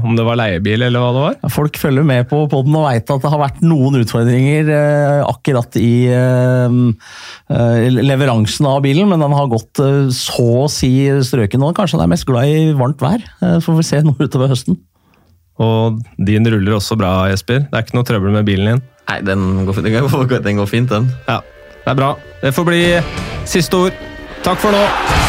om 0.04 0.16
det 0.18 0.26
var 0.26 0.36
leiebil 0.36 0.84
eller 0.84 1.00
hva 1.00 1.12
det 1.14 1.22
var. 1.22 1.36
Ja, 1.40 1.50
Folk 1.54 1.78
følger 1.80 2.04
med 2.04 2.28
på 2.28 2.42
podden 2.52 2.76
og 2.76 2.84
veit 2.88 3.08
at 3.08 3.24
det 3.24 3.32
har 3.32 3.40
vært 3.40 3.62
noen 3.64 3.96
utfordringer 4.02 4.68
eh, 4.74 5.22
akkurat 5.24 5.78
i 5.80 5.92
eh, 6.12 6.76
eh, 7.48 7.86
leveransen 7.94 8.68
av 8.68 8.82
bilen, 8.84 9.08
men 9.08 9.24
den 9.24 9.36
har 9.36 9.48
gått 9.52 9.80
eh, 9.80 10.10
så 10.12 10.48
å 10.66 10.70
si 10.72 10.92
strøken 11.24 11.64
nå. 11.64 11.72
Kanskje 11.76 11.96
den 11.96 12.06
er 12.06 12.12
mest 12.12 12.28
glad 12.28 12.52
i 12.52 12.74
varmt 12.76 13.00
vær. 13.00 13.24
Så 13.40 13.64
får 13.70 13.80
vi 13.80 13.88
se 13.88 14.02
nå 14.04 14.16
utover 14.20 14.52
høsten. 14.52 14.76
Og 15.64 16.00
din 16.18 16.44
ruller 16.50 16.76
også 16.76 16.98
bra, 16.98 17.16
Jesper. 17.30 17.64
Det 17.64 17.78
er 17.78 17.86
ikke 17.86 17.96
noe 17.96 18.08
trøbbel 18.08 18.34
med 18.34 18.48
bilen 18.48 18.74
din. 18.74 18.86
Nei, 19.08 19.20
den 19.24 19.64
går, 19.68 19.84
den 19.84 20.00
går, 20.04 20.40
den 20.44 20.60
går 20.60 20.68
fint, 20.68 20.90
den. 20.92 21.08
Ja, 21.28 21.40
det 21.84 21.94
er 21.94 22.00
bra. 22.00 22.14
Det 22.42 22.52
får 22.56 22.68
bli 22.68 22.82
siste 23.48 23.86
ord. 23.86 24.02
Takk 24.44 24.60
for 24.60 24.74
nå. 24.74 25.23